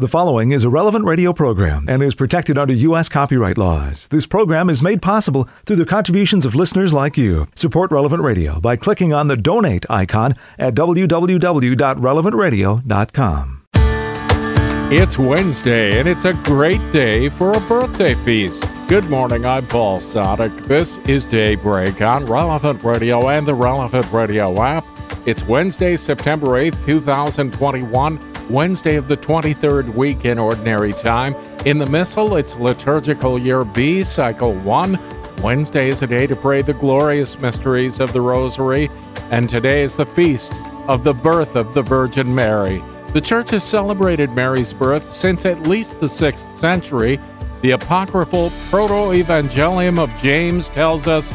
The 0.00 0.06
following 0.06 0.52
is 0.52 0.62
a 0.62 0.70
relevant 0.70 1.06
radio 1.06 1.32
program 1.32 1.86
and 1.88 2.04
is 2.04 2.14
protected 2.14 2.56
under 2.56 2.72
U.S. 2.72 3.08
copyright 3.08 3.58
laws. 3.58 4.06
This 4.06 4.28
program 4.28 4.70
is 4.70 4.80
made 4.80 5.02
possible 5.02 5.48
through 5.66 5.74
the 5.74 5.84
contributions 5.84 6.46
of 6.46 6.54
listeners 6.54 6.92
like 6.92 7.18
you. 7.18 7.48
Support 7.56 7.90
Relevant 7.90 8.22
Radio 8.22 8.60
by 8.60 8.76
clicking 8.76 9.12
on 9.12 9.26
the 9.26 9.36
donate 9.36 9.84
icon 9.90 10.36
at 10.56 10.76
www.relevantradio.com. 10.76 13.62
It's 14.92 15.18
Wednesday, 15.18 15.98
and 15.98 16.08
it's 16.08 16.26
a 16.26 16.32
great 16.32 16.92
day 16.92 17.28
for 17.28 17.54
a 17.54 17.60
birthday 17.62 18.14
feast. 18.14 18.68
Good 18.86 19.10
morning, 19.10 19.44
I'm 19.44 19.66
Paul 19.66 19.98
Sadek. 19.98 20.56
This 20.68 20.98
is 21.08 21.24
Daybreak 21.24 22.00
on 22.02 22.24
Relevant 22.26 22.84
Radio 22.84 23.30
and 23.30 23.48
the 23.48 23.54
Relevant 23.54 24.12
Radio 24.12 24.62
app. 24.62 24.86
It's 25.26 25.42
Wednesday, 25.42 25.96
September 25.96 26.60
8th, 26.60 26.86
2021. 26.86 28.27
Wednesday 28.50 28.96
of 28.96 29.08
the 29.08 29.16
23rd 29.16 29.94
week 29.94 30.24
in 30.24 30.38
Ordinary 30.38 30.92
Time. 30.94 31.34
In 31.66 31.76
the 31.76 31.86
Missal, 31.86 32.36
it's 32.36 32.56
Liturgical 32.56 33.38
Year 33.38 33.64
B, 33.64 34.02
Cycle 34.02 34.54
1. 34.54 34.98
Wednesday 35.42 35.88
is 35.88 36.02
a 36.02 36.06
day 36.06 36.26
to 36.26 36.34
pray 36.34 36.62
the 36.62 36.72
glorious 36.72 37.38
mysteries 37.38 38.00
of 38.00 38.12
the 38.12 38.20
Rosary, 38.20 38.90
and 39.30 39.50
today 39.50 39.82
is 39.82 39.94
the 39.94 40.06
feast 40.06 40.54
of 40.86 41.04
the 41.04 41.12
birth 41.12 41.56
of 41.56 41.74
the 41.74 41.82
Virgin 41.82 42.34
Mary. 42.34 42.82
The 43.12 43.20
Church 43.20 43.50
has 43.50 43.64
celebrated 43.64 44.30
Mary's 44.30 44.72
birth 44.72 45.12
since 45.12 45.44
at 45.44 45.66
least 45.66 46.00
the 46.00 46.06
6th 46.06 46.54
century. 46.54 47.20
The 47.60 47.72
apocryphal 47.72 48.50
Proto 48.70 49.12
Evangelium 49.12 49.98
of 49.98 50.14
James 50.22 50.70
tells 50.70 51.06
us 51.06 51.32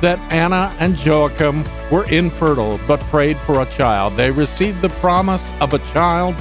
that 0.00 0.18
Anna 0.32 0.74
and 0.80 0.98
Joachim 0.98 1.64
were 1.90 2.04
infertile 2.10 2.80
but 2.88 3.00
prayed 3.02 3.38
for 3.38 3.62
a 3.62 3.66
child. 3.66 4.16
They 4.16 4.30
received 4.30 4.82
the 4.82 4.88
promise 4.88 5.52
of 5.60 5.72
a 5.72 5.78
child 5.92 6.34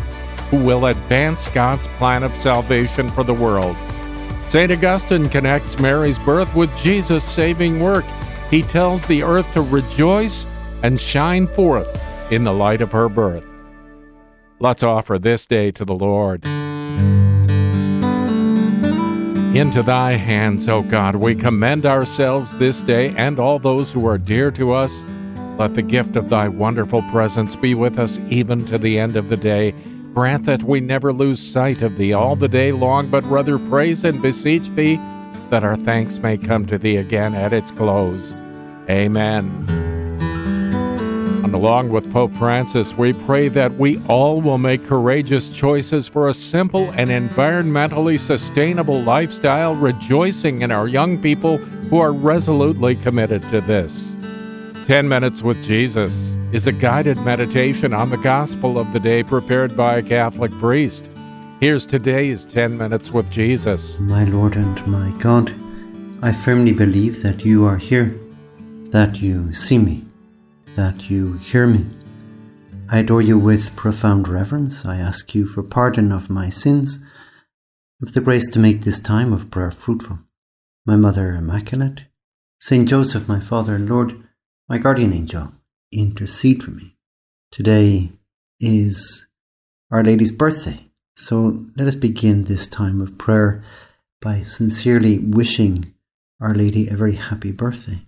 who 0.56 0.64
will 0.64 0.86
advance 0.86 1.50
God's 1.50 1.88
plan 1.98 2.24
of 2.24 2.36
salvation 2.36 3.10
for 3.10 3.24
the 3.24 3.34
world. 3.34 3.76
St. 4.48 4.72
Augustine 4.72 5.28
connects 5.28 5.80
Mary's 5.80 6.18
birth 6.20 6.56
with 6.56 6.76
Jesus' 6.78 7.26
saving 7.26 7.82
work. 7.82 8.06
He 8.50 8.62
tells 8.62 9.06
the 9.06 9.22
earth 9.24 9.52
to 9.54 9.62
rejoice 9.62 10.48
and 10.82 11.00
shine 11.00 11.48
forth 11.48 12.32
in 12.32 12.44
the 12.44 12.54
light 12.54 12.80
of 12.80 12.92
her 12.94 13.10
birth. 13.10 13.44
Let's 14.60 14.84
offer 14.84 15.20
this 15.20 15.46
day 15.46 15.72
to 15.72 15.84
the 15.84 15.96
Lord. 15.96 16.46
Into 19.56 19.84
thy 19.84 20.14
hands, 20.14 20.70
O 20.70 20.84
God, 20.84 21.16
we 21.18 21.36
commend 21.36 21.86
ourselves 21.86 22.58
this 22.58 22.80
day 22.82 23.14
and 23.18 23.40
all 23.40 23.60
those 23.60 23.92
who 23.92 24.08
are 24.08 24.18
dear 24.18 24.52
to 24.52 24.72
us. 24.72 25.04
Let 25.58 25.76
the 25.76 25.82
gift 25.82 26.16
of 26.16 26.30
thy 26.30 26.48
wonderful 26.48 27.02
presence 27.12 27.56
be 27.56 27.74
with 27.74 28.00
us 28.00 28.20
even 28.30 28.66
to 28.68 28.78
the 28.78 28.98
end 29.00 29.18
of 29.18 29.28
the 29.28 29.38
day 29.38 29.74
Grant 30.16 30.46
that 30.46 30.64
we 30.64 30.80
never 30.80 31.12
lose 31.12 31.42
sight 31.42 31.82
of 31.82 31.98
thee 31.98 32.14
all 32.14 32.38
the 32.38 32.48
day 32.48 32.72
long, 32.72 33.10
but 33.10 33.22
rather 33.26 33.60
praise 33.60 34.06
and 34.06 34.22
beseech 34.22 34.70
thee 34.70 34.96
that 35.50 35.66
our 35.66 35.76
thanks 35.76 36.20
may 36.20 36.38
come 36.38 36.66
to 36.68 36.78
thee 36.78 36.96
again 36.96 37.36
at 37.36 37.52
its 37.52 37.74
close. 37.74 38.34
Amen. 38.90 39.66
And 41.44 41.54
along 41.54 41.90
with 41.90 42.10
Pope 42.14 42.32
Francis, 42.32 42.94
we 42.98 43.12
pray 43.12 43.50
that 43.50 43.74
we 43.74 44.02
all 44.08 44.40
will 44.40 44.58
make 44.58 44.86
courageous 44.86 45.50
choices 45.50 46.08
for 46.08 46.30
a 46.30 46.34
simple 46.34 46.90
and 46.92 47.10
environmentally 47.10 48.18
sustainable 48.18 49.02
lifestyle, 49.02 49.76
rejoicing 49.76 50.62
in 50.62 50.72
our 50.72 50.88
young 50.88 51.22
people 51.22 51.58
who 51.58 52.00
are 52.00 52.14
resolutely 52.14 52.96
committed 52.96 53.42
to 53.50 53.60
this. 53.60 54.15
10 54.86 55.08
Minutes 55.10 55.42
with 55.42 55.64
Jesus 55.64 56.38
is 56.52 56.68
a 56.68 56.72
guided 56.72 57.18
meditation 57.22 57.92
on 57.92 58.12
the 58.12 58.18
gospel 58.18 58.78
of 58.78 58.94
the 58.94 59.00
day 59.00 59.24
prepared 59.24 59.76
by 59.76 59.96
a 59.96 60.04
Catholic 60.04 60.52
priest. 60.60 61.10
Here's 61.60 61.88
today's 61.88 62.46
10 62.46 62.78
Minutes 62.78 63.10
with 63.10 63.28
Jesus. 63.32 64.00
My 64.00 64.26
Lord 64.26 64.56
and 64.56 64.86
my 64.86 65.10
God, 65.20 65.52
I 66.22 66.32
firmly 66.32 66.72
believe 66.72 67.24
that 67.24 67.44
you 67.44 67.66
are 67.66 67.78
here, 67.78 68.16
that 68.92 69.16
you 69.16 69.56
see 69.56 69.80
me, 69.80 70.06
that 70.76 71.10
you 71.10 71.34
hear 71.40 71.66
me. 71.66 71.84
I 72.88 73.00
adore 73.00 73.24
you 73.24 73.40
with 73.40 73.76
profound 73.76 74.28
reverence. 74.28 74.86
I 74.86 74.98
ask 74.98 75.34
you 75.34 75.48
for 75.48 75.64
pardon 75.64 76.12
of 76.12 76.30
my 76.30 76.52
sins, 76.52 77.00
of 78.04 78.14
the 78.14 78.22
grace 78.22 78.52
to 78.52 78.60
make 78.60 78.82
this 78.82 79.00
time 79.00 79.34
of 79.34 79.50
prayer 79.50 79.72
fruitful. 79.72 80.20
My 80.86 80.96
Mother 80.96 81.34
Immaculate, 81.34 82.02
Saint 82.60 82.88
Joseph, 82.88 83.28
my 83.28 83.40
Father 83.40 83.74
and 83.74 83.90
Lord, 83.90 84.22
my 84.68 84.80
guardian 84.80 85.14
angel, 85.14 85.52
intercede 85.92 86.64
for 86.64 86.72
me. 86.72 86.96
Today 87.52 88.10
is 88.60 89.28
Our 89.92 90.04
Lady's 90.04 90.32
birthday, 90.32 90.90
so 91.16 91.66
let 91.76 91.88
us 91.88 91.96
begin 91.96 92.46
this 92.46 92.66
time 92.66 93.00
of 93.00 93.18
prayer 93.20 93.64
by 94.22 94.42
sincerely 94.42 95.20
wishing 95.20 95.94
Our 96.42 96.56
Lady 96.56 96.88
a 96.88 96.96
very 96.96 97.16
happy 97.16 97.52
birthday. 97.52 98.02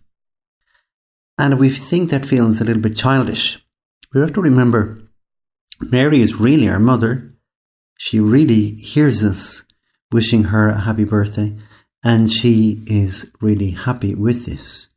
And 1.37 1.53
if 1.53 1.59
we 1.59 1.69
think 1.69 2.09
that 2.09 2.25
feels 2.25 2.59
a 2.59 2.63
little 2.63 2.81
bit 2.81 2.97
childish, 2.97 3.63
we 4.11 4.21
have 4.21 4.33
to 4.33 4.41
remember 4.41 4.99
Mary 5.79 6.21
is 6.23 6.39
really 6.39 6.67
our 6.67 6.79
mother. 6.79 7.35
She 7.99 8.19
really 8.19 8.71
hears 8.71 9.23
us 9.23 9.63
wishing 10.11 10.45
her 10.45 10.69
a 10.69 10.81
happy 10.81 11.05
birthday, 11.05 11.55
and 12.03 12.31
she 12.31 12.83
is 12.87 13.31
really 13.41 13.71
happy 13.71 14.15
with 14.15 14.47
this. 14.47 14.89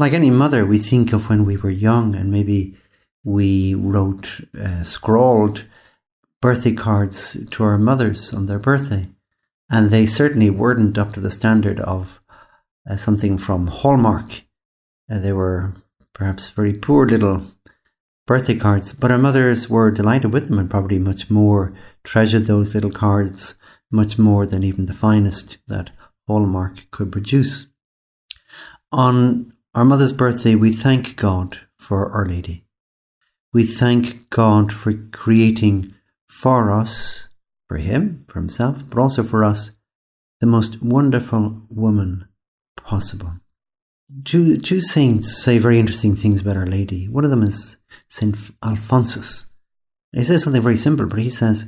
Like 0.00 0.14
any 0.14 0.30
mother, 0.30 0.64
we 0.64 0.78
think 0.78 1.12
of 1.12 1.28
when 1.28 1.44
we 1.44 1.58
were 1.58 1.68
young 1.68 2.14
and 2.14 2.32
maybe 2.32 2.74
we 3.22 3.74
wrote, 3.74 4.40
uh, 4.58 4.82
scrawled 4.82 5.66
birthday 6.40 6.72
cards 6.72 7.36
to 7.50 7.64
our 7.64 7.76
mothers 7.76 8.32
on 8.32 8.46
their 8.46 8.58
birthday. 8.58 9.10
And 9.68 9.90
they 9.90 10.06
certainly 10.06 10.48
weren't 10.48 10.96
up 10.96 11.12
to 11.12 11.20
the 11.20 11.30
standard 11.30 11.80
of 11.80 12.22
uh, 12.88 12.96
something 12.96 13.36
from 13.36 13.66
Hallmark. 13.66 14.44
Uh, 15.10 15.18
they 15.18 15.34
were 15.34 15.74
perhaps 16.14 16.48
very 16.48 16.72
poor 16.72 17.06
little 17.06 17.42
birthday 18.26 18.56
cards, 18.56 18.94
but 18.94 19.10
our 19.10 19.18
mothers 19.18 19.68
were 19.68 19.90
delighted 19.90 20.32
with 20.32 20.48
them 20.48 20.58
and 20.58 20.70
probably 20.70 20.98
much 20.98 21.28
more 21.28 21.74
treasured 22.04 22.46
those 22.46 22.74
little 22.74 22.90
cards 22.90 23.54
much 23.90 24.18
more 24.18 24.46
than 24.46 24.64
even 24.64 24.86
the 24.86 24.94
finest 24.94 25.58
that 25.68 25.90
Hallmark 26.26 26.90
could 26.90 27.12
produce. 27.12 27.66
On 28.92 29.52
our 29.74 29.84
mother's 29.84 30.12
birthday, 30.12 30.54
we 30.56 30.72
thank 30.72 31.14
God 31.16 31.60
for 31.78 32.10
Our 32.10 32.26
Lady. 32.26 32.64
We 33.52 33.64
thank 33.64 34.28
God 34.30 34.72
for 34.72 34.92
creating 35.12 35.94
for 36.26 36.72
us, 36.72 37.28
for 37.68 37.76
Him, 37.76 38.24
for 38.28 38.40
Himself, 38.40 38.82
but 38.88 38.98
also 38.98 39.22
for 39.22 39.44
us, 39.44 39.72
the 40.40 40.46
most 40.46 40.82
wonderful 40.82 41.62
woman 41.68 42.26
possible. 42.76 43.34
Two, 44.24 44.56
two 44.56 44.80
saints 44.80 45.40
say 45.40 45.58
very 45.58 45.78
interesting 45.78 46.16
things 46.16 46.40
about 46.40 46.56
Our 46.56 46.66
Lady. 46.66 47.06
One 47.06 47.24
of 47.24 47.30
them 47.30 47.44
is 47.44 47.76
Saint 48.08 48.36
Alphonsus. 48.64 49.46
He 50.12 50.24
says 50.24 50.42
something 50.42 50.62
very 50.62 50.76
simple, 50.76 51.06
but 51.06 51.20
he 51.20 51.30
says, 51.30 51.66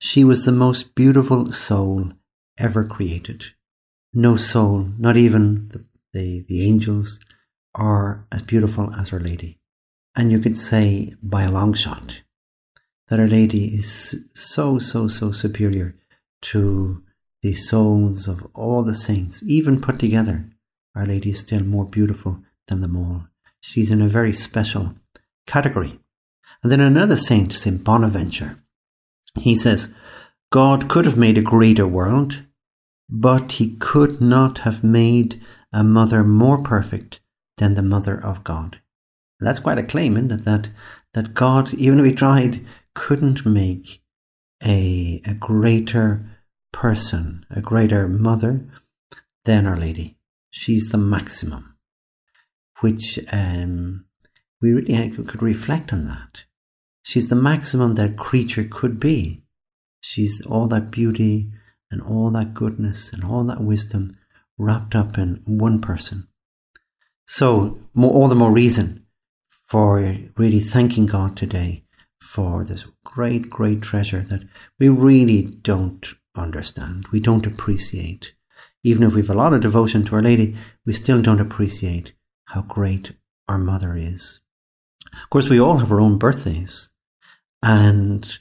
She 0.00 0.24
was 0.24 0.44
the 0.44 0.52
most 0.52 0.96
beautiful 0.96 1.52
soul 1.52 2.10
ever 2.58 2.84
created. 2.84 3.44
No 4.12 4.34
soul, 4.34 4.88
not 4.98 5.16
even 5.16 5.68
the, 5.68 5.84
the, 6.12 6.44
the 6.48 6.66
angels, 6.66 7.20
are 7.74 8.26
as 8.30 8.42
beautiful 8.42 8.92
as 8.94 9.12
Our 9.12 9.20
Lady. 9.20 9.58
And 10.14 10.30
you 10.30 10.38
could 10.38 10.56
say 10.56 11.14
by 11.22 11.42
a 11.42 11.50
long 11.50 11.74
shot 11.74 12.20
that 13.08 13.20
Our 13.20 13.26
Lady 13.26 13.74
is 13.74 14.16
so, 14.34 14.78
so, 14.78 15.08
so 15.08 15.32
superior 15.32 15.96
to 16.42 17.02
the 17.42 17.54
souls 17.54 18.26
of 18.28 18.46
all 18.54 18.82
the 18.82 18.94
saints, 18.94 19.42
even 19.42 19.80
put 19.80 19.98
together. 19.98 20.48
Our 20.94 21.06
Lady 21.06 21.30
is 21.30 21.40
still 21.40 21.62
more 21.62 21.84
beautiful 21.84 22.42
than 22.68 22.80
them 22.80 22.96
all. 22.96 23.26
She's 23.60 23.90
in 23.90 24.00
a 24.00 24.08
very 24.08 24.32
special 24.32 24.94
category. 25.46 26.00
And 26.62 26.72
then 26.72 26.80
another 26.80 27.16
saint, 27.16 27.52
Saint 27.52 27.84
Bonaventure, 27.84 28.58
he 29.38 29.54
says, 29.54 29.92
God 30.50 30.88
could 30.88 31.04
have 31.04 31.18
made 31.18 31.36
a 31.36 31.42
greater 31.42 31.86
world, 31.86 32.44
but 33.08 33.52
he 33.52 33.76
could 33.76 34.20
not 34.20 34.60
have 34.60 34.84
made 34.84 35.42
a 35.72 35.84
mother 35.84 36.24
more 36.24 36.62
perfect 36.62 37.20
than 37.58 37.74
the 37.74 37.82
Mother 37.82 38.18
of 38.18 38.44
God. 38.44 38.80
That's 39.40 39.58
quite 39.58 39.78
a 39.78 39.82
claim, 39.82 40.16
isn't 40.16 40.32
it? 40.32 40.44
That, 40.44 40.68
that 41.12 41.34
God, 41.34 41.74
even 41.74 42.00
if 42.00 42.06
He 42.06 42.12
tried, 42.12 42.64
couldn't 42.94 43.44
make 43.44 44.02
a, 44.64 45.20
a 45.24 45.34
greater 45.34 46.24
person, 46.72 47.44
a 47.50 47.60
greater 47.60 48.08
mother 48.08 48.64
than 49.44 49.66
Our 49.66 49.76
Lady. 49.76 50.18
She's 50.50 50.90
the 50.90 50.98
maximum, 50.98 51.76
which 52.80 53.18
um, 53.32 54.04
we 54.60 54.72
really 54.72 55.10
could 55.10 55.42
reflect 55.42 55.92
on 55.92 56.06
that. 56.06 56.44
She's 57.02 57.28
the 57.28 57.36
maximum 57.36 57.96
that 57.96 58.16
creature 58.16 58.66
could 58.70 58.98
be. 58.98 59.42
She's 60.00 60.40
all 60.46 60.68
that 60.68 60.90
beauty 60.90 61.50
and 61.90 62.00
all 62.00 62.30
that 62.30 62.54
goodness 62.54 63.12
and 63.12 63.24
all 63.24 63.44
that 63.44 63.60
wisdom 63.60 64.16
wrapped 64.56 64.94
up 64.94 65.18
in 65.18 65.42
one 65.44 65.80
person. 65.80 66.28
So, 67.26 67.78
more, 67.94 68.12
all 68.12 68.28
the 68.28 68.34
more 68.34 68.52
reason 68.52 69.06
for 69.66 70.16
really 70.36 70.60
thanking 70.60 71.06
God 71.06 71.36
today 71.36 71.84
for 72.20 72.64
this 72.64 72.84
great, 73.04 73.50
great 73.50 73.82
treasure 73.82 74.22
that 74.22 74.42
we 74.78 74.88
really 74.88 75.42
don't 75.42 76.06
understand, 76.36 77.06
we 77.12 77.20
don't 77.20 77.46
appreciate. 77.46 78.32
Even 78.82 79.02
if 79.02 79.14
we've 79.14 79.30
a 79.30 79.34
lot 79.34 79.54
of 79.54 79.62
devotion 79.62 80.04
to 80.04 80.16
Our 80.16 80.22
Lady, 80.22 80.56
we 80.84 80.92
still 80.92 81.22
don't 81.22 81.40
appreciate 81.40 82.12
how 82.46 82.62
great 82.62 83.12
our 83.48 83.58
mother 83.58 83.96
is. 83.96 84.40
Of 85.12 85.30
course, 85.30 85.48
we 85.48 85.60
all 85.60 85.78
have 85.78 85.90
our 85.90 86.00
own 86.00 86.18
birthdays, 86.18 86.90
and 87.62 88.38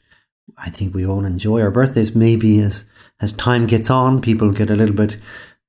I 0.58 0.70
think 0.70 0.94
we 0.94 1.06
all 1.06 1.24
enjoy 1.24 1.62
our 1.62 1.72
birthdays. 1.72 2.16
Maybe 2.16 2.60
as 2.60 2.86
as 3.22 3.32
time 3.34 3.68
gets 3.68 3.90
on, 3.90 4.22
people 4.22 4.52
get 4.52 4.70
a 4.70 4.76
little 4.76 4.96
bit 4.96 5.18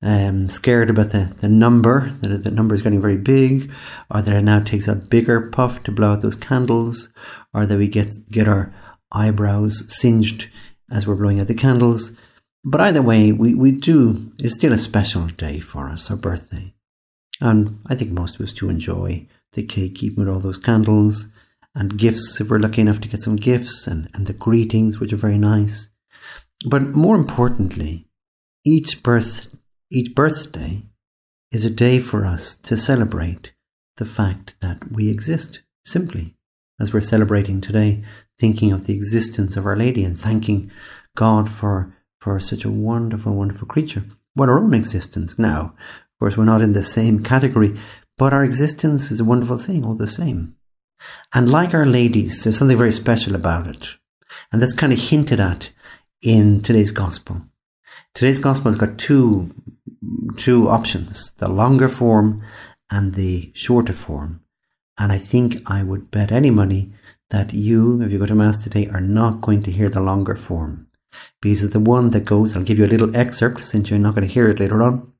um, 0.04 0.50
scared 0.50 0.90
about 0.90 1.10
the, 1.10 1.34
the 1.40 1.48
number, 1.48 2.10
that 2.20 2.44
the 2.44 2.50
number 2.50 2.74
is 2.74 2.82
getting 2.82 3.00
very 3.00 3.16
big, 3.16 3.72
or 4.10 4.20
that 4.20 4.36
it 4.36 4.42
now 4.42 4.60
takes 4.60 4.86
a 4.86 4.94
bigger 4.94 5.40
puff 5.50 5.82
to 5.82 5.90
blow 5.90 6.12
out 6.12 6.20
those 6.20 6.36
candles, 6.36 7.08
or 7.54 7.64
that 7.64 7.78
we 7.78 7.88
get, 7.88 8.12
get 8.30 8.46
our 8.46 8.72
eyebrows 9.10 9.86
singed 9.88 10.48
as 10.90 11.06
we're 11.06 11.14
blowing 11.16 11.40
out 11.40 11.46
the 11.46 11.54
candles. 11.54 12.12
But 12.62 12.82
either 12.82 13.00
way, 13.00 13.32
we, 13.32 13.54
we 13.54 13.72
do, 13.72 14.30
it's 14.38 14.56
still 14.56 14.74
a 14.74 14.78
special 14.78 15.28
day 15.28 15.58
for 15.58 15.88
us, 15.88 16.10
our 16.10 16.16
birthday. 16.18 16.74
And 17.40 17.80
I 17.86 17.94
think 17.94 18.10
most 18.10 18.34
of 18.36 18.42
us 18.42 18.52
do 18.52 18.68
enjoy 18.68 19.26
the 19.54 19.64
cake, 19.64 20.02
even 20.02 20.24
with 20.24 20.28
all 20.28 20.40
those 20.40 20.58
candles, 20.58 21.28
and 21.74 21.98
gifts 21.98 22.40
if 22.40 22.50
we're 22.50 22.58
lucky 22.58 22.82
enough 22.82 23.00
to 23.00 23.08
get 23.08 23.22
some 23.22 23.36
gifts, 23.36 23.86
and, 23.86 24.10
and 24.12 24.26
the 24.26 24.34
greetings, 24.34 25.00
which 25.00 25.14
are 25.14 25.16
very 25.16 25.38
nice. 25.38 25.88
But 26.66 26.82
more 26.82 27.16
importantly, 27.16 28.06
each 28.66 29.02
birth 29.02 29.54
each 29.94 30.14
birthday 30.14 30.82
is 31.52 31.64
a 31.64 31.70
day 31.70 32.00
for 32.00 32.26
us 32.26 32.56
to 32.56 32.76
celebrate 32.76 33.52
the 33.96 34.04
fact 34.04 34.56
that 34.60 34.90
we 34.90 35.08
exist, 35.08 35.62
simply, 35.84 36.34
as 36.80 36.92
we're 36.92 37.00
celebrating 37.00 37.60
today, 37.60 38.02
thinking 38.40 38.72
of 38.72 38.86
the 38.86 38.94
existence 38.94 39.56
of 39.56 39.64
Our 39.64 39.76
Lady 39.76 40.04
and 40.04 40.20
thanking 40.20 40.72
God 41.16 41.48
for, 41.48 41.94
for 42.20 42.40
such 42.40 42.64
a 42.64 42.70
wonderful, 42.70 43.34
wonderful 43.34 43.68
creature. 43.68 44.04
Well, 44.34 44.50
our 44.50 44.58
own 44.58 44.74
existence 44.74 45.38
now, 45.38 45.74
of 45.76 46.18
course, 46.18 46.36
we're 46.36 46.44
not 46.44 46.62
in 46.62 46.72
the 46.72 46.82
same 46.82 47.22
category, 47.22 47.78
but 48.18 48.32
our 48.32 48.42
existence 48.42 49.12
is 49.12 49.20
a 49.20 49.24
wonderful 49.24 49.58
thing 49.58 49.84
all 49.84 49.94
the 49.94 50.08
same. 50.08 50.56
And 51.32 51.48
like 51.48 51.72
Our 51.72 51.86
Lady's, 51.86 52.42
there's 52.42 52.58
something 52.58 52.76
very 52.76 52.92
special 52.92 53.36
about 53.36 53.68
it. 53.68 53.90
And 54.50 54.60
that's 54.60 54.72
kind 54.72 54.92
of 54.92 54.98
hinted 54.98 55.38
at 55.38 55.70
in 56.20 56.62
today's 56.62 56.90
gospel. 56.90 57.42
Today's 58.14 58.38
gospel 58.38 58.70
has 58.70 58.76
got 58.76 58.98
two 58.98 59.54
two 60.36 60.68
options: 60.68 61.32
the 61.38 61.48
longer 61.48 61.88
form 61.88 62.42
and 62.90 63.14
the 63.14 63.50
shorter 63.54 63.92
form. 63.92 64.40
And 64.96 65.10
I 65.10 65.18
think 65.18 65.62
I 65.66 65.82
would 65.82 66.10
bet 66.10 66.30
any 66.30 66.50
money 66.50 66.92
that 67.30 67.52
you, 67.52 68.00
if 68.02 68.12
you 68.12 68.18
go 68.18 68.26
to 68.26 68.34
mass 68.34 68.62
today, 68.62 68.86
are 68.88 69.00
not 69.00 69.40
going 69.40 69.62
to 69.64 69.72
hear 69.72 69.88
the 69.88 70.00
longer 70.00 70.36
form 70.36 70.86
because 71.40 71.70
the 71.70 71.80
one 71.80 72.10
that 72.10 72.24
goes. 72.24 72.54
I'll 72.54 72.62
give 72.62 72.78
you 72.78 72.86
a 72.86 72.94
little 72.94 73.16
excerpt 73.16 73.62
since 73.62 73.90
you're 73.90 73.98
not 73.98 74.14
going 74.14 74.26
to 74.26 74.32
hear 74.32 74.48
it 74.48 74.60
later 74.60 74.82
on. 74.82 75.12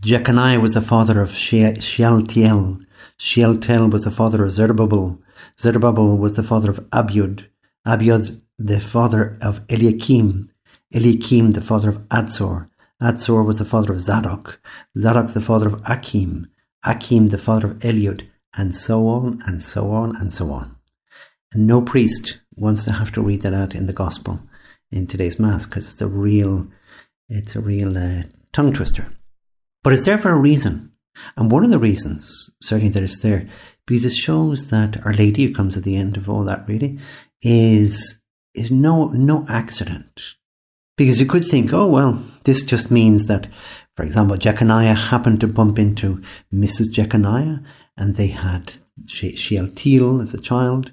Jeconiah 0.00 0.60
was 0.60 0.74
the 0.74 0.82
father 0.82 1.20
of 1.20 1.30
Shealtiel. 1.30 2.80
Shealtiel 3.18 3.88
was 3.88 4.04
the 4.04 4.10
father 4.10 4.44
of 4.44 4.50
Zerubbabel. 4.50 5.18
Zerubbabel 5.58 6.18
was 6.18 6.34
the 6.34 6.42
father 6.42 6.70
of 6.70 6.80
Abiud. 6.90 7.46
Abiud 7.86 8.40
the 8.58 8.80
father 8.80 9.36
of 9.40 9.60
Eliakim, 9.68 10.50
Eliakim 10.94 11.52
the 11.52 11.60
father 11.60 11.90
of 11.90 12.06
Azor, 12.10 12.70
Azor 13.00 13.42
was 13.42 13.58
the 13.58 13.64
father 13.64 13.92
of 13.92 14.00
Zadok, 14.00 14.60
Zadok 14.98 15.32
the 15.32 15.40
father 15.40 15.66
of 15.66 15.82
Achim, 15.84 16.48
Achim 16.84 17.28
the 17.28 17.38
father 17.38 17.72
of 17.72 17.78
Eliud, 17.78 18.26
and 18.54 18.74
so 18.74 19.06
on 19.08 19.42
and 19.46 19.62
so 19.62 19.90
on 19.90 20.16
and 20.16 20.32
so 20.32 20.50
on. 20.50 20.76
And 21.52 21.66
no 21.66 21.82
priest 21.82 22.40
wants 22.54 22.84
to 22.84 22.92
have 22.92 23.12
to 23.12 23.20
read 23.20 23.42
that 23.42 23.54
out 23.54 23.74
in 23.74 23.86
the 23.86 23.92
gospel 23.92 24.40
in 24.90 25.06
today's 25.06 25.38
mass 25.38 25.66
because 25.66 25.88
it's 25.88 26.00
a 26.00 26.06
real, 26.06 26.68
it's 27.28 27.54
a 27.54 27.60
real 27.60 27.98
uh, 27.98 28.22
tongue 28.52 28.72
twister. 28.72 29.06
But 29.84 29.92
it's 29.92 30.04
there 30.04 30.18
for 30.18 30.30
a 30.30 30.36
reason. 30.36 30.92
And 31.36 31.50
one 31.50 31.64
of 31.64 31.70
the 31.70 31.78
reasons, 31.78 32.50
certainly 32.62 32.90
that 32.92 33.02
it's 33.02 33.20
there, 33.20 33.48
because 33.86 34.04
it 34.04 34.12
shows 34.12 34.70
that 34.70 35.04
Our 35.04 35.14
Lady, 35.14 35.46
who 35.46 35.54
comes 35.54 35.76
at 35.76 35.84
the 35.84 35.96
end 35.96 36.16
of 36.16 36.28
all 36.28 36.44
that 36.44 36.66
really, 36.68 36.98
is 37.42 38.20
is 38.54 38.70
no 38.70 39.08
no 39.08 39.46
accident. 39.48 40.20
Because 40.96 41.20
you 41.20 41.26
could 41.26 41.44
think, 41.44 41.72
oh 41.72 41.86
well, 41.86 42.22
this 42.44 42.62
just 42.62 42.90
means 42.90 43.26
that, 43.26 43.48
for 43.96 44.02
example, 44.02 44.36
Jeconiah 44.36 44.94
happened 44.94 45.40
to 45.40 45.46
bump 45.46 45.78
into 45.78 46.22
Mrs. 46.52 46.90
Jeconiah, 46.90 47.58
and 47.96 48.16
they 48.16 48.28
had 48.28 48.72
Shealtiel 49.06 50.22
as 50.22 50.32
a 50.32 50.40
child, 50.40 50.92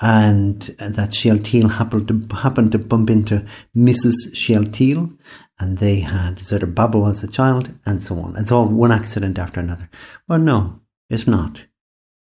and 0.00 0.62
that 0.78 1.14
Shealtiel 1.14 1.68
happened 1.68 2.08
to 2.08 2.36
happened 2.36 2.72
to 2.72 2.78
bump 2.78 3.10
into 3.10 3.44
Mrs. 3.76 4.14
Shealtiel, 4.34 5.10
and 5.58 5.78
they 5.78 6.00
had 6.00 6.40
Zerubbabel 6.40 7.06
as 7.06 7.24
a 7.24 7.28
child, 7.28 7.72
and 7.84 8.00
so 8.00 8.18
on. 8.20 8.36
It's 8.36 8.52
all 8.52 8.66
one 8.66 8.92
accident 8.92 9.38
after 9.38 9.60
another. 9.60 9.88
Well, 10.28 10.38
no, 10.38 10.80
it's 11.10 11.26
not. 11.26 11.64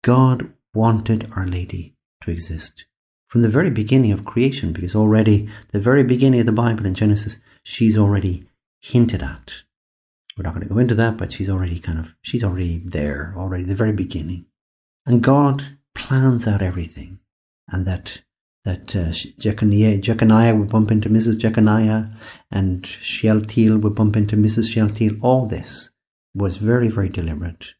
God 0.02 0.52
wanted 0.74 1.30
Our 1.34 1.46
Lady 1.46 1.96
to 2.22 2.30
exist 2.30 2.84
from 3.30 3.42
the 3.42 3.48
very 3.48 3.70
beginning 3.70 4.10
of 4.10 4.24
creation, 4.24 4.72
because 4.72 4.96
already 4.96 5.48
the 5.70 5.78
very 5.78 6.02
beginning 6.02 6.40
of 6.40 6.46
the 6.46 6.52
Bible 6.52 6.84
in 6.84 6.94
Genesis, 6.94 7.36
she's 7.62 7.96
already 7.96 8.44
hinted 8.80 9.22
at. 9.22 9.62
We're 10.36 10.42
not 10.42 10.54
going 10.54 10.66
to 10.66 10.74
go 10.74 10.80
into 10.80 10.96
that, 10.96 11.16
but 11.16 11.32
she's 11.32 11.48
already 11.48 11.78
kind 11.78 12.00
of, 12.00 12.12
she's 12.22 12.42
already 12.42 12.82
there, 12.84 13.32
already 13.36 13.62
the 13.62 13.76
very 13.76 13.92
beginning. 13.92 14.46
And 15.06 15.22
God 15.22 15.78
plans 15.94 16.48
out 16.48 16.60
everything. 16.60 17.20
And 17.68 17.86
that, 17.86 18.22
that 18.64 18.96
uh, 18.96 19.12
Jeconiah, 19.38 19.98
Jeconiah 19.98 20.56
would 20.56 20.70
bump 20.70 20.90
into 20.90 21.08
Mrs. 21.08 21.38
Jeconiah 21.38 22.10
and 22.50 22.84
Shealtiel 22.84 23.78
would 23.78 23.94
bump 23.94 24.16
into 24.16 24.36
Mrs. 24.36 24.72
Shealtiel. 24.72 25.18
All 25.22 25.46
this 25.46 25.90
was 26.34 26.56
very, 26.56 26.88
very 26.88 27.08
deliberate. 27.08 27.74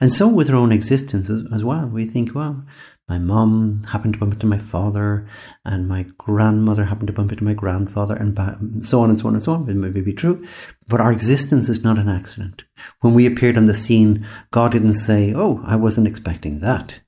And 0.00 0.12
so 0.12 0.26
with 0.26 0.48
her 0.48 0.56
own 0.56 0.72
existence 0.72 1.30
as, 1.30 1.44
as 1.54 1.62
well, 1.62 1.86
we 1.86 2.04
think, 2.04 2.34
well, 2.34 2.64
my 3.08 3.18
mum 3.18 3.84
happened 3.84 4.14
to 4.14 4.18
bump 4.18 4.32
into 4.32 4.46
my 4.46 4.58
father, 4.58 5.28
and 5.64 5.88
my 5.88 6.06
grandmother 6.18 6.84
happened 6.84 7.06
to 7.06 7.12
bump 7.12 7.30
into 7.30 7.44
my 7.44 7.54
grandfather, 7.54 8.16
and 8.16 8.84
so 8.84 9.00
on 9.00 9.10
and 9.10 9.18
so 9.18 9.28
on 9.28 9.34
and 9.34 9.42
so 9.42 9.54
on. 9.54 9.68
It 9.68 9.74
may 9.74 9.90
be 9.90 10.12
true, 10.12 10.44
but 10.88 11.00
our 11.00 11.12
existence 11.12 11.68
is 11.68 11.84
not 11.84 11.98
an 11.98 12.08
accident. 12.08 12.64
When 13.00 13.14
we 13.14 13.24
appeared 13.24 13.56
on 13.56 13.66
the 13.66 13.74
scene, 13.74 14.26
God 14.50 14.72
didn't 14.72 14.94
say, 14.94 15.32
Oh, 15.34 15.62
I 15.64 15.76
wasn't 15.76 16.08
expecting 16.08 16.60
that. 16.60 17.00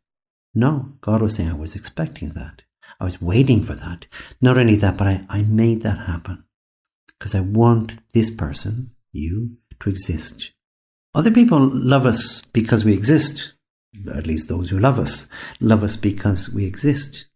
No, 0.55 0.93
God 1.01 1.21
was 1.21 1.35
saying, 1.35 1.51
I 1.51 1.55
was 1.55 1.75
expecting 1.75 2.31
that. 2.31 2.63
I 3.01 3.05
was 3.05 3.21
waiting 3.21 3.65
for 3.65 3.75
that. 3.75 4.07
Not 4.41 4.59
only 4.59 4.77
that, 4.77 4.97
but 4.97 5.07
I, 5.07 5.25
I 5.29 5.43
made 5.43 5.83
that 5.83 6.07
happen 6.07 6.45
because 7.19 7.35
I 7.35 7.41
want 7.41 7.95
this 8.13 8.31
person, 8.31 8.93
you, 9.13 9.57
to 9.81 9.91
exist. 9.91 10.53
Other 11.15 11.31
people 11.31 11.59
love 11.61 12.07
us 12.07 12.43
because 12.53 12.85
we 12.85 12.93
exist 12.93 13.55
at 14.15 14.27
least 14.27 14.49
those 14.49 14.71
who 14.71 14.79
love 14.79 14.99
us, 14.99 15.27
love 15.61 15.83
us 15.83 15.97
because 15.97 16.51
we 16.51 16.65
exist. 16.67 17.27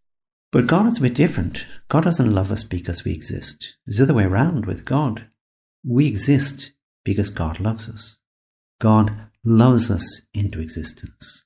But 0.50 0.66
God 0.66 0.86
is 0.86 0.98
a 0.98 1.02
bit 1.02 1.14
different. 1.14 1.64
God 1.88 2.04
doesn't 2.04 2.34
love 2.34 2.52
us 2.52 2.62
because 2.62 3.04
we 3.04 3.12
exist. 3.12 3.76
It's 3.86 3.96
the 3.96 4.04
other 4.04 4.14
way 4.14 4.24
around 4.24 4.66
with 4.66 4.84
God. 4.84 5.28
We 5.84 6.06
exist 6.06 6.72
because 7.04 7.30
God 7.30 7.58
loves 7.58 7.88
us. 7.88 8.18
God 8.80 9.28
loves 9.44 9.90
us 9.90 10.22
into 10.34 10.60
existence. 10.60 11.44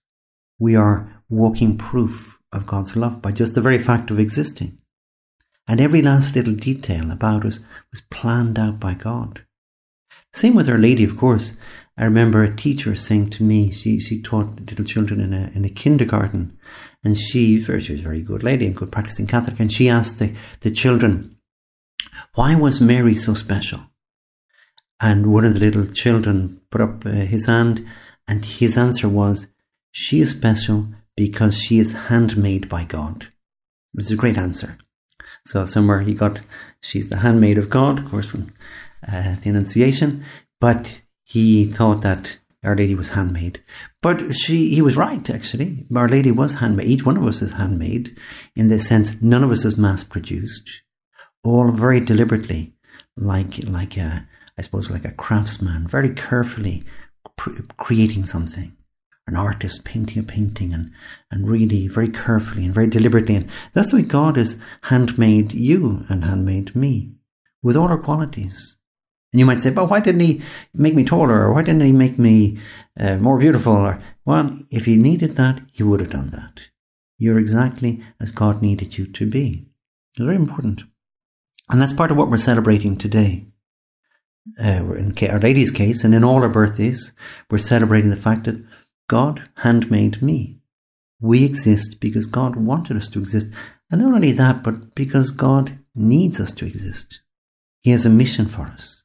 We 0.58 0.74
are 0.74 1.22
walking 1.28 1.78
proof 1.78 2.38
of 2.52 2.66
God's 2.66 2.96
love 2.96 3.22
by 3.22 3.30
just 3.30 3.54
the 3.54 3.60
very 3.60 3.78
fact 3.78 4.10
of 4.10 4.18
existing. 4.18 4.78
And 5.68 5.80
every 5.80 6.02
last 6.02 6.34
little 6.34 6.54
detail 6.54 7.10
about 7.10 7.44
us 7.44 7.60
was 7.90 8.00
planned 8.00 8.58
out 8.58 8.80
by 8.80 8.94
God. 8.94 9.44
Same 10.32 10.54
with 10.54 10.68
Our 10.68 10.78
Lady, 10.78 11.04
of 11.04 11.16
course. 11.16 11.56
I 11.98 12.04
remember 12.04 12.44
a 12.44 12.54
teacher 12.54 12.94
saying 12.94 13.30
to 13.30 13.42
me, 13.42 13.70
she, 13.70 13.98
she 13.98 14.20
taught 14.20 14.60
little 14.60 14.84
children 14.84 15.18
in 15.20 15.32
a, 15.32 15.50
in 15.54 15.64
a 15.64 15.70
kindergarten, 15.70 16.58
and 17.02 17.16
she, 17.16 17.60
she 17.60 17.72
was 17.72 17.88
a 17.88 17.96
very 17.96 18.20
good 18.20 18.42
lady 18.42 18.66
and 18.66 18.76
good 18.76 18.92
practicing 18.92 19.26
Catholic, 19.26 19.58
and 19.58 19.72
she 19.72 19.88
asked 19.88 20.18
the, 20.18 20.34
the 20.60 20.70
children, 20.70 21.38
why 22.34 22.54
was 22.54 22.80
Mary 22.80 23.14
so 23.14 23.32
special? 23.32 23.80
And 25.00 25.32
one 25.32 25.44
of 25.44 25.54
the 25.54 25.60
little 25.60 25.86
children 25.86 26.60
put 26.70 26.82
up 26.82 27.06
uh, 27.06 27.10
his 27.10 27.46
hand, 27.46 27.86
and 28.28 28.44
his 28.44 28.76
answer 28.76 29.08
was, 29.08 29.46
she 29.90 30.20
is 30.20 30.30
special 30.30 30.86
because 31.16 31.58
she 31.58 31.78
is 31.78 31.94
handmade 31.94 32.68
by 32.68 32.84
God. 32.84 33.22
It 33.22 33.96
was 33.96 34.10
a 34.10 34.16
great 34.16 34.36
answer. 34.36 34.76
So 35.46 35.64
somewhere 35.64 36.00
he 36.00 36.12
got, 36.12 36.40
she's 36.80 37.08
the 37.08 37.18
handmaid 37.18 37.56
of 37.56 37.70
God, 37.70 38.00
of 38.00 38.10
course, 38.10 38.26
from 38.26 38.52
uh, 39.06 39.36
the 39.40 39.48
Annunciation, 39.48 40.24
but 40.60 41.00
he 41.28 41.66
thought 41.66 42.02
that 42.02 42.38
Our 42.62 42.76
Lady 42.76 42.94
was 42.94 43.10
handmade. 43.10 43.60
But 44.00 44.32
she, 44.32 44.74
he 44.74 44.80
was 44.80 44.96
right, 44.96 45.28
actually. 45.28 45.84
Our 45.94 46.08
Lady 46.08 46.30
was 46.30 46.54
handmade. 46.54 46.88
Each 46.88 47.04
one 47.04 47.16
of 47.16 47.26
us 47.26 47.42
is 47.42 47.52
handmade 47.60 48.16
in 48.54 48.68
the 48.68 48.78
sense 48.78 49.20
none 49.20 49.42
of 49.44 49.50
us 49.50 49.64
is 49.64 49.76
mass 49.76 50.04
produced. 50.04 50.82
All 51.42 51.72
very 51.72 52.00
deliberately, 52.00 52.74
like, 53.16 53.52
like 53.66 53.96
a, 53.96 54.26
I 54.56 54.62
suppose, 54.62 54.88
like 54.90 55.04
a 55.04 55.10
craftsman, 55.24 55.88
very 55.88 56.10
carefully 56.10 56.84
creating 57.76 58.24
something. 58.26 58.70
an 59.26 59.36
artist 59.36 59.84
painting 59.84 60.18
a 60.18 60.22
painting 60.22 60.72
and, 60.72 60.92
and 61.30 61.48
really 61.48 61.88
very 61.88 62.08
carefully 62.08 62.64
and 62.64 62.74
very 62.74 62.86
deliberately. 62.86 63.34
And 63.34 63.48
that's 63.74 63.90
the 63.90 63.96
way 63.96 64.02
God 64.02 64.36
has 64.36 64.58
handmade 64.82 65.52
you 65.52 66.04
and 66.08 66.24
handmade 66.24 66.76
me 66.76 67.12
with 67.62 67.76
all 67.76 67.88
our 67.88 67.98
qualities. 67.98 68.78
And 69.36 69.40
you 69.40 69.44
might 69.44 69.60
say, 69.60 69.68
but 69.68 69.90
why 69.90 70.00
didn't 70.00 70.22
he 70.22 70.40
make 70.72 70.94
me 70.94 71.04
taller? 71.04 71.42
Or 71.42 71.52
why 71.52 71.62
didn't 71.62 71.82
he 71.82 71.92
make 71.92 72.18
me 72.18 72.58
uh, 72.98 73.18
more 73.18 73.38
beautiful? 73.38 73.74
Or, 73.74 74.02
well, 74.24 74.58
if 74.70 74.86
he 74.86 74.96
needed 74.96 75.32
that, 75.32 75.60
he 75.72 75.82
would 75.82 76.00
have 76.00 76.08
done 76.08 76.30
that. 76.30 76.68
You're 77.18 77.38
exactly 77.38 78.02
as 78.18 78.32
God 78.32 78.62
needed 78.62 78.96
you 78.96 79.06
to 79.06 79.26
be. 79.26 79.66
It's 80.14 80.24
very 80.24 80.36
important. 80.36 80.84
And 81.68 81.82
that's 81.82 81.92
part 81.92 82.10
of 82.10 82.16
what 82.16 82.30
we're 82.30 82.38
celebrating 82.38 82.96
today. 82.96 83.44
Uh, 84.58 84.94
in 84.94 85.14
Our 85.28 85.38
Lady's 85.38 85.70
case, 85.70 86.02
and 86.02 86.14
in 86.14 86.24
all 86.24 86.42
our 86.42 86.48
birthdays, 86.48 87.12
we're 87.50 87.58
celebrating 87.58 88.08
the 88.08 88.16
fact 88.16 88.44
that 88.44 88.64
God 89.06 89.50
handmade 89.56 90.22
me. 90.22 90.60
We 91.20 91.44
exist 91.44 92.00
because 92.00 92.24
God 92.24 92.56
wanted 92.56 92.96
us 92.96 93.08
to 93.08 93.18
exist. 93.18 93.48
And 93.90 94.00
not 94.00 94.14
only 94.14 94.32
that, 94.32 94.62
but 94.62 94.94
because 94.94 95.30
God 95.30 95.78
needs 95.94 96.40
us 96.40 96.52
to 96.52 96.64
exist. 96.64 97.20
He 97.82 97.90
has 97.90 98.06
a 98.06 98.08
mission 98.08 98.46
for 98.46 98.68
us. 98.68 99.02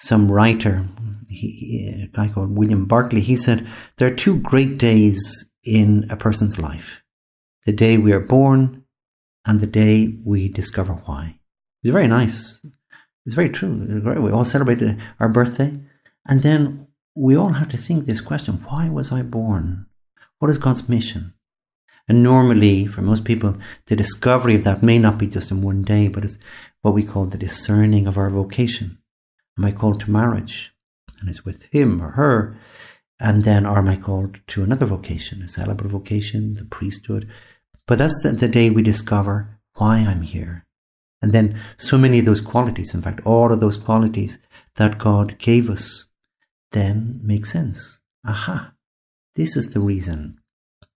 Some 0.00 0.32
writer, 0.32 0.86
he, 1.28 2.04
a 2.04 2.06
guy 2.16 2.28
called 2.28 2.56
William 2.56 2.86
Barclay, 2.86 3.20
he 3.20 3.36
said, 3.36 3.68
There 3.96 4.08
are 4.08 4.14
two 4.14 4.38
great 4.38 4.78
days 4.78 5.50
in 5.62 6.06
a 6.10 6.16
person's 6.16 6.58
life 6.58 7.02
the 7.66 7.72
day 7.72 7.98
we 7.98 8.12
are 8.12 8.20
born 8.20 8.84
and 9.44 9.60
the 9.60 9.66
day 9.66 10.18
we 10.24 10.48
discover 10.48 10.94
why. 11.04 11.38
It's 11.82 11.92
very 11.92 12.08
nice. 12.08 12.60
It's 13.26 13.34
very 13.34 13.50
true. 13.50 14.02
We 14.20 14.32
all 14.32 14.44
celebrate 14.44 14.82
our 15.18 15.28
birthday. 15.28 15.78
And 16.26 16.42
then 16.42 16.88
we 17.14 17.36
all 17.36 17.52
have 17.52 17.68
to 17.68 17.76
think 17.76 18.06
this 18.06 18.20
question 18.20 18.64
why 18.68 18.88
was 18.88 19.12
I 19.12 19.22
born? 19.22 19.86
What 20.38 20.50
is 20.50 20.58
God's 20.58 20.88
mission? 20.88 21.34
And 22.08 22.22
normally, 22.22 22.86
for 22.86 23.02
most 23.02 23.24
people, 23.24 23.56
the 23.86 23.94
discovery 23.94 24.56
of 24.56 24.64
that 24.64 24.82
may 24.82 24.98
not 24.98 25.18
be 25.18 25.26
just 25.26 25.50
in 25.50 25.62
one 25.62 25.82
day, 25.82 26.08
but 26.08 26.24
it's 26.24 26.38
what 26.80 26.94
we 26.94 27.04
call 27.04 27.26
the 27.26 27.38
discerning 27.38 28.06
of 28.06 28.16
our 28.16 28.30
vocation. 28.30 28.98
Am 29.60 29.66
I 29.66 29.72
called 29.72 30.00
to 30.00 30.10
marriage? 30.10 30.72
And 31.20 31.28
it's 31.28 31.44
with 31.44 31.64
him 31.64 32.00
or 32.00 32.12
her. 32.12 32.56
And 33.20 33.44
then, 33.44 33.66
are 33.66 33.86
I 33.86 33.96
called 33.96 34.40
to 34.46 34.62
another 34.62 34.86
vocation, 34.86 35.42
a 35.42 35.48
celibate 35.48 35.86
vocation, 35.86 36.54
the 36.54 36.64
priesthood? 36.64 37.28
But 37.86 37.98
that's 37.98 38.18
the, 38.22 38.32
the 38.32 38.48
day 38.48 38.70
we 38.70 38.82
discover 38.82 39.58
why 39.74 39.98
I'm 39.98 40.22
here. 40.22 40.64
And 41.20 41.32
then 41.32 41.60
so 41.76 41.98
many 41.98 42.20
of 42.20 42.24
those 42.24 42.40
qualities, 42.40 42.94
in 42.94 43.02
fact, 43.02 43.20
all 43.26 43.52
of 43.52 43.60
those 43.60 43.76
qualities 43.76 44.38
that 44.76 44.96
God 44.96 45.38
gave 45.38 45.68
us, 45.68 46.06
then 46.72 47.20
make 47.22 47.44
sense. 47.44 47.98
Aha, 48.26 48.72
this 49.34 49.58
is 49.58 49.74
the 49.74 49.80
reason. 49.80 50.40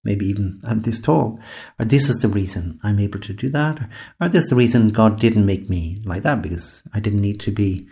Maybe 0.03 0.25
even 0.25 0.63
I'm 0.65 0.81
this 0.81 1.01
tall, 1.01 1.39
or 1.79 1.85
this 1.85 2.09
is 2.09 2.17
the 2.17 2.29
reason 2.29 2.81
I'm 2.83 2.99
able 2.99 3.21
to 3.21 3.35
do 3.35 3.51
that, 3.51 3.79
or, 3.79 3.91
or 4.23 4.29
this 4.31 4.45
is 4.45 4.51
the 4.51 4.57
reason 4.57 4.89
God 4.89 5.21
didn't 5.21 5.45
make 5.45 5.69
me 5.69 6.01
like 6.07 6.23
that 6.23 6.41
because 6.41 6.83
I 6.95 7.01
didn't 7.01 7.21
need 7.21 7.41
to 7.41 7.51
be, 7.51 7.87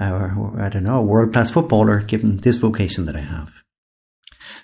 or, 0.00 0.54
I 0.60 0.68
don't 0.68 0.84
know, 0.84 0.98
a 0.98 1.02
world 1.02 1.32
class 1.32 1.50
footballer 1.50 2.00
given 2.00 2.38
this 2.38 2.56
vocation 2.56 3.04
that 3.06 3.16
I 3.16 3.20
have. 3.20 3.52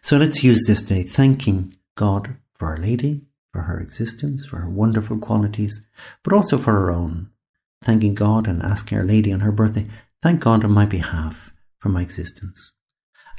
So 0.00 0.16
let's 0.16 0.44
use 0.44 0.64
this 0.66 0.82
day 0.82 1.02
thanking 1.02 1.76
God 1.96 2.36
for 2.54 2.68
Our 2.68 2.78
Lady, 2.78 3.22
for 3.52 3.62
her 3.62 3.80
existence, 3.80 4.46
for 4.46 4.58
her 4.58 4.68
wonderful 4.68 5.18
qualities, 5.18 5.86
but 6.22 6.32
also 6.32 6.58
for 6.58 6.72
her 6.72 6.90
own. 6.90 7.30
Thanking 7.82 8.14
God 8.14 8.46
and 8.46 8.62
asking 8.62 8.98
Our 8.98 9.04
Lady 9.04 9.32
on 9.32 9.40
her 9.40 9.52
birthday, 9.52 9.88
thank 10.22 10.40
God 10.40 10.64
on 10.64 10.72
my 10.72 10.86
behalf 10.86 11.52
for 11.78 11.88
my 11.88 12.02
existence. 12.02 12.72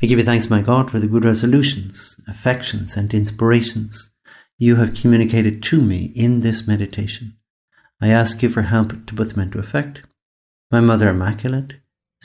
I 0.02 0.08
give 0.08 0.20
you 0.20 0.25
thanks, 0.25 0.50
my 0.50 0.62
God, 0.62 0.92
for 0.92 1.00
the 1.00 1.08
good 1.08 1.24
resolutions, 1.24 2.20
affections, 2.28 2.98
and 2.98 3.14
inspirations 3.14 4.12
you 4.58 4.75
have 4.75 4.96
communicated 4.96 5.62
to 5.64 5.82
me 5.82 6.12
in 6.16 6.42
this 6.42 6.68
meditation. 6.68 7.38
I 8.02 8.10
ask 8.10 8.42
you 8.42 8.50
for 8.50 8.64
help 8.64 9.06
to 9.08 9.14
put 9.14 9.30
them 9.30 9.42
into 9.42 9.60
effect. 9.60 10.02
My 10.72 10.80
Mother 10.80 11.10
Immaculate, 11.10 11.74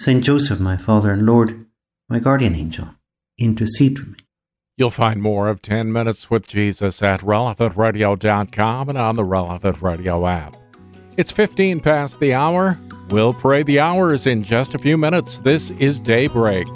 Saint 0.00 0.24
Joseph, 0.24 0.58
my 0.58 0.78
Father 0.78 1.12
and 1.12 1.26
Lord, 1.26 1.66
my 2.08 2.20
guardian 2.20 2.54
angel, 2.54 2.94
intercede 3.36 3.98
for 3.98 4.06
me. 4.06 4.16
You'll 4.78 4.88
find 4.88 5.20
more 5.20 5.48
of 5.48 5.60
10 5.60 5.92
Minutes 5.92 6.30
with 6.30 6.46
Jesus 6.46 7.02
at 7.02 7.20
relevantradio.com 7.20 8.88
and 8.88 8.96
on 8.96 9.16
the 9.16 9.24
Relevant 9.24 9.82
Radio 9.82 10.26
app. 10.26 10.56
It's 11.18 11.30
15 11.30 11.80
past 11.80 12.18
the 12.18 12.32
hour. 12.32 12.80
We'll 13.10 13.34
pray 13.34 13.62
the 13.62 13.80
hours 13.80 14.26
in 14.26 14.42
just 14.42 14.74
a 14.74 14.78
few 14.78 14.96
minutes. 14.96 15.40
This 15.40 15.70
is 15.72 16.00
Daybreak 16.00 16.66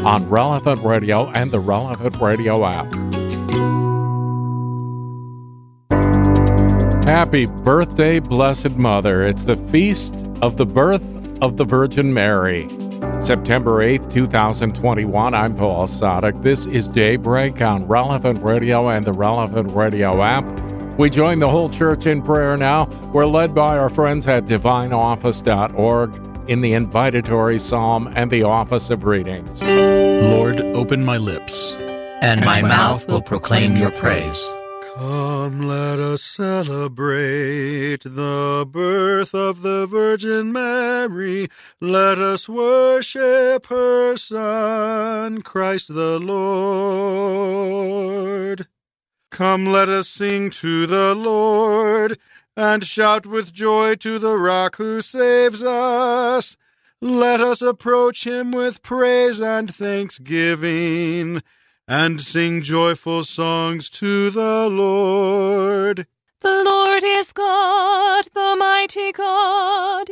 on 0.00 0.26
Relevant 0.30 0.82
Radio 0.82 1.28
and 1.32 1.50
the 1.50 1.60
Relevant 1.60 2.16
Radio 2.22 2.64
app. 2.64 2.90
Happy 7.04 7.44
birthday, 7.44 8.18
Blessed 8.18 8.76
Mother. 8.76 9.24
It's 9.24 9.44
the 9.44 9.56
feast 9.56 10.14
of 10.40 10.56
the 10.56 10.64
birth 10.64 11.21
of 11.42 11.56
the 11.56 11.64
Virgin 11.64 12.14
Mary. 12.14 12.68
September 13.20 13.84
8th, 13.84 14.12
2021. 14.12 15.34
I'm 15.34 15.56
Paul 15.56 15.88
Sadek. 15.88 16.40
This 16.42 16.66
is 16.66 16.86
Daybreak 16.86 17.60
on 17.60 17.86
Relevant 17.88 18.40
Radio 18.42 18.88
and 18.88 19.04
the 19.04 19.12
Relevant 19.12 19.72
Radio 19.72 20.22
app. 20.22 20.48
We 20.98 21.10
join 21.10 21.40
the 21.40 21.50
whole 21.50 21.68
church 21.68 22.06
in 22.06 22.22
prayer 22.22 22.56
now. 22.56 22.84
We're 23.12 23.26
led 23.26 23.56
by 23.56 23.76
our 23.76 23.88
friends 23.88 24.28
at 24.28 24.44
divineoffice.org 24.44 26.48
in 26.48 26.60
the 26.60 26.72
invitatory 26.72 27.60
psalm 27.60 28.12
and 28.14 28.30
the 28.30 28.44
office 28.44 28.90
of 28.90 29.04
readings. 29.04 29.64
Lord, 29.64 30.60
open 30.60 31.04
my 31.04 31.16
lips, 31.16 31.72
and 32.22 32.44
my 32.44 32.62
mouth 32.62 33.08
will 33.08 33.22
proclaim 33.22 33.76
your 33.76 33.90
praise. 33.90 34.48
Come, 34.94 35.66
let 35.66 35.98
us 35.98 36.22
celebrate 36.22 38.02
the 38.04 38.68
birth 38.70 39.34
of 39.34 39.62
the 39.62 39.86
Virgin 39.86 40.52
Mary. 40.52 41.48
Let 41.80 42.18
us 42.18 42.46
worship 42.46 43.68
her 43.68 44.18
Son, 44.18 45.40
Christ 45.40 45.88
the 45.94 46.20
Lord. 46.20 47.32
Come, 49.30 49.64
let 49.64 49.88
us 49.88 50.10
sing 50.10 50.50
to 50.50 50.86
the 50.86 51.14
Lord, 51.14 52.18
and 52.54 52.84
shout 52.84 53.24
with 53.24 53.50
joy 53.50 53.94
to 53.94 54.18
the 54.18 54.36
rock 54.36 54.76
who 54.76 55.00
saves 55.00 55.62
us. 55.62 56.58
Let 57.00 57.40
us 57.40 57.62
approach 57.62 58.26
him 58.26 58.52
with 58.52 58.82
praise 58.82 59.40
and 59.40 59.74
thanksgiving 59.74 61.42
and 61.88 62.20
sing 62.20 62.62
joyful 62.62 63.24
songs 63.24 63.90
to 63.90 64.30
the 64.30 64.68
Lord. 64.68 66.06
The 66.40 66.62
Lord 66.64 67.02
is 67.04 67.32
God, 67.32 68.24
the 68.34 68.56
mighty 68.58 69.12
God, 69.12 70.10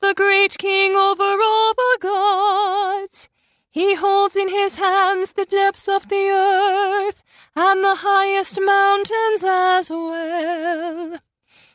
the 0.00 0.14
great 0.14 0.56
King 0.58 0.94
over 0.96 1.22
all 1.42 1.74
the 1.74 1.98
gods. 2.00 3.28
He 3.70 3.94
holds 3.94 4.36
in 4.36 4.48
his 4.48 4.76
hands 4.76 5.32
the 5.32 5.44
depths 5.44 5.88
of 5.88 6.08
the 6.08 6.30
earth 6.30 7.22
and 7.54 7.84
the 7.84 7.96
highest 7.96 8.58
mountains 8.60 9.44
as 9.44 9.90
well. 9.90 11.18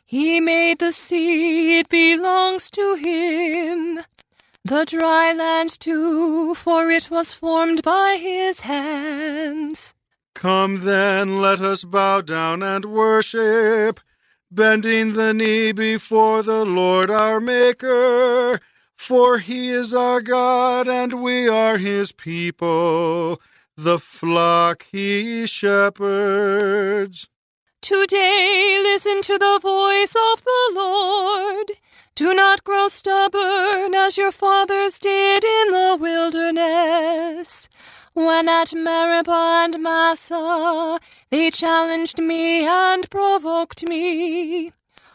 He 0.04 0.40
made 0.40 0.78
the 0.78 0.92
sea, 0.92 1.78
it 1.78 1.88
belongs 1.88 2.70
to 2.70 2.96
him 2.96 4.00
the 4.64 4.84
dry 4.84 5.32
land 5.32 5.78
too, 5.80 6.54
for 6.54 6.90
it 6.90 7.10
was 7.10 7.34
formed 7.34 7.82
by 7.82 8.16
his 8.20 8.60
hands. 8.60 9.94
Come 10.34 10.84
then, 10.84 11.40
let 11.40 11.60
us 11.60 11.84
bow 11.84 12.20
down 12.20 12.62
and 12.62 12.84
worship, 12.84 14.00
bending 14.50 15.12
the 15.12 15.34
knee 15.34 15.72
before 15.72 16.42
the 16.42 16.64
Lord 16.64 17.10
our 17.10 17.40
Maker. 17.40 18.60
For 18.96 19.38
he 19.38 19.70
is 19.70 19.92
our 19.92 20.20
God, 20.20 20.86
and 20.86 21.22
we 21.22 21.48
are 21.48 21.76
his 21.76 22.12
people, 22.12 23.40
the 23.76 23.98
flock 23.98 24.86
he 24.92 25.46
shepherds. 25.46 27.28
Today 27.80 28.78
listen 28.80 29.20
to 29.22 29.38
the 29.38 29.58
voice 29.60 30.14
of 30.14 30.44
the 30.44 30.72
Lord. 30.72 31.72
Do 32.14 32.34
not 32.34 32.62
grow 32.62 32.88
stubborn 32.88 33.94
as 33.94 34.18
your 34.18 34.32
fathers 34.32 34.98
did 34.98 35.44
in 35.44 35.70
the 35.70 35.96
wilderness. 35.98 37.70
When 38.12 38.50
at 38.50 38.74
Meribah 38.74 39.62
and 39.64 39.82
Massah 39.82 41.00
they 41.30 41.50
challenged 41.50 42.18
me 42.18 42.66
and 42.66 43.08
provoked 43.08 43.88
me, 43.88 44.72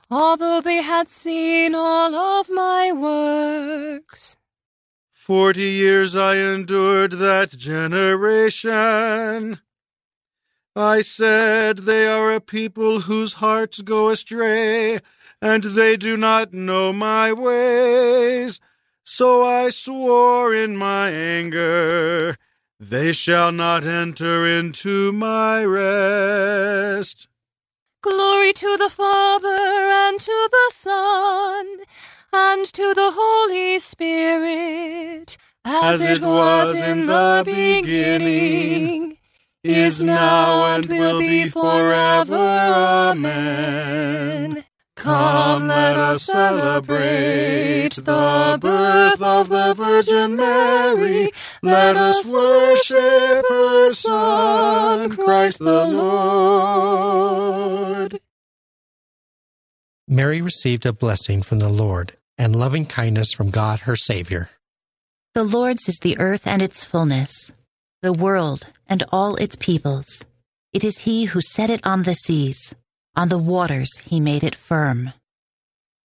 although 0.10 0.60
they 0.60 0.82
had 0.82 1.08
seen 1.08 1.76
all 1.76 2.16
of 2.16 2.50
my 2.50 2.92
works. 2.92 4.36
Forty 5.12 5.70
years 5.70 6.16
I 6.16 6.38
endured 6.38 7.12
that 7.14 7.52
generation. 7.52 9.60
I 10.76 11.02
said, 11.02 11.80
They 11.80 12.08
are 12.08 12.32
a 12.32 12.42
people 12.42 13.02
whose 13.02 13.34
hearts 13.34 13.82
go 13.82 14.10
astray 14.10 15.00
and 15.42 15.64
they 15.64 15.98
do 15.98 16.18
not 16.18 16.54
know 16.54 16.92
my 16.92 17.34
ways. 17.34 18.60
So 19.04 19.44
I 19.44 19.70
swore 19.70 20.54
in 20.54 20.76
my 20.76 21.10
anger, 21.10 22.36
they 22.80 23.14
shall 23.14 23.52
not 23.52 23.86
enter 23.86 24.46
into 24.46 25.12
my 25.12 25.64
rest. 25.64 27.28
Glory 28.02 28.54
to 28.54 28.78
the 28.78 28.90
Father, 28.90 29.48
and 29.48 30.20
to 30.20 30.50
the 30.52 30.72
Son, 30.74 31.78
and 32.32 32.66
to 32.66 32.94
the 32.94 33.12
Holy 33.14 33.80
Spirit, 33.80 35.38
as, 35.66 36.02
it 36.02 36.22
was 36.22 36.78
in 36.78 37.08
the 37.08 37.44
beginning, 37.46 39.18
is 39.64 40.04
now, 40.04 40.76
and 40.76 40.86
will 40.88 41.20
be 41.20 41.50
forever. 41.50 42.36
Amen. 42.36 44.64
Come, 44.98 45.68
let 45.68 45.96
us 45.96 46.24
celebrate 46.24 47.92
the 47.94 48.58
birth 48.60 49.22
of 49.22 49.50
the 49.50 49.76
Virgin 49.76 50.36
Mary. 50.36 51.32
Let 51.62 51.96
us 51.96 52.26
worship 52.26 53.46
her 53.48 53.94
Son, 53.94 55.16
Christ 55.16 55.60
the 55.60 55.86
Lord. 55.86 57.28
Mary 60.08 60.42
received 60.42 60.86
a 60.86 60.94
blessing 60.94 61.44
from 61.44 61.60
the 61.60 61.70
Lord 61.70 62.18
and 62.38 62.56
loving 62.56 62.88
kindness 62.88 63.32
from 63.32 63.52
God 63.52 63.82
her 63.82 63.96
Savior. 63.96 64.50
The 65.36 65.44
Lord's 65.44 65.88
is 65.88 66.00
the 66.00 66.18
earth 66.18 66.48
and 66.48 66.64
its 66.64 66.84
fullness, 66.84 67.52
the 68.02 68.14
world 68.14 68.66
and 68.88 69.04
all 69.12 69.36
its 69.36 69.56
peoples. 69.56 70.26
It 70.74 70.84
is 70.84 71.00
He 71.00 71.26
who 71.26 71.42
set 71.42 71.70
it 71.70 71.86
on 71.86 72.02
the 72.04 72.16
seas, 72.16 72.74
on 73.18 73.30
the 73.30 73.38
waters 73.38 73.98
He 74.06 74.20
made 74.20 74.44
it 74.44 74.56
firm. 74.56 75.12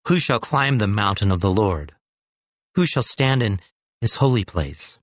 Who 0.09 0.19
shall 0.19 0.41
climb 0.41 0.79
the 0.79 0.89
mountain 0.89 1.31
of 1.31 1.41
the 1.41 1.51
Lord? 1.51 1.95
Who 2.75 2.87
shall 2.87 3.03
stand 3.05 3.43
in 3.43 3.61
his 4.01 4.17
holy 4.17 4.45
place? 4.45 4.99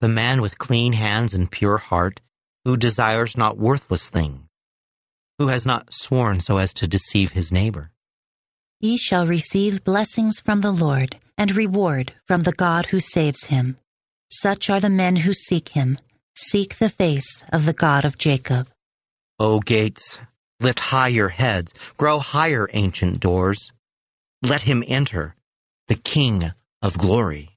The 0.00 0.08
man 0.08 0.42
with 0.42 0.58
clean 0.58 0.94
hands 0.94 1.32
and 1.32 1.50
pure 1.50 1.78
heart, 1.78 2.20
who 2.64 2.76
desires 2.76 3.36
not 3.36 3.56
worthless 3.56 4.10
things, 4.10 4.40
who 5.38 5.46
has 5.46 5.64
not 5.64 5.94
sworn 5.94 6.40
so 6.40 6.58
as 6.58 6.74
to 6.74 6.88
deceive 6.88 7.32
his 7.32 7.52
neighbor. 7.52 7.92
He 8.80 8.96
shall 8.96 9.26
receive 9.26 9.84
blessings 9.84 10.40
from 10.40 10.60
the 10.60 10.72
Lord 10.72 11.16
and 11.38 11.54
reward 11.54 12.14
from 12.26 12.40
the 12.40 12.52
God 12.52 12.86
who 12.86 12.98
saves 12.98 13.44
him. 13.44 13.76
Such 14.28 14.68
are 14.68 14.80
the 14.80 14.90
men 14.90 15.16
who 15.16 15.32
seek 15.32 15.70
him, 15.70 15.98
seek 16.34 16.78
the 16.78 16.88
face 16.88 17.44
of 17.52 17.64
the 17.64 17.72
God 17.72 18.04
of 18.04 18.18
Jacob. 18.18 18.66
O 19.38 19.60
gates, 19.60 20.18
lift 20.62 20.80
high 20.80 21.08
your 21.08 21.28
heads, 21.28 21.74
grow 21.96 22.18
higher, 22.18 22.68
ancient 22.72 23.20
doors. 23.20 23.72
Let 24.42 24.62
him 24.62 24.82
enter, 24.86 25.34
the 25.88 25.94
King 25.94 26.52
of 26.80 26.98
glory. 26.98 27.50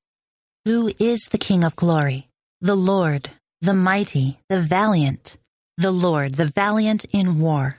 Who 0.66 0.92
is 1.00 1.28
the 1.28 1.38
King 1.38 1.64
of 1.64 1.76
glory? 1.76 2.28
The 2.62 2.76
Lord, 2.76 3.30
the 3.62 3.74
mighty, 3.74 4.40
the 4.50 4.60
valiant, 4.60 5.38
the 5.78 5.92
Lord, 5.92 6.36
the 6.36 6.46
valiant 6.48 7.06
in 7.06 7.40
war. 7.40 7.78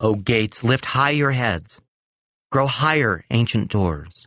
O 0.00 0.14
gates, 0.14 0.64
lift 0.64 0.86
high 0.86 1.10
your 1.10 1.32
heads, 1.32 1.80
grow 2.50 2.66
higher, 2.66 3.24
ancient 3.30 3.70
doors. 3.70 4.26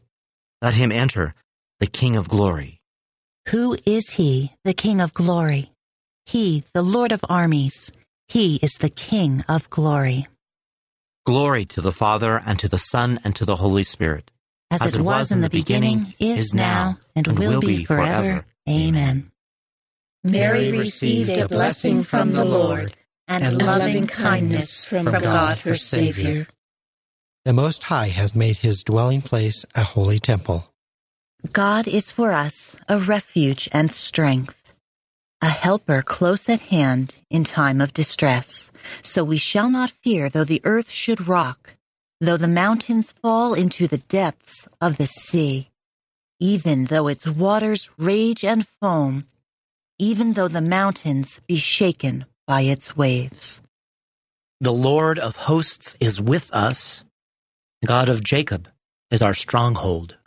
Let 0.62 0.75
him 0.75 0.91
enter, 0.91 1.36
the 1.79 1.88
King 1.88 2.15
of 2.15 2.29
glory. 2.29 2.81
Who 3.50 3.77
is 3.86 4.12
he, 4.12 4.53
the 4.63 4.74
King 4.74 5.01
of 5.01 5.13
glory? 5.13 5.71
He, 6.25 6.63
the 6.74 6.83
Lord 6.83 7.12
of 7.12 7.25
armies. 7.27 7.91
He 8.29 8.59
is 8.62 8.75
the 8.75 8.91
King 8.91 9.43
of 9.50 9.69
glory. 9.71 10.27
Glory 11.25 11.65
to 11.65 11.81
the 11.81 11.91
Father, 11.91 12.41
and 12.45 12.59
to 12.59 12.67
the 12.67 12.77
Son, 12.77 13.19
and 13.24 13.36
to 13.36 13.43
the 13.43 13.55
Holy 13.55 13.83
Spirit. 13.83 14.29
As, 14.69 14.93
it 14.93 15.01
was 15.01 15.31
in 15.31 15.41
the 15.41 15.50
beginning, 15.50 16.13
is 16.19 16.53
now, 16.53 16.98
and 17.15 17.39
will 17.39 17.59
be 17.59 17.86
forever. 17.86 18.45
Amen. 18.69 19.31
Mary 20.24 20.71
received 20.71 21.31
a 21.31 21.48
blessing 21.48 22.03
from 22.03 22.31
the 22.31 22.45
Lord 22.45 22.95
and 23.27 23.57
loving 23.57 24.05
kindness 24.05 24.86
from 24.86 25.05
God 25.05 25.59
her 25.59 25.75
Savior. 25.75 26.45
The 27.45 27.53
Most 27.53 27.86
High 27.86 28.09
has 28.09 28.36
made 28.36 28.57
his 28.57 28.83
dwelling 28.83 29.24
place 29.24 29.65
a 29.74 29.81
holy 29.83 30.19
temple. 30.19 30.71
God 31.51 31.88
is 31.88 32.12
for 32.12 32.31
us 32.31 32.75
a 32.88 33.00
refuge 33.00 33.67
and 33.71 33.91
strength, 33.91 34.58
a 35.42 35.50
helper 35.50 36.02
close 36.02 36.50
at 36.50 36.60
hand 36.60 37.16
in 37.30 37.44
time 37.44 37.80
of 37.80 37.94
distress. 37.94 38.72
So 39.02 39.24
we 39.24 39.38
shall 39.38 39.70
not 39.70 39.92
fear 39.92 40.30
though 40.30 40.44
the 40.44 40.62
earth 40.64 40.90
should 40.90 41.28
rock, 41.28 41.75
though 42.20 42.38
the 42.38 42.48
mountains 42.48 43.14
fall 43.14 43.54
into 43.54 43.88
the 43.88 43.98
depths 43.98 44.68
of 44.82 44.98
the 44.98 45.08
sea, 45.08 45.70
even 46.40 46.86
though 46.86 47.08
its 47.08 47.25
waters 47.25 47.90
rage 47.98 48.44
and 48.44 48.68
foam, 48.68 49.25
even 49.98 50.34
though 50.34 50.48
the 50.48 50.62
mountains 50.62 51.40
be 51.48 51.58
shaken 51.58 52.25
by 52.46 52.62
its 52.62 52.98
waves. 52.98 53.62
The 54.62 54.74
Lord 54.74 55.20
of 55.20 55.38
hosts 55.38 55.96
is 56.02 56.22
with 56.22 56.54
us. 56.54 57.06
God 57.86 58.10
of 58.10 58.24
Jacob 58.24 58.68
is 59.10 59.22
our 59.22 59.34
stronghold. 59.34 60.18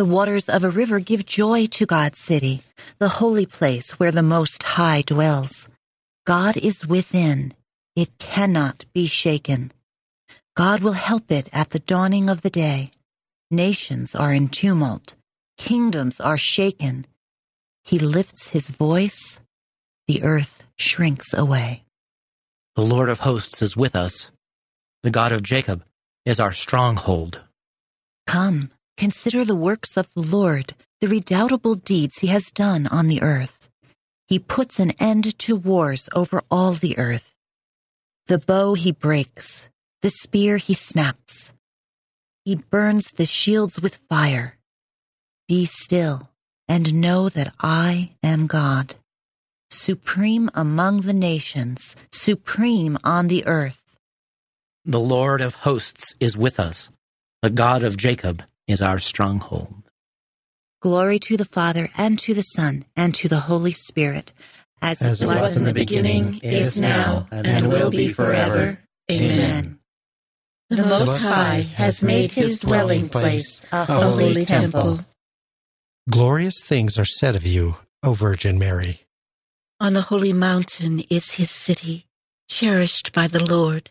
The 0.00 0.06
waters 0.06 0.48
of 0.48 0.64
a 0.64 0.70
river 0.70 0.98
give 0.98 1.26
joy 1.26 1.66
to 1.66 1.84
God's 1.84 2.18
city, 2.18 2.62
the 2.98 3.20
holy 3.20 3.44
place 3.44 4.00
where 4.00 4.10
the 4.10 4.22
Most 4.22 4.62
High 4.62 5.02
dwells. 5.02 5.68
God 6.24 6.56
is 6.56 6.86
within. 6.86 7.52
It 7.94 8.16
cannot 8.16 8.86
be 8.94 9.06
shaken. 9.06 9.72
God 10.56 10.80
will 10.80 10.92
help 10.94 11.30
it 11.30 11.50
at 11.52 11.68
the 11.68 11.80
dawning 11.80 12.30
of 12.30 12.40
the 12.40 12.48
day. 12.48 12.88
Nations 13.50 14.14
are 14.14 14.32
in 14.32 14.48
tumult. 14.48 15.16
Kingdoms 15.58 16.18
are 16.18 16.38
shaken. 16.38 17.06
He 17.84 17.98
lifts 17.98 18.48
his 18.56 18.68
voice. 18.68 19.38
The 20.08 20.22
earth 20.22 20.64
shrinks 20.78 21.34
away. 21.34 21.84
The 22.74 22.86
Lord 22.86 23.10
of 23.10 23.18
hosts 23.18 23.60
is 23.60 23.76
with 23.76 23.94
us. 23.94 24.30
The 25.02 25.10
God 25.10 25.30
of 25.30 25.42
Jacob 25.42 25.84
is 26.24 26.40
our 26.40 26.54
stronghold. 26.54 27.42
Come, 28.26 28.70
consider 29.00 29.46
the 29.46 29.56
works 29.56 29.96
of 29.96 30.12
the 30.12 30.20
Lord, 30.20 30.74
the 31.00 31.08
redoubtable 31.08 31.74
deeds 31.74 32.18
he 32.18 32.26
has 32.26 32.50
done 32.50 32.86
on 32.88 33.06
the 33.06 33.22
earth. 33.22 33.70
He 34.28 34.38
puts 34.38 34.78
an 34.78 34.90
end 35.00 35.38
to 35.38 35.56
wars 35.56 36.10
over 36.14 36.42
all 36.50 36.72
the 36.72 36.98
earth. 36.98 37.34
The 38.26 38.38
bow 38.38 38.74
he 38.74 38.92
breaks, 38.92 39.70
the 40.02 40.10
spear 40.10 40.58
he 40.58 40.74
snaps. 40.74 41.54
He 42.44 42.56
burns 42.56 43.10
the 43.12 43.24
shields 43.24 43.80
with 43.80 44.04
fire. 44.10 44.58
Be 45.48 45.64
still 45.64 46.28
and 46.68 47.00
know 47.00 47.30
that 47.30 47.54
I 47.58 48.16
am 48.22 48.46
God, 48.46 48.96
supreme 49.70 50.50
among 50.52 51.00
the 51.00 51.14
nations, 51.14 51.96
supreme 52.12 52.98
on 53.02 53.28
the 53.28 53.46
earth. 53.46 53.96
The 54.84 55.00
Lord 55.00 55.40
of 55.40 55.54
hosts 55.54 56.14
is 56.20 56.36
with 56.36 56.60
us. 56.60 56.90
The 57.40 57.48
God 57.48 57.82
of 57.82 57.96
Jacob 57.96 58.44
is 58.66 58.80
our 58.82 58.98
stronghold. 58.98 59.90
Glory 60.80 61.18
to 61.18 61.36
the 61.36 61.44
Father, 61.44 61.88
and 61.96 62.18
to 62.20 62.34
the 62.34 62.42
Son, 62.42 62.84
and 62.96 63.14
to 63.14 63.28
the 63.28 63.40
Holy 63.40 63.72
Spirit, 63.72 64.32
as, 64.80 65.02
As 65.02 65.20
it 65.20 65.26
it 65.26 65.40
was 65.40 65.56
in 65.56 65.64
the 65.64 65.74
beginning, 65.74 66.40
is 66.42 66.80
now, 66.80 67.28
and 67.30 67.68
will 67.68 67.90
be 67.90 68.12
forever. 68.12 68.78
Amen. 69.10 69.78
The 70.70 70.86
Most 70.86 71.20
High 71.20 71.62
has 71.74 72.02
made 72.02 72.32
his 72.32 72.60
dwelling 72.60 73.08
place 73.08 73.64
a 73.72 73.84
holy 73.84 74.42
temple. 74.44 75.00
Glorious 76.08 76.62
things 76.62 76.96
are 76.96 77.04
said 77.04 77.36
of 77.36 77.44
you, 77.44 77.76
O 78.02 78.12
Virgin 78.12 78.58
Mary. 78.58 79.00
On 79.80 79.94
the 79.94 80.02
holy 80.02 80.32
mountain 80.32 81.00
is 81.10 81.32
his 81.32 81.50
city, 81.50 82.06
cherished 82.48 83.12
by 83.12 83.26
the 83.26 83.44
Lord. 83.44 83.90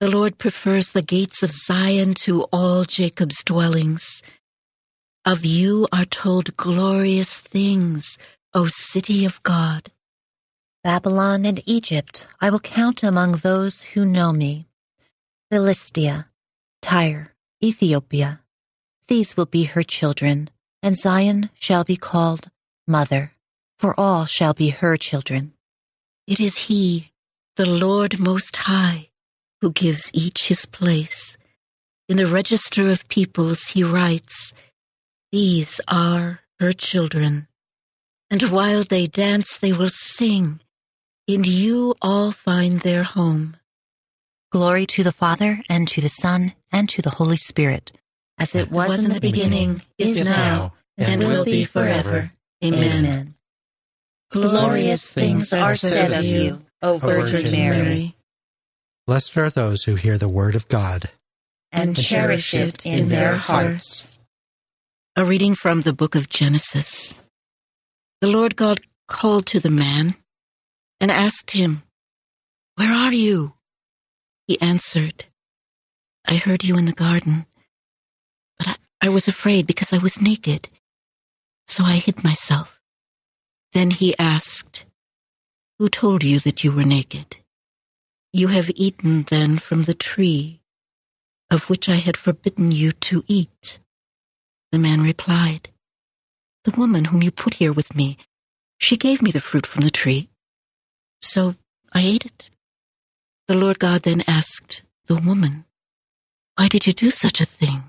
The 0.00 0.08
Lord 0.08 0.38
prefers 0.38 0.90
the 0.90 1.02
gates 1.02 1.42
of 1.42 1.50
Zion 1.50 2.14
to 2.22 2.44
all 2.52 2.84
Jacob's 2.84 3.42
dwellings. 3.42 4.22
Of 5.24 5.44
you 5.44 5.88
are 5.92 6.04
told 6.04 6.56
glorious 6.56 7.40
things, 7.40 8.16
O 8.54 8.68
city 8.68 9.24
of 9.24 9.42
God. 9.42 9.90
Babylon 10.84 11.44
and 11.44 11.60
Egypt 11.66 12.28
I 12.40 12.48
will 12.50 12.60
count 12.60 13.02
among 13.02 13.32
those 13.32 13.82
who 13.82 14.06
know 14.06 14.32
me. 14.32 14.68
Philistia, 15.50 16.28
Tyre, 16.80 17.34
Ethiopia, 17.60 18.40
these 19.08 19.36
will 19.36 19.46
be 19.46 19.64
her 19.64 19.82
children, 19.82 20.48
and 20.80 20.94
Zion 20.94 21.50
shall 21.58 21.82
be 21.82 21.96
called 21.96 22.50
Mother, 22.86 23.32
for 23.78 23.98
all 23.98 24.26
shall 24.26 24.54
be 24.54 24.68
her 24.68 24.96
children. 24.96 25.54
It 26.26 26.38
is 26.38 26.68
He, 26.68 27.10
the 27.56 27.68
Lord 27.68 28.20
Most 28.20 28.54
High, 28.56 29.07
who 29.60 29.72
gives 29.72 30.10
each 30.12 30.48
his 30.48 30.66
place. 30.66 31.36
In 32.08 32.16
the 32.16 32.26
register 32.26 32.88
of 32.88 33.08
peoples 33.08 33.68
he 33.68 33.82
writes, 33.82 34.54
These 35.32 35.80
are 35.88 36.40
her 36.60 36.72
children. 36.72 37.48
And 38.30 38.42
while 38.44 38.82
they 38.82 39.06
dance, 39.06 39.56
they 39.56 39.72
will 39.72 39.90
sing. 39.90 40.60
In 41.26 41.44
you 41.44 41.94
all 42.00 42.32
find 42.32 42.80
their 42.80 43.02
home. 43.02 43.56
Glory 44.50 44.86
to 44.86 45.02
the 45.02 45.12
Father, 45.12 45.60
and 45.68 45.86
to 45.88 46.00
the 46.00 46.08
Son, 46.08 46.54
and 46.72 46.88
to 46.88 47.02
the 47.02 47.10
Holy 47.10 47.36
Spirit, 47.36 47.92
as 48.38 48.54
it 48.54 48.70
was, 48.72 49.04
in 49.04 49.12
the 49.12 49.20
beginning, 49.20 49.82
is 49.98 50.24
now, 50.28 50.72
and 50.96 51.22
will 51.22 51.44
be 51.44 51.64
forever. 51.64 52.32
Amen. 52.64 53.34
Glorious 54.30 55.10
things 55.10 55.52
are 55.52 55.76
said 55.76 56.12
of 56.12 56.24
you, 56.24 56.64
O 56.82 56.96
Virgin 56.96 57.50
Mary. 57.52 58.14
Blessed 59.08 59.38
are 59.38 59.48
those 59.48 59.84
who 59.84 59.94
hear 59.94 60.18
the 60.18 60.28
word 60.28 60.54
of 60.54 60.68
God 60.68 61.08
and 61.72 61.96
cherish 61.96 62.52
it 62.52 62.84
in 62.84 63.08
their 63.08 63.36
hearts. 63.36 64.22
A 65.16 65.24
reading 65.24 65.54
from 65.54 65.80
the 65.80 65.94
book 65.94 66.14
of 66.14 66.28
Genesis. 66.28 67.22
The 68.20 68.26
Lord 68.26 68.54
God 68.54 68.80
called 69.06 69.46
to 69.46 69.60
the 69.60 69.70
man 69.70 70.16
and 71.00 71.10
asked 71.10 71.52
him, 71.52 71.84
Where 72.74 72.92
are 72.92 73.14
you? 73.14 73.54
He 74.46 74.60
answered, 74.60 75.24
I 76.26 76.36
heard 76.36 76.62
you 76.62 76.76
in 76.76 76.84
the 76.84 76.92
garden, 76.92 77.46
but 78.58 78.68
I, 78.68 78.76
I 79.00 79.08
was 79.08 79.26
afraid 79.26 79.66
because 79.66 79.94
I 79.94 79.98
was 79.98 80.20
naked, 80.20 80.68
so 81.66 81.82
I 81.82 81.94
hid 81.94 82.22
myself. 82.22 82.78
Then 83.72 83.90
he 83.90 84.14
asked, 84.18 84.84
Who 85.78 85.88
told 85.88 86.22
you 86.22 86.40
that 86.40 86.62
you 86.62 86.72
were 86.72 86.84
naked? 86.84 87.38
You 88.32 88.48
have 88.48 88.70
eaten 88.74 89.22
then 89.22 89.58
from 89.58 89.82
the 89.82 89.94
tree 89.94 90.60
of 91.50 91.70
which 91.70 91.88
I 91.88 91.96
had 91.96 92.16
forbidden 92.16 92.72
you 92.72 92.92
to 92.92 93.24
eat. 93.26 93.78
The 94.70 94.78
man 94.78 95.00
replied, 95.00 95.70
The 96.64 96.72
woman 96.72 97.06
whom 97.06 97.22
you 97.22 97.30
put 97.30 97.54
here 97.54 97.72
with 97.72 97.94
me, 97.96 98.18
she 98.78 98.96
gave 98.96 99.22
me 99.22 99.30
the 99.30 99.40
fruit 99.40 99.66
from 99.66 99.82
the 99.82 99.90
tree. 99.90 100.28
So 101.20 101.56
I 101.92 102.02
ate 102.02 102.26
it. 102.26 102.50
The 103.46 103.56
Lord 103.56 103.78
God 103.78 104.02
then 104.02 104.22
asked 104.26 104.82
the 105.06 105.16
woman, 105.16 105.64
Why 106.56 106.68
did 106.68 106.86
you 106.86 106.92
do 106.92 107.10
such 107.10 107.40
a 107.40 107.46
thing? 107.46 107.84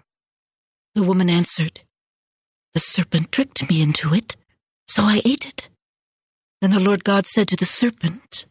The 0.95 1.03
woman 1.03 1.29
answered, 1.29 1.81
The 2.73 2.79
serpent 2.79 3.31
tricked 3.31 3.69
me 3.69 3.81
into 3.81 4.13
it, 4.13 4.37
so 4.87 5.03
I 5.03 5.21
ate 5.25 5.45
it. 5.45 5.69
Then 6.61 6.71
the 6.71 6.79
Lord 6.79 7.03
God 7.03 7.25
said 7.25 7.49
to 7.49 7.57
the 7.57 7.65
serpent, 7.65 8.45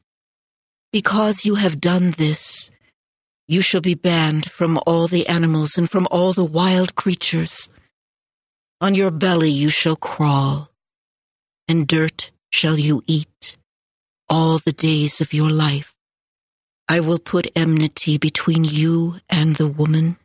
Because 0.93 1.45
you 1.45 1.57
have 1.57 1.81
done 1.81 2.13
this, 2.13 2.71
you 3.47 3.61
shall 3.61 3.83
be 3.83 3.95
banned 3.95 4.51
from 4.51 4.79
all 4.87 5.07
the 5.07 5.27
animals 5.27 5.77
and 5.77 5.89
from 5.91 6.09
all 6.11 6.33
the 6.33 6.45
wild 6.45 6.95
creatures. 6.95 7.69
On 8.81 8.95
your 8.95 9.11
belly 9.11 9.51
you 9.51 9.69
shall 9.69 9.97
crawl, 9.97 10.71
and 11.67 11.87
dirt 11.87 12.31
shall 12.51 12.79
you 12.79 13.03
eat 13.07 13.57
all 14.31 14.59
the 14.59 14.73
days 14.73 15.21
of 15.21 15.35
your 15.35 15.51
life. 15.51 15.95
I 16.89 17.01
will 17.01 17.19
put 17.19 17.53
enmity 17.55 18.17
between 18.17 18.65
you 18.65 19.21
and 19.29 19.57
the 19.57 19.69
woman, 19.69 20.17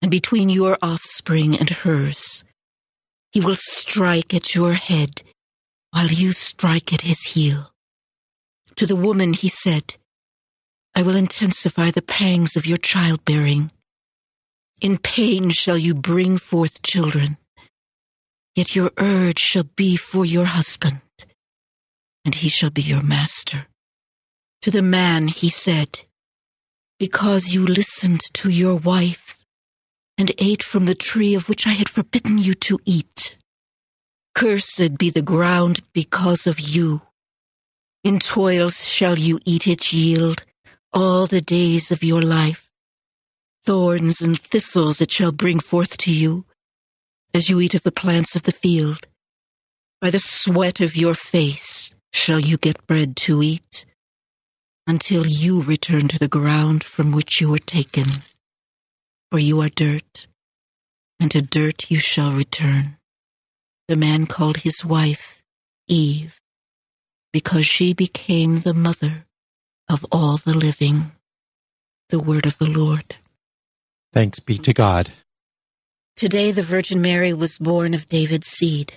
and 0.00 0.10
between 0.10 0.50
your 0.50 0.78
offspring 0.82 1.58
and 1.58 1.70
hers. 1.70 2.44
He 3.32 3.40
will 3.40 3.56
strike 3.56 4.32
at 4.32 4.54
your 4.54 4.74
head, 4.74 5.22
while 5.90 6.06
you 6.06 6.30
strike 6.30 6.92
at 6.92 7.00
his 7.00 7.22
heel. 7.34 7.73
To 8.76 8.86
the 8.86 8.96
woman 8.96 9.34
he 9.34 9.48
said, 9.48 9.96
I 10.94 11.02
will 11.02 11.16
intensify 11.16 11.90
the 11.90 12.02
pangs 12.02 12.56
of 12.56 12.66
your 12.66 12.76
childbearing. 12.76 13.70
In 14.80 14.98
pain 14.98 15.50
shall 15.50 15.78
you 15.78 15.94
bring 15.94 16.38
forth 16.38 16.82
children. 16.82 17.36
Yet 18.54 18.76
your 18.76 18.92
urge 18.98 19.38
shall 19.38 19.64
be 19.76 19.96
for 19.96 20.24
your 20.24 20.44
husband, 20.44 21.00
and 22.24 22.34
he 22.34 22.48
shall 22.48 22.70
be 22.70 22.82
your 22.82 23.02
master. 23.02 23.66
To 24.62 24.70
the 24.70 24.82
man 24.82 25.28
he 25.28 25.48
said, 25.48 26.02
Because 26.98 27.52
you 27.52 27.66
listened 27.66 28.20
to 28.34 28.48
your 28.48 28.76
wife 28.76 29.44
and 30.16 30.30
ate 30.38 30.62
from 30.62 30.86
the 30.86 30.94
tree 30.94 31.34
of 31.34 31.48
which 31.48 31.66
I 31.66 31.70
had 31.70 31.88
forbidden 31.88 32.38
you 32.38 32.54
to 32.54 32.78
eat. 32.84 33.36
Cursed 34.34 34.98
be 34.98 35.10
the 35.10 35.22
ground 35.22 35.80
because 35.92 36.46
of 36.46 36.60
you. 36.60 37.02
In 38.04 38.18
toils 38.18 38.86
shall 38.86 39.18
you 39.18 39.40
eat 39.46 39.66
its 39.66 39.90
yield 39.90 40.44
all 40.92 41.26
the 41.26 41.40
days 41.40 41.90
of 41.90 42.04
your 42.04 42.20
life. 42.20 42.70
Thorns 43.64 44.20
and 44.20 44.38
thistles 44.38 45.00
it 45.00 45.10
shall 45.10 45.32
bring 45.32 45.58
forth 45.58 45.96
to 45.98 46.12
you, 46.12 46.44
as 47.32 47.48
you 47.48 47.60
eat 47.62 47.72
of 47.72 47.82
the 47.82 47.90
plants 47.90 48.36
of 48.36 48.42
the 48.42 48.52
field. 48.52 49.08
By 50.02 50.10
the 50.10 50.18
sweat 50.18 50.80
of 50.80 50.94
your 50.94 51.14
face 51.14 51.94
shall 52.12 52.40
you 52.40 52.58
get 52.58 52.86
bread 52.86 53.16
to 53.24 53.42
eat, 53.42 53.86
until 54.86 55.26
you 55.26 55.62
return 55.62 56.06
to 56.08 56.18
the 56.18 56.28
ground 56.28 56.84
from 56.84 57.10
which 57.10 57.40
you 57.40 57.50
were 57.50 57.58
taken. 57.58 58.04
For 59.32 59.38
you 59.38 59.62
are 59.62 59.70
dirt, 59.70 60.26
and 61.18 61.30
to 61.30 61.40
dirt 61.40 61.90
you 61.90 61.98
shall 61.98 62.32
return. 62.32 62.98
The 63.88 63.96
man 63.96 64.26
called 64.26 64.58
his 64.58 64.84
wife 64.84 65.42
Eve, 65.88 66.38
because 67.34 67.66
she 67.66 67.92
became 67.92 68.60
the 68.60 68.72
mother 68.72 69.26
of 69.90 70.06
all 70.12 70.36
the 70.36 70.56
living. 70.56 71.10
The 72.08 72.20
word 72.20 72.46
of 72.46 72.58
the 72.58 72.70
Lord. 72.70 73.16
Thanks 74.12 74.38
be 74.38 74.56
to 74.58 74.72
God. 74.72 75.10
Today 76.14 76.52
the 76.52 76.62
Virgin 76.62 77.02
Mary 77.02 77.32
was 77.32 77.58
born 77.58 77.92
of 77.92 78.08
David's 78.08 78.46
seed. 78.46 78.94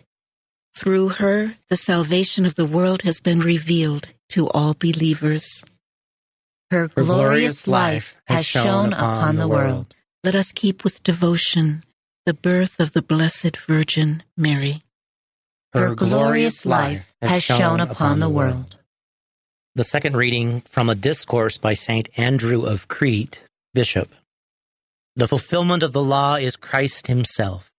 Through 0.76 1.10
her, 1.21 1.56
the 1.69 1.76
salvation 1.76 2.45
of 2.45 2.54
the 2.54 2.67
world 2.67 3.02
has 3.02 3.19
been 3.19 3.39
revealed 3.39 4.13
to 4.30 4.47
all 4.52 4.76
believers. 4.76 5.65
Her 6.69 6.89
glorious 6.89 7.67
life 7.67 8.21
has 8.28 8.45
shone 8.45 8.93
upon 8.93 9.38
the 9.38 9.47
world. 9.47 9.95
Let 10.23 10.36
us 10.36 10.52
keep 10.52 10.84
with 10.84 11.02
devotion 11.02 11.82
the 12.28 12.36
birth 12.36 12.80
of 12.80 12.93
the 12.93 13.02
Blessed 13.02 13.58
Virgin 13.58 14.21
Mary. 14.36 14.84
Her 15.78 15.94
glorious 15.94 16.66
life 16.66 17.13
has 17.22 17.44
shone 17.44 17.80
upon 17.80 18.18
the 18.18 18.30
world. 18.30 18.78
The 19.76 19.84
second 19.84 20.18
reading 20.18 20.62
from 20.62 20.90
a 20.90 20.96
discourse 20.96 21.60
by 21.60 21.74
St. 21.74 22.10
Andrew 22.18 22.63
of 22.63 22.88
Crete, 22.88 23.44
Bishop. 23.76 24.10
The 25.16 25.28
fulfillment 25.28 25.84
of 25.84 25.94
the 25.94 26.02
law 26.02 26.36
is 26.36 26.56
Christ 26.56 27.06
Himself, 27.06 27.72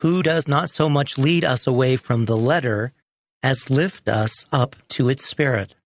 who 0.00 0.24
does 0.24 0.48
not 0.48 0.70
so 0.70 0.88
much 0.88 1.16
lead 1.16 1.44
us 1.44 1.68
away 1.68 1.94
from 1.96 2.24
the 2.24 2.36
letter 2.36 2.92
as 3.44 3.70
lift 3.70 4.08
us 4.08 4.46
up 4.50 4.74
to 4.88 5.08
its 5.08 5.24
spirit. 5.24 5.76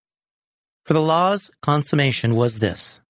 For 0.86 0.94
the 0.94 1.02
law's 1.02 1.50
consummation 1.60 2.36
was 2.36 2.60
this 2.60 3.00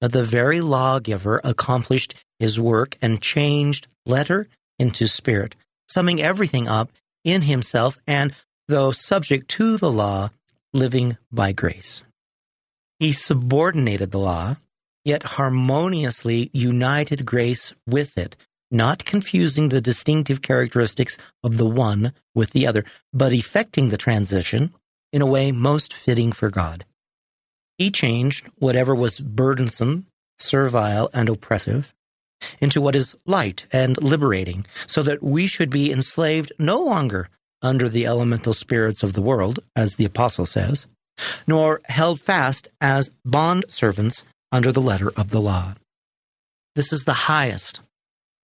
that 0.00 0.10
the 0.10 0.24
very 0.24 0.60
lawgiver 0.60 1.40
accomplished 1.44 2.16
his 2.40 2.58
work 2.58 2.96
and 3.00 3.20
changed 3.20 3.86
letter 4.06 4.48
into 4.78 5.06
spirit, 5.06 5.54
summing 5.88 6.20
everything 6.20 6.66
up 6.66 6.90
in 7.24 7.42
himself, 7.42 7.98
and 8.06 8.34
though 8.68 8.90
subject 8.90 9.48
to 9.48 9.76
the 9.76 9.90
law, 9.90 10.30
living 10.72 11.16
by 11.32 11.52
grace. 11.52 12.02
He 12.98 13.12
subordinated 13.12 14.10
the 14.10 14.18
law, 14.18 14.56
yet 15.04 15.22
harmoniously 15.22 16.50
united 16.52 17.26
grace 17.26 17.72
with 17.86 18.16
it, 18.18 18.36
not 18.70 19.04
confusing 19.04 19.68
the 19.68 19.80
distinctive 19.80 20.42
characteristics 20.42 21.18
of 21.42 21.56
the 21.56 21.66
one 21.66 22.12
with 22.34 22.50
the 22.50 22.66
other, 22.66 22.84
but 23.12 23.32
effecting 23.32 23.88
the 23.88 23.96
transition 23.96 24.72
in 25.12 25.22
a 25.22 25.26
way 25.26 25.50
most 25.50 25.92
fitting 25.92 26.30
for 26.30 26.50
God. 26.50 26.84
He 27.78 27.90
changed 27.90 28.48
whatever 28.56 28.94
was 28.94 29.18
burdensome, 29.18 30.06
servile, 30.38 31.10
and 31.12 31.28
oppressive 31.28 31.94
into 32.60 32.80
what 32.80 32.94
is 32.94 33.16
light 33.26 33.66
and 33.72 34.00
liberating, 34.02 34.66
so 34.86 35.02
that 35.02 35.22
we 35.22 35.46
should 35.46 35.70
be 35.70 35.92
enslaved 35.92 36.52
no 36.58 36.80
longer 36.80 37.28
under 37.62 37.88
the 37.88 38.06
elemental 38.06 38.54
spirits 38.54 39.02
of 39.02 39.12
the 39.12 39.22
world, 39.22 39.60
as 39.76 39.96
the 39.96 40.04
apostle 40.04 40.46
says, 40.46 40.86
nor 41.46 41.80
held 41.86 42.20
fast 42.20 42.68
as 42.80 43.10
bond 43.24 43.64
servants 43.68 44.24
under 44.52 44.72
the 44.72 44.80
letter 44.80 45.12
of 45.16 45.30
the 45.30 45.40
law. 45.40 45.74
This 46.74 46.92
is 46.92 47.04
the 47.04 47.12
highest, 47.12 47.80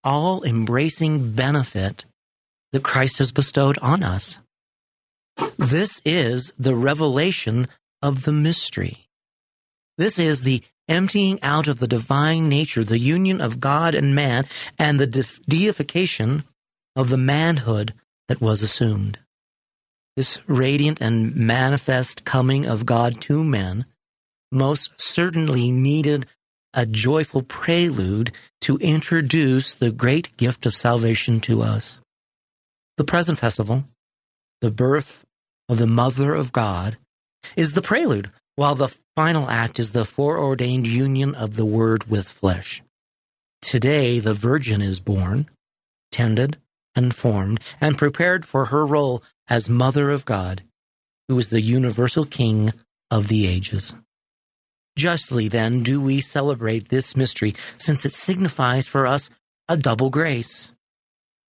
all 0.04 0.44
embracing 0.44 1.32
benefit 1.32 2.04
that 2.72 2.82
Christ 2.82 3.18
has 3.18 3.32
bestowed 3.32 3.78
on 3.78 4.02
us. 4.02 4.38
This 5.56 6.02
is 6.04 6.52
the 6.58 6.74
revelation 6.74 7.68
of 8.02 8.24
the 8.24 8.32
mystery. 8.32 9.08
This 9.98 10.18
is 10.18 10.42
the 10.42 10.62
emptying 10.88 11.38
out 11.42 11.66
of 11.66 11.78
the 11.78 11.88
divine 11.88 12.48
nature, 12.48 12.84
the 12.84 12.98
union 12.98 13.40
of 13.40 13.60
God 13.60 13.94
and 13.94 14.14
man, 14.14 14.46
and 14.78 14.98
the 14.98 15.40
deification 15.48 16.44
of 16.94 17.08
the 17.08 17.16
manhood 17.16 17.92
that 18.28 18.40
was 18.40 18.62
assumed. 18.62 19.18
This 20.16 20.38
radiant 20.46 21.00
and 21.00 21.36
manifest 21.36 22.24
coming 22.24 22.64
of 22.66 22.86
God 22.86 23.20
to 23.22 23.44
men 23.44 23.84
most 24.50 24.98
certainly 25.00 25.70
needed 25.70 26.26
a 26.72 26.86
joyful 26.86 27.42
prelude 27.42 28.32
to 28.62 28.76
introduce 28.78 29.74
the 29.74 29.90
great 29.90 30.36
gift 30.36 30.66
of 30.66 30.74
salvation 30.74 31.40
to 31.40 31.62
us. 31.62 32.00
The 32.96 33.04
present 33.04 33.38
festival, 33.38 33.84
the 34.60 34.70
birth 34.70 35.24
of 35.68 35.78
the 35.78 35.86
Mother 35.86 36.34
of 36.34 36.52
God, 36.52 36.96
is 37.56 37.74
the 37.74 37.82
prelude, 37.82 38.30
while 38.56 38.74
the 38.74 38.94
final 39.14 39.48
act 39.48 39.78
is 39.78 39.90
the 39.90 40.04
foreordained 40.04 40.86
union 40.86 41.34
of 41.34 41.56
the 41.56 41.64
Word 41.64 42.04
with 42.10 42.28
flesh. 42.28 42.82
Today, 43.62 44.18
the 44.18 44.34
Virgin 44.34 44.82
is 44.82 45.00
born, 45.00 45.48
tended, 46.10 46.58
and 46.94 47.14
formed, 47.14 47.60
and 47.80 47.96
prepared 47.96 48.44
for 48.44 48.66
her 48.66 48.84
role 48.86 49.22
as 49.48 49.68
Mother 49.70 50.10
of 50.10 50.24
God. 50.24 50.62
who 51.28 51.38
is 51.38 51.48
the 51.48 51.60
universal 51.60 52.24
King 52.24 52.72
of 53.10 53.28
the 53.28 53.46
ages. 53.46 53.94
Justly, 54.96 55.48
then, 55.48 55.82
do 55.82 56.00
we 56.00 56.20
celebrate 56.20 56.88
this 56.88 57.16
mystery, 57.16 57.54
since 57.76 58.06
it 58.06 58.12
signifies 58.12 58.88
for 58.88 59.06
us 59.06 59.28
a 59.68 59.76
double 59.76 60.10
grace. 60.10 60.72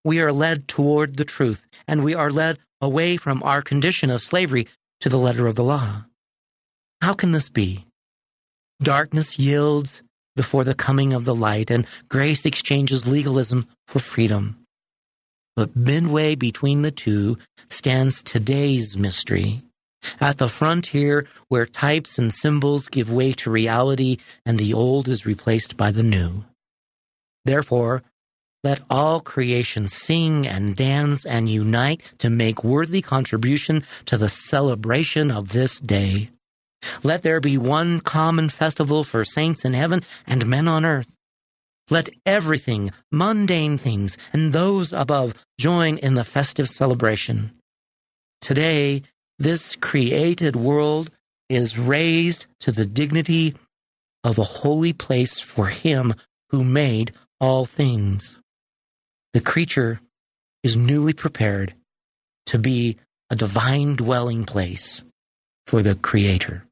We 0.04 0.20
are 0.20 0.32
led 0.32 0.68
toward 0.68 1.16
the 1.16 1.24
truth, 1.24 1.66
and 1.86 2.04
we 2.04 2.14
are 2.14 2.30
led 2.30 2.58
away 2.80 3.16
from 3.16 3.42
our 3.42 3.62
condition 3.62 4.10
of 4.10 4.22
slavery 4.22 4.66
to 5.00 5.08
the 5.08 5.16
letter 5.16 5.46
of 5.46 5.54
the 5.54 5.64
law. 5.64 6.04
How 7.00 7.14
can 7.14 7.32
this 7.32 7.48
be? 7.48 7.84
Darkness 8.82 9.38
yields 9.38 10.02
before 10.36 10.64
the 10.64 10.74
coming 10.74 11.12
of 11.12 11.24
the 11.24 11.34
light, 11.34 11.70
and 11.70 11.86
grace 12.08 12.46
exchanges 12.46 13.10
legalism 13.10 13.64
for 13.88 13.98
freedom. 13.98 14.56
But 15.56 15.74
midway 15.74 16.36
between 16.36 16.82
the 16.82 16.92
two 16.92 17.38
stands 17.68 18.22
today's 18.22 18.96
mystery. 18.96 19.62
At 20.20 20.38
the 20.38 20.48
frontier 20.48 21.26
where 21.48 21.66
types 21.66 22.18
and 22.18 22.32
symbols 22.32 22.88
give 22.88 23.10
way 23.10 23.32
to 23.32 23.50
reality 23.50 24.18
and 24.46 24.58
the 24.58 24.72
old 24.72 25.08
is 25.08 25.26
replaced 25.26 25.76
by 25.76 25.90
the 25.90 26.04
new. 26.04 26.44
Therefore, 27.44 28.04
let 28.62 28.80
all 28.88 29.20
creation 29.20 29.88
sing 29.88 30.46
and 30.46 30.76
dance 30.76 31.26
and 31.26 31.48
unite 31.48 32.00
to 32.18 32.30
make 32.30 32.62
worthy 32.62 33.02
contribution 33.02 33.84
to 34.04 34.16
the 34.16 34.28
celebration 34.28 35.32
of 35.32 35.48
this 35.48 35.80
day. 35.80 36.28
Let 37.02 37.22
there 37.22 37.40
be 37.40 37.58
one 37.58 38.00
common 38.00 38.48
festival 38.48 39.04
for 39.04 39.24
saints 39.24 39.64
in 39.64 39.72
heaven 39.72 40.02
and 40.26 40.46
men 40.46 40.68
on 40.68 40.84
earth. 40.84 41.10
Let 41.90 42.10
everything, 42.26 42.90
mundane 43.10 43.78
things, 43.78 44.18
and 44.32 44.52
those 44.52 44.92
above 44.92 45.34
join 45.58 45.96
in 45.98 46.14
the 46.14 46.24
festive 46.24 46.68
celebration. 46.68 47.52
Today, 48.40 49.02
this 49.38 49.76
created 49.76 50.56
world 50.56 51.10
is 51.48 51.78
raised 51.78 52.46
to 52.60 52.72
the 52.72 52.84
dignity 52.84 53.54
of 54.22 54.38
a 54.38 54.42
holy 54.42 54.92
place 54.92 55.40
for 55.40 55.68
Him 55.68 56.14
who 56.50 56.62
made 56.62 57.12
all 57.40 57.64
things. 57.64 58.38
The 59.32 59.40
creature 59.40 60.00
is 60.62 60.76
newly 60.76 61.12
prepared 61.12 61.74
to 62.46 62.58
be 62.58 62.96
a 63.30 63.36
divine 63.36 63.94
dwelling 63.94 64.44
place 64.44 65.04
for 65.66 65.82
the 65.82 65.94
Creator. 65.94 66.64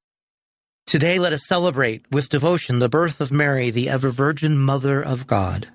Today, 0.86 1.18
let 1.18 1.32
us 1.32 1.44
celebrate 1.48 2.04
with 2.12 2.28
devotion 2.28 2.78
the 2.78 2.88
birth 2.88 3.20
of 3.20 3.32
Mary, 3.32 3.70
the 3.70 3.88
ever 3.88 4.10
Virgin 4.10 4.56
Mother 4.56 5.02
of 5.02 5.26
God, 5.26 5.66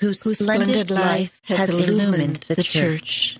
whose 0.00 0.20
splendid 0.20 0.90
life 0.90 1.40
has 1.44 1.70
illumined 1.70 2.42
the 2.42 2.62
Church. 2.62 3.38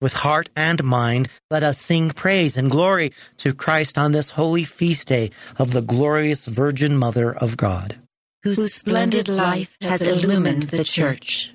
With 0.00 0.12
heart 0.12 0.48
and 0.54 0.84
mind, 0.84 1.28
let 1.50 1.64
us 1.64 1.80
sing 1.80 2.10
praise 2.10 2.56
and 2.56 2.70
glory 2.70 3.12
to 3.38 3.52
Christ 3.52 3.98
on 3.98 4.12
this 4.12 4.30
holy 4.30 4.62
feast 4.62 5.08
day 5.08 5.32
of 5.58 5.72
the 5.72 5.82
glorious 5.82 6.46
Virgin 6.46 6.96
Mother 6.96 7.34
of 7.34 7.56
God, 7.56 7.96
whose 8.44 8.72
splendid 8.72 9.28
life 9.28 9.76
has 9.80 10.02
illumined 10.02 10.64
the 10.64 10.84
Church. 10.84 11.52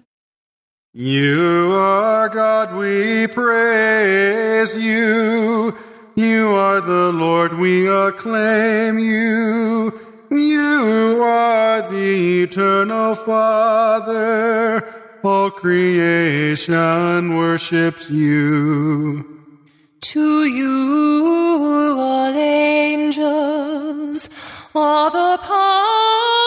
You 0.93 1.71
are 1.73 2.27
God, 2.27 2.75
we 2.75 3.27
praise 3.27 4.77
you. 4.77 5.73
You 6.15 6.49
are 6.49 6.79
the 6.79 7.11
Lord, 7.11 7.57
we 7.57 7.87
acclaim 7.87 8.99
you. 8.99 9.99
You 10.29 11.19
are 11.23 11.81
the 11.89 12.43
eternal 12.43 13.15
Father. 13.15 14.85
All 15.23 15.49
creation 15.49 17.35
worships 17.35 18.11
you. 18.11 19.25
To 20.01 20.43
you, 20.45 21.95
all 21.97 22.35
angels, 22.35 24.29
all 24.75 25.09
the 25.09 25.39
powers 25.41 26.42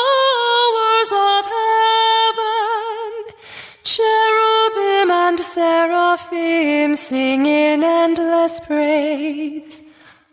seraphim 5.86 6.96
sing 6.96 7.46
in 7.46 7.84
endless 7.84 8.58
praise. 8.60 9.82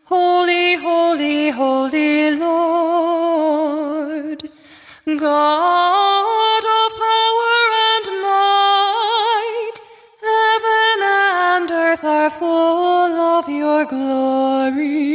Holy, 0.05 0.75
holy, 0.75 1.49
holy 1.51 2.35
Lord, 2.35 4.49
God 5.05 6.63
of 6.79 6.91
power 7.05 7.61
and 7.91 8.05
might, 8.27 9.77
heaven 10.31 10.97
and 11.03 11.71
earth 11.71 12.03
are 12.03 12.31
full 12.31 13.13
of 13.37 13.47
your 13.47 13.85
glory. 13.85 15.13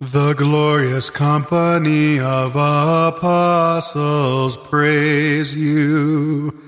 The 0.00 0.34
glorious 0.34 1.08
company 1.08 2.20
of 2.20 2.56
apostles 2.56 4.56
praise 4.56 5.54
you. 5.54 6.61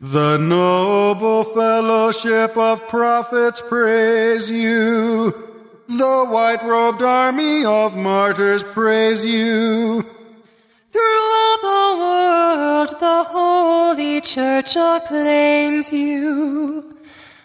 The 0.00 0.36
noble 0.38 1.44
fellowship 1.44 2.56
of 2.56 2.86
prophets 2.88 3.62
praise 3.62 4.50
you. 4.50 5.32
The 5.88 6.24
white 6.24 6.62
robed 6.64 7.02
army 7.02 7.64
of 7.64 7.96
martyrs 7.96 8.64
praise 8.64 9.24
you. 9.24 10.02
Throughout 10.90 11.58
the 11.62 11.96
world, 11.98 13.00
the 13.00 13.24
Holy 13.24 14.20
Church 14.20 14.76
acclaims 14.76 15.92
you. 15.92 16.96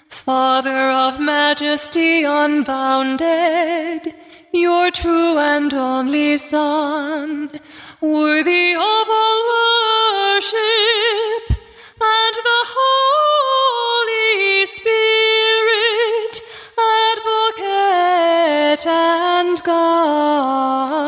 Father 0.07 0.89
of 0.91 1.19
majesty 1.19 2.23
unbounded, 2.23 4.13
your 4.53 4.91
true 4.91 5.37
and 5.37 5.73
only 5.73 6.37
Son, 6.37 7.49
worthy 8.01 8.73
of 8.73 9.07
all 9.19 9.39
worship, 10.33 11.58
and 12.01 12.35
the 12.35 12.63
Holy 12.75 14.65
Spirit, 14.65 16.41
advocate 17.15 18.85
and 18.87 19.63
guide. 19.63 20.99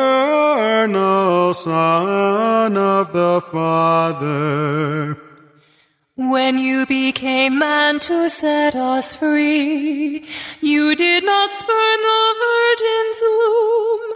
Son 1.55 2.77
of 2.77 3.13
the 3.13 3.41
Father. 3.51 5.17
When 6.17 6.59
you 6.59 6.87
became 6.87 7.59
man 7.59 8.01
to 8.01 8.29
set 8.29 8.75
us 8.75 9.17
free, 9.17 10.27
you 10.61 10.97
did 10.97 11.25
not 11.25 11.53
spurn 11.53 12.01
the 12.03 12.35
virgin's 12.47 13.23
womb. 13.23 14.13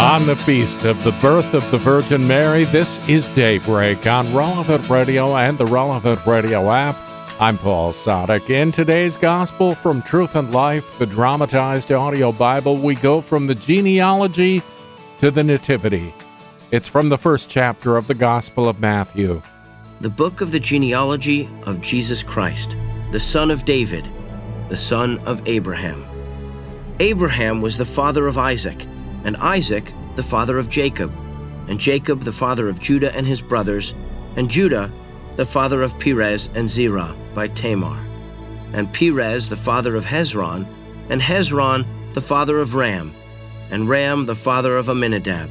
On 0.00 0.26
the 0.26 0.34
feast 0.36 0.84
of 0.84 1.02
the 1.04 1.12
birth 1.22 1.54
of 1.54 1.70
the 1.70 1.78
Virgin 1.78 2.26
Mary, 2.26 2.64
this 2.64 3.06
is 3.08 3.28
Daybreak 3.28 4.06
on 4.06 4.34
Relevant 4.34 4.90
Radio 4.90 5.36
and 5.36 5.56
the 5.56 5.66
Relevant 5.66 6.26
Radio 6.26 6.68
app. 6.68 6.96
I'm 7.38 7.56
Paul 7.56 7.92
Sadek. 7.92 8.50
In 8.50 8.72
today's 8.72 9.16
Gospel 9.16 9.74
from 9.74 10.02
Truth 10.02 10.34
and 10.34 10.52
Life, 10.52 10.98
the 10.98 11.06
dramatized 11.06 11.92
audio 11.92 12.32
Bible, 12.32 12.76
we 12.76 12.96
go 12.96 13.20
from 13.20 13.46
the 13.46 13.54
genealogy 13.54 14.62
to 15.20 15.30
the 15.30 15.44
Nativity. 15.44 16.12
It's 16.72 16.86
from 16.86 17.08
the 17.08 17.18
first 17.18 17.50
chapter 17.50 17.96
of 17.96 18.06
the 18.06 18.14
Gospel 18.14 18.68
of 18.68 18.78
Matthew. 18.78 19.42
The 20.02 20.08
book 20.08 20.40
of 20.40 20.52
the 20.52 20.60
genealogy 20.60 21.48
of 21.64 21.80
Jesus 21.80 22.22
Christ, 22.22 22.76
the 23.10 23.18
son 23.18 23.50
of 23.50 23.64
David, 23.64 24.08
the 24.68 24.76
son 24.76 25.18
of 25.26 25.42
Abraham. 25.48 26.06
Abraham 27.00 27.60
was 27.60 27.76
the 27.76 27.84
father 27.84 28.28
of 28.28 28.38
Isaac, 28.38 28.86
and 29.24 29.36
Isaac 29.38 29.92
the 30.14 30.22
father 30.22 30.58
of 30.58 30.68
Jacob, 30.68 31.12
and 31.66 31.80
Jacob 31.80 32.20
the 32.20 32.30
father 32.30 32.68
of 32.68 32.78
Judah 32.78 33.12
and 33.16 33.26
his 33.26 33.40
brothers, 33.40 33.92
and 34.36 34.48
Judah 34.48 34.92
the 35.34 35.46
father 35.46 35.82
of 35.82 35.98
Perez 35.98 36.48
and 36.54 36.70
Zerah 36.70 37.16
by 37.34 37.48
Tamar, 37.48 37.98
and 38.74 38.92
Perez 38.94 39.48
the 39.48 39.56
father 39.56 39.96
of 39.96 40.04
Hezron, 40.04 40.68
and 41.08 41.20
Hezron 41.20 41.84
the 42.14 42.20
father 42.20 42.60
of 42.60 42.76
Ram, 42.76 43.12
and 43.72 43.88
Ram 43.88 44.26
the 44.26 44.36
father 44.36 44.76
of 44.76 44.88
Amminadab, 44.88 45.50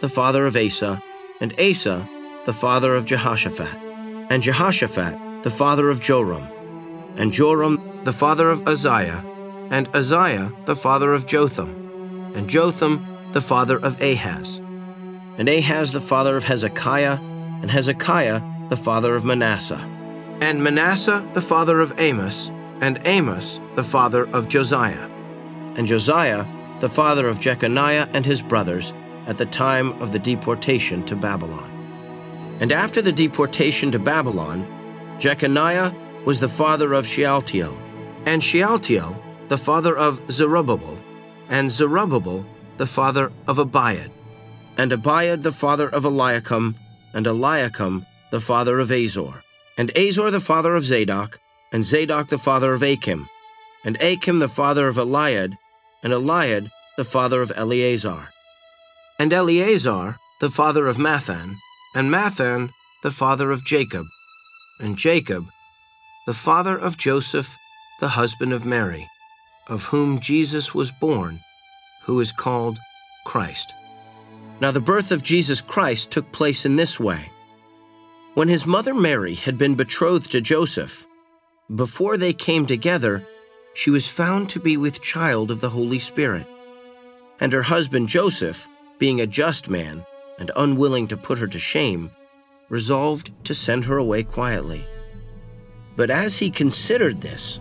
the 0.00 0.08
father 0.08 0.46
of 0.46 0.56
Asa, 0.56 1.02
and 1.40 1.58
Asa 1.58 2.08
the 2.44 2.52
father 2.52 2.94
of 2.94 3.04
Jehoshaphat, 3.04 3.76
and 4.30 4.42
Jehoshaphat 4.42 5.42
the 5.42 5.50
father 5.50 5.90
of 5.90 6.00
Joram, 6.00 6.46
and 7.16 7.32
Joram 7.32 8.04
the 8.04 8.12
father 8.12 8.48
of 8.48 8.66
Uzziah, 8.68 9.24
and 9.70 9.88
Uzziah 9.94 10.52
the 10.66 10.76
father 10.76 11.12
of 11.12 11.26
Jotham, 11.26 12.32
and 12.36 12.48
Jotham 12.48 13.06
the 13.32 13.40
father 13.40 13.76
of 13.76 14.00
Ahaz, 14.00 14.58
and 15.36 15.48
Ahaz 15.48 15.92
the 15.92 16.00
father 16.00 16.36
of 16.36 16.44
Hezekiah, 16.44 17.18
and 17.60 17.70
Hezekiah 17.70 18.40
the 18.68 18.76
father 18.76 19.16
of 19.16 19.24
Manasseh, 19.24 19.84
and 20.40 20.62
Manasseh 20.62 21.28
the 21.34 21.42
father 21.42 21.80
of 21.80 21.98
Amos, 21.98 22.50
and 22.80 23.00
Amos 23.04 23.58
the 23.74 23.82
father 23.82 24.28
of 24.28 24.46
Josiah, 24.46 25.10
and 25.74 25.88
Josiah 25.88 26.46
the 26.78 26.88
father 26.88 27.28
of 27.28 27.40
Jeconiah 27.40 28.08
and 28.12 28.24
his 28.24 28.40
brothers 28.40 28.92
at 29.28 29.36
the 29.36 29.46
time 29.46 29.92
of 30.02 30.10
the 30.10 30.18
deportation 30.18 31.04
to 31.04 31.14
Babylon. 31.14 31.70
And 32.60 32.72
after 32.72 33.00
the 33.00 33.12
deportation 33.12 33.92
to 33.92 33.98
Babylon, 34.00 34.66
Jeconiah 35.20 35.94
was 36.24 36.40
the 36.40 36.48
father 36.48 36.92
of 36.94 37.06
Shealtiel, 37.06 37.76
and 38.26 38.42
Shealtiel 38.42 39.22
the 39.48 39.58
father 39.58 39.96
of 39.96 40.20
Zerubbabel, 40.32 40.98
and 41.48 41.70
Zerubbabel 41.70 42.44
the 42.78 42.86
father 42.86 43.30
of 43.46 43.58
Abiud, 43.58 44.10
and 44.76 44.92
Abiud 44.92 45.42
the 45.42 45.52
father 45.52 45.88
of 45.88 46.04
Eliakim, 46.04 46.74
and 47.14 47.26
Eliakim 47.26 48.06
the 48.30 48.40
father 48.40 48.78
of 48.78 48.90
Azor, 48.90 49.42
and 49.76 49.96
Azor 49.96 50.30
the 50.30 50.40
father 50.40 50.74
of 50.74 50.84
Zadok, 50.84 51.38
and 51.72 51.84
Zadok 51.84 52.28
the 52.28 52.38
father 52.38 52.72
of 52.72 52.82
Achim, 52.82 53.28
and 53.84 53.96
Achim 54.00 54.38
the 54.38 54.48
father 54.48 54.88
of 54.88 54.96
Eliud, 54.96 55.56
and 56.02 56.12
Eliud 56.12 56.70
the 56.96 57.04
father 57.04 57.42
of 57.42 57.52
Eleazar, 57.54 58.28
and 59.18 59.32
Eleazar 59.32 60.16
the 60.40 60.50
father 60.50 60.86
of 60.86 60.98
Matthan, 60.98 61.56
and 61.94 62.10
Matthan, 62.10 62.70
the 63.02 63.10
father 63.10 63.50
of 63.50 63.64
Jacob, 63.64 64.06
and 64.80 64.96
Jacob 64.96 65.46
the 66.28 66.34
father 66.34 66.76
of 66.76 66.98
Joseph, 66.98 67.56
the 68.00 68.08
husband 68.08 68.52
of 68.52 68.66
Mary, 68.66 69.08
of 69.66 69.84
whom 69.84 70.20
Jesus 70.20 70.74
was 70.74 70.90
born, 70.90 71.40
who 72.04 72.20
is 72.20 72.32
called 72.32 72.78
Christ. 73.24 73.72
Now, 74.60 74.70
the 74.70 74.78
birth 74.78 75.10
of 75.10 75.22
Jesus 75.22 75.62
Christ 75.62 76.10
took 76.10 76.30
place 76.30 76.66
in 76.66 76.76
this 76.76 77.00
way. 77.00 77.32
When 78.34 78.48
his 78.48 78.66
mother 78.66 78.92
Mary 78.92 79.36
had 79.36 79.56
been 79.56 79.74
betrothed 79.74 80.30
to 80.32 80.42
Joseph, 80.42 81.06
before 81.74 82.18
they 82.18 82.34
came 82.34 82.66
together, 82.66 83.26
she 83.72 83.88
was 83.88 84.06
found 84.06 84.50
to 84.50 84.60
be 84.60 84.76
with 84.76 85.00
child 85.00 85.50
of 85.50 85.62
the 85.62 85.70
Holy 85.70 85.98
Spirit. 85.98 86.46
And 87.40 87.54
her 87.54 87.62
husband 87.62 88.10
Joseph, 88.10 88.68
being 88.98 89.20
a 89.20 89.26
just 89.26 89.68
man 89.68 90.04
and 90.38 90.50
unwilling 90.56 91.08
to 91.08 91.16
put 91.16 91.38
her 91.38 91.46
to 91.46 91.58
shame, 91.58 92.10
resolved 92.68 93.32
to 93.44 93.54
send 93.54 93.84
her 93.84 93.96
away 93.96 94.22
quietly. 94.22 94.86
But 95.96 96.10
as 96.10 96.38
he 96.38 96.50
considered 96.50 97.20
this, 97.20 97.58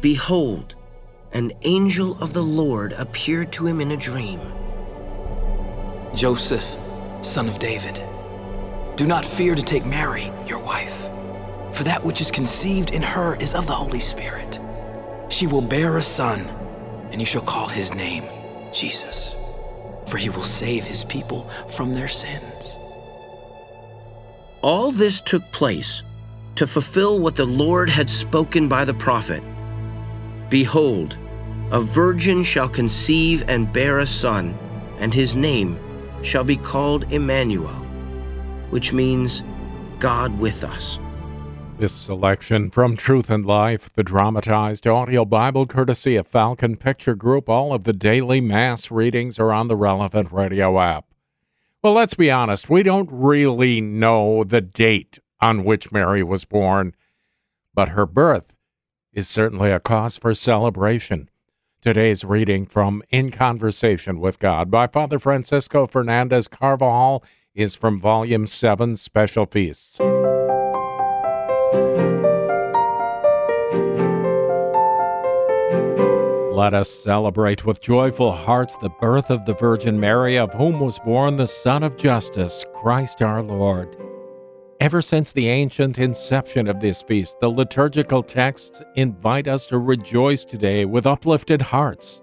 behold, 0.00 0.74
an 1.32 1.52
angel 1.62 2.16
of 2.22 2.32
the 2.32 2.42
Lord 2.42 2.92
appeared 2.92 3.52
to 3.52 3.66
him 3.66 3.80
in 3.80 3.90
a 3.90 3.96
dream. 3.96 4.40
Joseph, 6.14 6.64
son 7.20 7.48
of 7.48 7.58
David, 7.58 8.02
do 8.96 9.06
not 9.06 9.24
fear 9.24 9.54
to 9.54 9.62
take 9.62 9.84
Mary, 9.84 10.32
your 10.46 10.58
wife, 10.58 11.10
for 11.74 11.84
that 11.84 12.02
which 12.02 12.22
is 12.22 12.30
conceived 12.30 12.94
in 12.94 13.02
her 13.02 13.36
is 13.36 13.54
of 13.54 13.66
the 13.66 13.74
Holy 13.74 14.00
Spirit. 14.00 14.58
She 15.28 15.46
will 15.46 15.60
bear 15.60 15.98
a 15.98 16.02
son, 16.02 16.40
and 17.10 17.20
you 17.20 17.26
shall 17.26 17.42
call 17.42 17.68
his 17.68 17.92
name 17.92 18.24
Jesus, 18.72 19.36
for 20.08 20.16
he 20.16 20.30
will 20.30 20.42
save 20.42 20.84
his 20.84 21.04
people 21.04 21.48
from 21.74 21.92
their 21.92 22.08
sins. 22.08 22.76
All 24.62 24.90
this 24.90 25.20
took 25.20 25.50
place 25.52 26.02
to 26.56 26.66
fulfill 26.66 27.20
what 27.20 27.36
the 27.36 27.44
Lord 27.44 27.90
had 27.90 28.08
spoken 28.08 28.68
by 28.68 28.84
the 28.84 28.94
prophet 28.94 29.42
Behold, 30.48 31.18
a 31.72 31.80
virgin 31.80 32.42
shall 32.44 32.68
conceive 32.68 33.42
and 33.48 33.72
bear 33.72 33.98
a 33.98 34.06
son, 34.06 34.56
and 34.98 35.12
his 35.12 35.34
name 35.34 35.76
shall 36.22 36.44
be 36.44 36.56
called 36.56 37.12
Emmanuel 37.12 37.86
which 38.70 38.92
means 38.92 39.42
God 39.98 40.38
with 40.38 40.64
us. 40.64 40.98
This 41.78 41.92
selection 41.92 42.70
from 42.70 42.96
Truth 42.96 43.28
and 43.28 43.44
Life, 43.44 43.92
the 43.92 44.02
dramatized 44.02 44.86
audio 44.86 45.26
Bible 45.26 45.66
courtesy 45.66 46.16
of 46.16 46.26
Falcon 46.26 46.76
Picture 46.76 47.14
Group. 47.14 47.50
All 47.50 47.74
of 47.74 47.84
the 47.84 47.92
daily 47.92 48.40
Mass 48.40 48.90
readings 48.90 49.38
are 49.38 49.52
on 49.52 49.68
the 49.68 49.76
relevant 49.76 50.32
radio 50.32 50.80
app. 50.80 51.04
Well, 51.82 51.92
let's 51.92 52.14
be 52.14 52.30
honest, 52.30 52.70
we 52.70 52.82
don't 52.82 53.10
really 53.12 53.82
know 53.82 54.42
the 54.42 54.62
date 54.62 55.18
on 55.42 55.64
which 55.64 55.92
Mary 55.92 56.22
was 56.22 56.46
born, 56.46 56.94
but 57.74 57.90
her 57.90 58.06
birth 58.06 58.56
is 59.12 59.28
certainly 59.28 59.70
a 59.70 59.78
cause 59.78 60.16
for 60.16 60.34
celebration. 60.34 61.28
Today's 61.82 62.24
reading 62.24 62.64
from 62.64 63.02
In 63.10 63.30
Conversation 63.30 64.18
with 64.18 64.38
God 64.38 64.70
by 64.70 64.86
Father 64.86 65.18
Francisco 65.18 65.86
Fernandez 65.86 66.48
Carvajal 66.48 67.22
is 67.54 67.74
from 67.74 68.00
Volume 68.00 68.46
7 68.46 68.96
Special 68.96 69.44
Feasts. 69.44 70.00
Let 76.56 76.72
us 76.72 76.88
celebrate 76.88 77.66
with 77.66 77.82
joyful 77.82 78.32
hearts 78.32 78.78
the 78.78 78.88
birth 78.88 79.28
of 79.28 79.44
the 79.44 79.52
Virgin 79.52 80.00
Mary, 80.00 80.38
of 80.38 80.54
whom 80.54 80.80
was 80.80 80.98
born 81.00 81.36
the 81.36 81.46
Sun 81.46 81.82
of 81.82 81.98
Justice, 81.98 82.64
Christ 82.80 83.20
our 83.20 83.42
Lord. 83.42 83.94
Ever 84.80 85.02
since 85.02 85.32
the 85.32 85.48
ancient 85.50 85.98
inception 85.98 86.66
of 86.66 86.80
this 86.80 87.02
feast, 87.02 87.36
the 87.42 87.50
liturgical 87.50 88.22
texts 88.22 88.80
invite 88.94 89.48
us 89.48 89.66
to 89.66 89.76
rejoice 89.76 90.46
today 90.46 90.86
with 90.86 91.04
uplifted 91.04 91.60
hearts. 91.60 92.22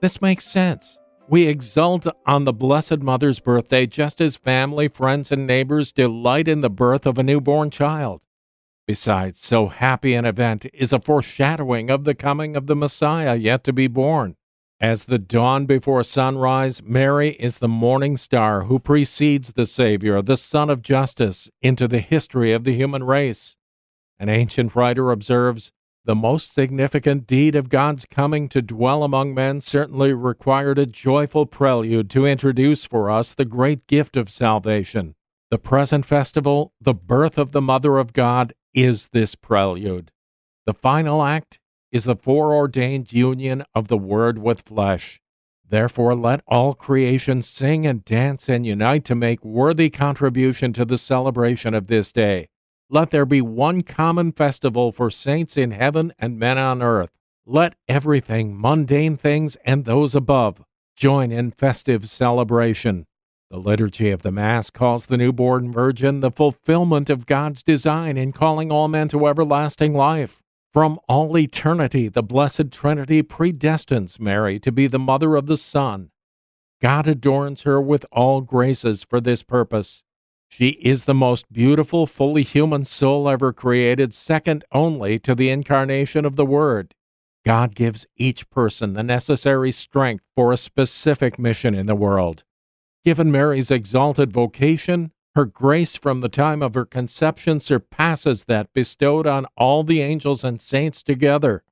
This 0.00 0.20
makes 0.20 0.44
sense. 0.44 0.98
We 1.28 1.46
exult 1.46 2.08
on 2.26 2.42
the 2.42 2.52
Blessed 2.52 2.98
Mother's 2.98 3.38
birthday 3.38 3.86
just 3.86 4.20
as 4.20 4.34
family, 4.34 4.88
friends, 4.88 5.30
and 5.30 5.46
neighbors 5.46 5.92
delight 5.92 6.48
in 6.48 6.62
the 6.62 6.68
birth 6.68 7.06
of 7.06 7.16
a 7.16 7.22
newborn 7.22 7.70
child. 7.70 8.22
Besides, 8.88 9.38
so 9.40 9.68
happy 9.68 10.14
an 10.14 10.24
event 10.24 10.64
is 10.72 10.94
a 10.94 10.98
foreshadowing 10.98 11.90
of 11.90 12.04
the 12.04 12.14
coming 12.14 12.56
of 12.56 12.68
the 12.68 12.74
Messiah 12.74 13.36
yet 13.36 13.62
to 13.64 13.72
be 13.74 13.86
born. 13.86 14.34
As 14.80 15.04
the 15.04 15.18
dawn 15.18 15.66
before 15.66 16.02
sunrise, 16.02 16.82
Mary 16.82 17.32
is 17.32 17.58
the 17.58 17.68
morning 17.68 18.16
star 18.16 18.64
who 18.64 18.78
precedes 18.78 19.52
the 19.52 19.66
Savior, 19.66 20.22
the 20.22 20.38
Sun 20.38 20.70
of 20.70 20.80
Justice, 20.80 21.50
into 21.60 21.86
the 21.86 22.00
history 22.00 22.54
of 22.54 22.64
the 22.64 22.74
human 22.74 23.04
race. 23.04 23.58
An 24.18 24.30
ancient 24.30 24.74
writer 24.74 25.10
observes 25.10 25.70
the 26.06 26.14
most 26.14 26.54
significant 26.54 27.26
deed 27.26 27.54
of 27.54 27.68
God's 27.68 28.06
coming 28.06 28.48
to 28.48 28.62
dwell 28.62 29.04
among 29.04 29.34
men 29.34 29.60
certainly 29.60 30.14
required 30.14 30.78
a 30.78 30.86
joyful 30.86 31.44
prelude 31.44 32.08
to 32.08 32.24
introduce 32.24 32.86
for 32.86 33.10
us 33.10 33.34
the 33.34 33.44
great 33.44 33.86
gift 33.86 34.16
of 34.16 34.30
salvation. 34.30 35.14
The 35.50 35.58
present 35.58 36.06
festival, 36.06 36.72
the 36.80 36.94
birth 36.94 37.36
of 37.36 37.52
the 37.52 37.60
Mother 37.60 37.98
of 37.98 38.14
God, 38.14 38.54
is 38.74 39.08
this 39.08 39.34
prelude. 39.34 40.10
The 40.66 40.74
final 40.74 41.22
act 41.22 41.58
is 41.90 42.04
the 42.04 42.16
foreordained 42.16 43.12
union 43.12 43.64
of 43.74 43.88
the 43.88 43.98
Word 43.98 44.38
with 44.38 44.62
flesh. 44.62 45.20
Therefore, 45.68 46.14
let 46.14 46.42
all 46.46 46.74
creation 46.74 47.42
sing 47.42 47.86
and 47.86 48.04
dance 48.04 48.48
and 48.48 48.64
unite 48.64 49.04
to 49.06 49.14
make 49.14 49.44
worthy 49.44 49.90
contribution 49.90 50.72
to 50.74 50.84
the 50.84 50.98
celebration 50.98 51.74
of 51.74 51.86
this 51.86 52.10
day. 52.10 52.48
Let 52.90 53.10
there 53.10 53.26
be 53.26 53.42
one 53.42 53.82
common 53.82 54.32
festival 54.32 54.92
for 54.92 55.10
saints 55.10 55.58
in 55.58 55.72
heaven 55.72 56.14
and 56.18 56.38
men 56.38 56.56
on 56.56 56.82
earth. 56.82 57.10
Let 57.44 57.74
everything, 57.86 58.58
mundane 58.58 59.16
things 59.16 59.56
and 59.64 59.84
those 59.84 60.14
above, 60.14 60.62
join 60.96 61.30
in 61.30 61.50
festive 61.50 62.08
celebration. 62.08 63.06
The 63.50 63.58
liturgy 63.58 64.10
of 64.10 64.20
the 64.20 64.30
Mass 64.30 64.68
calls 64.68 65.06
the 65.06 65.16
newborn 65.16 65.72
Virgin 65.72 66.20
the 66.20 66.30
fulfillment 66.30 67.08
of 67.08 67.24
God's 67.24 67.62
design 67.62 68.18
in 68.18 68.30
calling 68.30 68.70
all 68.70 68.88
men 68.88 69.08
to 69.08 69.26
everlasting 69.26 69.94
life. 69.94 70.42
From 70.70 70.98
all 71.08 71.36
eternity, 71.38 72.08
the 72.08 72.22
Blessed 72.22 72.70
Trinity 72.70 73.22
predestines 73.22 74.20
Mary 74.20 74.60
to 74.60 74.70
be 74.70 74.86
the 74.86 74.98
mother 74.98 75.34
of 75.34 75.46
the 75.46 75.56
Son. 75.56 76.10
God 76.82 77.08
adorns 77.08 77.62
her 77.62 77.80
with 77.80 78.04
all 78.12 78.42
graces 78.42 79.02
for 79.02 79.18
this 79.18 79.42
purpose. 79.42 80.02
She 80.50 80.72
is 80.82 81.04
the 81.04 81.14
most 81.14 81.50
beautiful, 81.50 82.06
fully 82.06 82.42
human 82.42 82.84
soul 82.84 83.30
ever 83.30 83.54
created, 83.54 84.14
second 84.14 84.66
only 84.72 85.18
to 85.20 85.34
the 85.34 85.48
incarnation 85.48 86.26
of 86.26 86.36
the 86.36 86.44
Word. 86.44 86.92
God 87.46 87.74
gives 87.74 88.06
each 88.14 88.50
person 88.50 88.92
the 88.92 89.02
necessary 89.02 89.72
strength 89.72 90.24
for 90.36 90.52
a 90.52 90.58
specific 90.58 91.38
mission 91.38 91.74
in 91.74 91.86
the 91.86 91.96
world. 91.96 92.44
Given 93.08 93.32
Mary's 93.32 93.70
exalted 93.70 94.34
vocation, 94.34 95.12
her 95.34 95.46
grace 95.46 95.96
from 95.96 96.20
the 96.20 96.28
time 96.28 96.62
of 96.62 96.74
her 96.74 96.84
conception 96.84 97.58
surpasses 97.58 98.44
that 98.44 98.74
bestowed 98.74 99.26
on 99.26 99.46
all 99.56 99.82
the 99.82 100.02
angels 100.02 100.44
and 100.44 100.60
saints 100.60 101.02
together. 101.02 101.62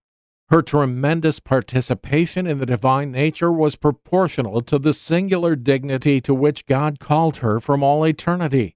Her 0.48 0.62
tremendous 0.62 1.38
participation 1.38 2.46
in 2.46 2.56
the 2.56 2.64
divine 2.64 3.12
nature 3.12 3.52
was 3.52 3.76
proportional 3.76 4.62
to 4.62 4.78
the 4.78 4.94
singular 4.94 5.54
dignity 5.56 6.22
to 6.22 6.32
which 6.32 6.64
God 6.64 7.00
called 7.00 7.36
her 7.44 7.60
from 7.60 7.82
all 7.82 8.06
eternity. 8.06 8.74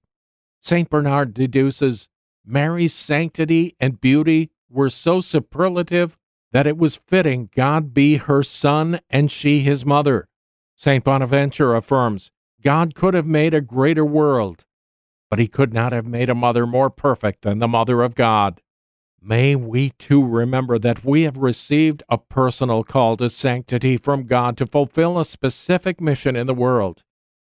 St. 0.60 0.90
Bernard 0.90 1.32
deduces 1.32 2.10
Mary's 2.44 2.92
sanctity 2.92 3.74
and 3.80 4.02
beauty 4.02 4.50
were 4.68 4.90
so 4.90 5.22
superlative 5.22 6.18
that 6.52 6.66
it 6.66 6.76
was 6.76 6.96
fitting 7.06 7.48
God 7.56 7.94
be 7.94 8.16
her 8.18 8.42
son 8.42 9.00
and 9.08 9.30
she 9.30 9.60
his 9.60 9.86
mother. 9.86 10.28
St. 10.76 11.02
Bonaventure 11.02 11.74
affirms 11.74 12.30
God 12.62 12.94
could 12.94 13.14
have 13.14 13.26
made 13.26 13.54
a 13.54 13.60
greater 13.60 14.04
world, 14.04 14.64
but 15.30 15.38
he 15.38 15.48
could 15.48 15.72
not 15.72 15.92
have 15.92 16.06
made 16.06 16.28
a 16.28 16.34
mother 16.34 16.66
more 16.66 16.90
perfect 16.90 17.42
than 17.42 17.58
the 17.58 17.68
Mother 17.68 18.02
of 18.02 18.14
God. 18.14 18.60
May 19.22 19.54
we 19.54 19.90
too 19.90 20.26
remember 20.26 20.78
that 20.78 21.04
we 21.04 21.22
have 21.22 21.36
received 21.36 22.02
a 22.08 22.18
personal 22.18 22.84
call 22.84 23.16
to 23.18 23.28
sanctity 23.28 23.96
from 23.96 24.24
God 24.24 24.56
to 24.58 24.66
fulfill 24.66 25.18
a 25.18 25.24
specific 25.24 26.00
mission 26.00 26.36
in 26.36 26.46
the 26.46 26.54
world. 26.54 27.02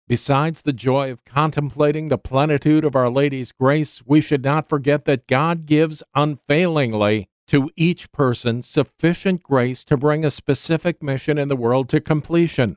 Besides 0.06 0.62
the 0.62 0.74
joy 0.74 1.10
of 1.10 1.24
contemplating 1.24 2.08
the 2.08 2.18
plenitude 2.18 2.84
of 2.84 2.94
Our 2.94 3.08
Lady's 3.08 3.52
grace, 3.52 4.02
we 4.04 4.20
should 4.20 4.44
not 4.44 4.68
forget 4.68 5.06
that 5.06 5.26
God 5.26 5.64
gives 5.64 6.02
unfailingly 6.14 7.30
to 7.48 7.70
each 7.76 8.12
person 8.12 8.62
sufficient 8.62 9.42
grace 9.42 9.84
to 9.84 9.96
bring 9.96 10.24
a 10.24 10.30
specific 10.30 11.02
mission 11.02 11.38
in 11.38 11.48
the 11.48 11.56
world 11.56 11.88
to 11.90 12.00
completion. 12.00 12.76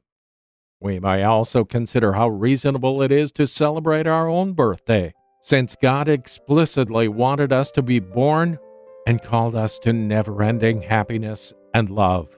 We 0.80 1.00
may 1.00 1.24
also 1.24 1.66
consider 1.66 2.14
how 2.14 2.30
reasonable 2.30 3.02
it 3.02 3.12
is 3.12 3.32
to 3.34 3.48
celebrate 3.48 4.06
our 4.06 4.30
own 4.30 4.54
birthday, 4.54 5.14
since 5.42 5.76
God 5.82 6.08
explicitly 6.08 7.08
wanted 7.08 7.52
us 7.52 7.72
to 7.72 7.82
be 7.82 8.00
born 8.00 8.60
and 9.08 9.22
called 9.22 9.56
us 9.56 9.80
to 9.80 9.94
never 9.94 10.44
ending 10.44 10.84
happiness 10.84 11.54
and 11.74 11.90
love. 11.90 12.36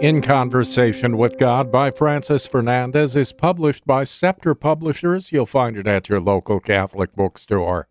In 0.00 0.20
Conversation 0.20 1.16
with 1.16 1.38
God 1.38 1.70
by 1.70 1.92
Francis 1.92 2.46
Fernandez 2.46 3.14
is 3.14 3.32
published 3.32 3.86
by 3.86 4.02
Scepter 4.02 4.54
Publishers. 4.54 5.30
You'll 5.30 5.46
find 5.46 5.76
it 5.76 5.86
at 5.86 6.08
your 6.08 6.20
local 6.20 6.58
Catholic 6.58 7.14
bookstore. 7.14 7.86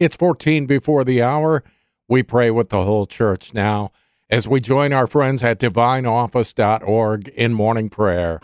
It's 0.00 0.16
14 0.16 0.66
before 0.66 1.04
the 1.04 1.22
hour. 1.22 1.62
We 2.08 2.24
pray 2.24 2.50
with 2.50 2.70
the 2.70 2.82
whole 2.82 3.06
church 3.06 3.54
now 3.54 3.92
as 4.28 4.48
we 4.48 4.60
join 4.60 4.92
our 4.92 5.06
friends 5.06 5.44
at 5.44 5.60
divineoffice.org 5.60 7.28
in 7.28 7.54
morning 7.54 7.90
prayer. 7.90 8.40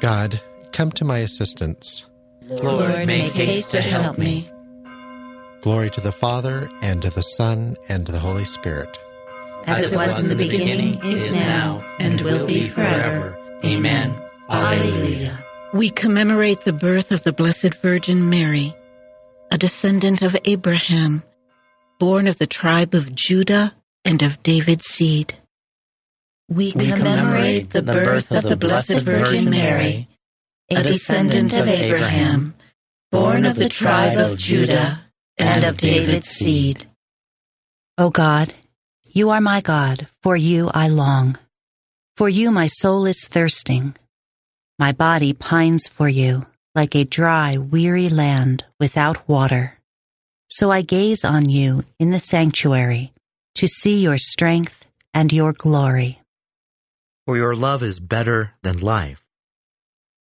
God, 0.00 0.40
come 0.72 0.90
to 0.92 1.04
my 1.04 1.18
assistance. 1.18 2.06
Lord, 2.42 3.06
make 3.06 3.32
haste 3.32 3.70
to 3.72 3.80
help 3.80 4.18
me. 4.18 4.48
Glory 5.62 5.88
to 5.90 6.00
the 6.00 6.12
Father, 6.12 6.68
and 6.82 7.00
to 7.02 7.10
the 7.10 7.22
Son, 7.22 7.76
and 7.88 8.04
to 8.04 8.12
the 8.12 8.18
Holy 8.18 8.44
Spirit. 8.44 8.98
As 9.66 9.92
it 9.92 9.96
was 9.96 10.20
in 10.20 10.36
the 10.36 10.44
beginning, 10.44 11.02
is 11.04 11.34
now, 11.40 11.82
and 11.98 12.20
will 12.20 12.46
be 12.46 12.68
forever. 12.68 13.38
Amen. 13.64 14.14
Alleluia. 14.50 15.42
We 15.72 15.88
commemorate 15.88 16.60
the 16.60 16.72
birth 16.72 17.10
of 17.10 17.24
the 17.24 17.32
Blessed 17.32 17.74
Virgin 17.74 18.28
Mary, 18.28 18.74
a 19.50 19.56
descendant 19.56 20.20
of 20.20 20.36
Abraham, 20.44 21.22
born 21.98 22.28
of 22.28 22.38
the 22.38 22.46
tribe 22.46 22.94
of 22.94 23.14
Judah 23.14 23.74
and 24.04 24.22
of 24.22 24.42
David's 24.42 24.86
seed. 24.86 25.34
We 26.48 26.72
commemorate 26.72 27.70
the 27.70 27.82
birth 27.82 28.30
of 28.30 28.42
the 28.42 28.56
Blessed 28.56 29.00
Virgin 29.00 29.48
Mary, 29.48 30.08
a 30.70 30.82
descendant 30.82 31.54
of 31.54 31.66
Abraham, 31.66 32.54
born 33.10 33.46
of 33.46 33.56
the 33.56 33.68
tribe 33.68 34.18
of 34.18 34.38
Judah 34.38 35.04
and 35.38 35.64
of 35.64 35.78
David's 35.78 36.28
seed. 36.28 36.86
O 37.96 38.10
God, 38.10 38.52
you 39.10 39.30
are 39.30 39.40
my 39.40 39.60
God, 39.60 40.08
for 40.22 40.36
you 40.36 40.70
I 40.74 40.88
long. 40.88 41.38
For 42.16 42.28
you 42.28 42.50
my 42.50 42.66
soul 42.66 43.06
is 43.06 43.26
thirsting. 43.26 43.94
My 44.78 44.92
body 44.92 45.32
pines 45.32 45.88
for 45.88 46.08
you, 46.08 46.46
like 46.74 46.94
a 46.94 47.04
dry, 47.04 47.56
weary 47.56 48.08
land 48.08 48.64
without 48.78 49.28
water. 49.28 49.78
So 50.50 50.70
I 50.70 50.82
gaze 50.82 51.24
on 51.24 51.48
you 51.48 51.84
in 51.98 52.10
the 52.10 52.18
sanctuary 52.18 53.12
to 53.54 53.66
see 53.66 54.02
your 54.02 54.18
strength 54.18 54.84
and 55.14 55.32
your 55.32 55.52
glory. 55.52 56.20
For 57.26 57.38
your 57.38 57.56
love 57.56 57.82
is 57.82 58.00
better 58.00 58.52
than 58.62 58.80
life. 58.80 59.24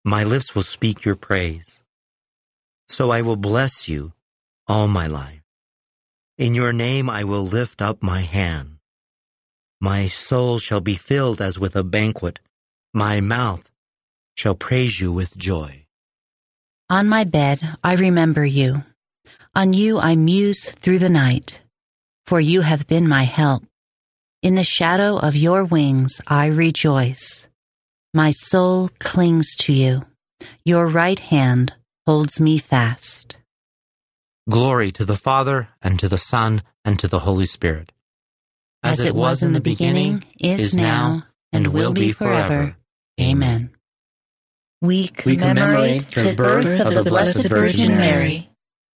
My 0.04 0.26
lips 0.26 0.54
will 0.54 0.64
speak 0.64 1.06
your 1.06 1.16
praise. 1.16 1.82
So 2.90 3.10
I 3.10 3.22
will 3.22 3.38
bless 3.38 3.88
you 3.88 4.12
all 4.68 4.90
my 4.90 5.08
life. 5.08 5.42
In 6.38 6.54
your 6.54 6.74
name 6.74 7.10
I 7.10 7.24
will 7.24 7.46
lift 7.46 7.82
up 7.82 8.04
my 8.04 8.20
hand. 8.20 8.80
My 9.80 10.08
soul 10.08 10.60
shall 10.60 10.82
be 10.82 10.96
filled 10.96 11.40
as 11.40 11.58
with 11.58 11.78
a 11.78 11.86
banquet. 11.86 12.42
My 12.94 13.22
mouth 13.22 13.72
shall 14.36 14.56
praise 14.56 15.00
you 15.00 15.14
with 15.14 15.38
joy. 15.38 15.86
On 16.90 17.08
my 17.08 17.24
bed 17.24 17.62
I 17.82 17.96
remember 17.96 18.44
you. 18.44 18.84
On 19.56 19.72
you 19.72 20.00
I 20.00 20.18
muse 20.18 20.68
through 20.68 21.00
the 21.00 21.10
night. 21.10 21.62
For 22.26 22.42
you 22.42 22.60
have 22.62 22.88
been 22.88 23.08
my 23.08 23.24
help. 23.24 23.64
In 24.42 24.56
the 24.56 24.64
shadow 24.64 25.18
of 25.18 25.36
your 25.36 25.66
wings 25.66 26.22
I 26.26 26.48
rejoice. 26.48 27.50
My 28.14 28.32
soul 28.32 28.90
clings 28.98 29.54
to 29.58 29.74
you. 29.74 30.06
Your 30.64 30.88
right 30.88 31.20
hand 31.20 31.74
holds 32.08 32.40
me 32.40 32.58
fast. 32.58 33.36
Glory 34.50 34.94
to 34.94 35.04
the 35.04 35.18
Father, 35.18 35.68
and 35.82 36.00
to 36.00 36.08
the 36.08 36.18
Son, 36.18 36.64
and 36.86 36.98
to 37.00 37.10
the 37.10 37.20
Holy 37.20 37.46
Spirit. 37.46 37.92
As 38.82 39.02
it 39.02 39.14
was 39.14 39.44
in 39.44 39.52
the 39.52 39.60
beginning, 39.60 40.24
is 40.40 40.74
now, 40.74 41.26
and 41.52 41.68
will 41.68 41.92
be 41.92 42.14
forever. 42.14 42.78
Amen. 43.20 43.72
We 44.82 45.10
commemorate 45.10 46.08
the 46.12 46.34
birth 46.34 46.80
of 46.80 46.94
the 46.94 47.04
Blessed 47.04 47.50
Virgin 47.50 47.98
Mary, 47.98 48.50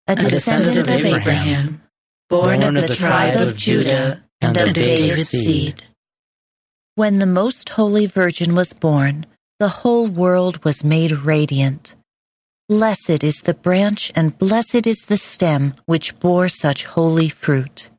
a 0.06 0.16
descendant 0.16 0.78
of 0.78 0.88
Abraham, 0.88 1.82
born 2.30 2.62
of 2.62 2.72
the 2.72 2.94
tribe 2.94 3.36
of 3.36 3.58
Judah 3.58 4.23
and 4.40 4.56
of 4.56 4.74
David's 4.74 5.28
seed. 5.28 5.84
When 6.94 7.18
the 7.18 7.26
Most 7.26 7.70
Holy 7.70 8.06
Virgin 8.06 8.54
was 8.54 8.72
born, 8.72 9.26
the 9.58 9.68
whole 9.68 10.06
world 10.06 10.64
was 10.64 10.84
made 10.84 11.12
radiant. 11.12 11.94
Blessed 12.68 13.22
is 13.22 13.40
the 13.40 13.54
branch 13.54 14.12
and 14.14 14.38
blessed 14.38 14.86
is 14.86 15.06
the 15.06 15.16
stem 15.16 15.74
which 15.86 16.18
bore 16.18 16.48
such 16.48 16.84
holy 16.84 17.28
fruit. 17.28 17.90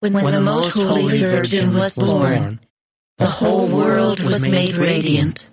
When, 0.00 0.12
when 0.12 0.32
the 0.32 0.40
Most 0.40 0.76
Holy 0.76 1.20
Virgin 1.20 1.72
was 1.72 1.96
born, 1.96 2.60
the 3.18 3.26
whole 3.26 3.66
world 3.66 4.20
was 4.20 4.48
made 4.48 4.74
radiant. 4.74 5.48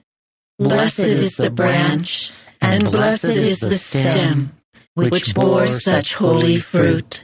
Blessed 0.59 0.99
is 0.99 1.37
the 1.37 1.49
branch, 1.49 2.31
and 2.61 2.83
blessed 2.91 3.25
is 3.25 3.61
the 3.61 3.77
stem, 3.77 4.51
which 4.93 5.33
bore 5.33 5.67
such 5.67 6.15
holy 6.15 6.57
fruit. 6.57 7.23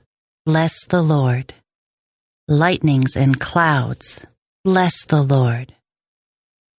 bless 0.45 0.85
the 0.85 1.03
Lord. 1.03 1.53
Lightnings 2.47 3.15
and 3.15 3.39
clouds, 3.39 4.25
bless 4.65 5.05
the 5.05 5.21
Lord. 5.21 5.75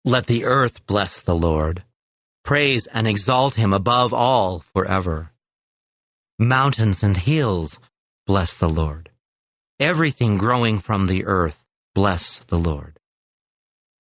Let 0.05 0.27
the 0.27 0.45
earth 0.45 0.85
bless 0.87 1.21
the 1.21 1.37
Lord. 1.37 1.85
Praise 2.45 2.89
and 2.89 3.07
exalt 3.07 3.55
him 3.55 3.73
above 3.73 4.13
all 4.13 4.59
forever. 4.59 5.31
Mountains 6.41 7.05
and 7.05 7.17
hills, 7.17 7.79
bless 8.27 8.57
the 8.57 8.69
Lord. 8.69 9.11
Everything 9.79 10.39
growing 10.39 10.81
from 10.81 11.07
the 11.07 11.25
earth, 11.25 11.65
bless 11.95 12.41
the 12.41 12.59
Lord. 12.59 12.99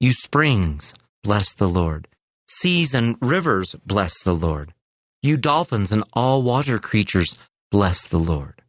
You 0.01 0.13
springs, 0.13 0.93
bless 1.23 1.55
the 1.55 1.69
Lord. 1.69 2.09
Seas 2.49 2.95
and 2.95 3.17
rivers, 3.21 3.77
bless 3.87 4.25
the 4.25 4.35
Lord. 4.35 4.75
You 5.23 5.37
dolphins 5.37 5.93
and 5.93 6.03
all 6.15 6.43
water 6.43 6.81
creatures, 6.81 7.39
bless 7.71 8.09
the 8.09 8.19
Lord. 8.19 8.62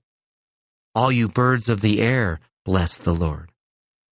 All 0.96 1.12
you 1.12 1.28
birds 1.28 1.70
of 1.70 1.82
the 1.82 2.02
air, 2.02 2.40
bless 2.66 2.98
the 2.98 3.16
Lord. 3.16 3.52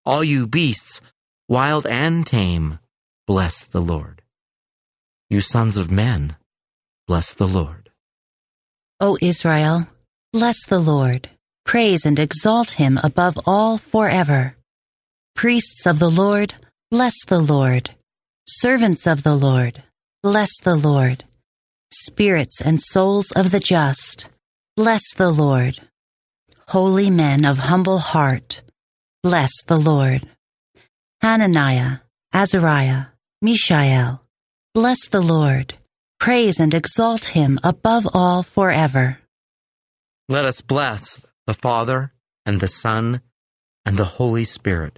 All 0.03 0.23
you 0.23 0.47
beasts, 0.47 0.99
wild 1.47 1.85
and 1.85 2.25
tame, 2.25 2.79
bless 3.27 3.65
the 3.65 3.81
Lord. 3.81 4.23
You 5.29 5.41
sons 5.41 5.77
of 5.77 5.91
men, 5.91 6.35
bless 7.07 7.33
the 7.33 7.47
Lord. 7.47 7.91
O 8.99 9.17
Israel, 9.21 9.87
bless 10.33 10.65
the 10.65 10.79
Lord. 10.79 11.29
Praise 11.65 12.05
and 12.05 12.17
exalt 12.17 12.71
him 12.71 12.99
above 13.03 13.37
all 13.45 13.77
forever. 13.77 14.55
Priests 15.35 15.85
of 15.85 15.99
the 15.99 16.09
Lord, 16.09 16.55
bless 16.89 17.23
the 17.25 17.39
Lord. 17.39 17.91
Servants 18.47 19.05
of 19.05 19.23
the 19.23 19.35
Lord, 19.35 19.83
bless 20.23 20.49
the 20.63 20.75
Lord. 20.75 21.23
Spirits 21.93 22.59
and 22.59 22.81
souls 22.81 23.31
of 23.31 23.51
the 23.51 23.59
just, 23.59 24.29
bless 24.75 25.13
the 25.13 25.29
Lord. 25.29 25.79
Holy 26.71 27.09
men 27.09 27.43
of 27.43 27.59
humble 27.59 27.97
heart, 27.97 28.61
bless 29.23 29.51
the 29.67 29.75
Lord. 29.75 30.25
Hananiah, 31.21 31.97
Azariah, 32.31 33.07
Mishael, 33.41 34.23
bless 34.73 35.05
the 35.09 35.19
Lord. 35.19 35.73
Praise 36.17 36.61
and 36.61 36.73
exalt 36.73 37.35
him 37.35 37.59
above 37.61 38.07
all 38.13 38.41
forever. 38.41 39.17
Let 40.29 40.45
us 40.45 40.61
bless 40.61 41.21
the 41.45 41.53
Father 41.53 42.13
and 42.45 42.61
the 42.61 42.69
Son 42.69 43.19
and 43.85 43.97
the 43.97 44.15
Holy 44.15 44.45
Spirit. 44.45 44.97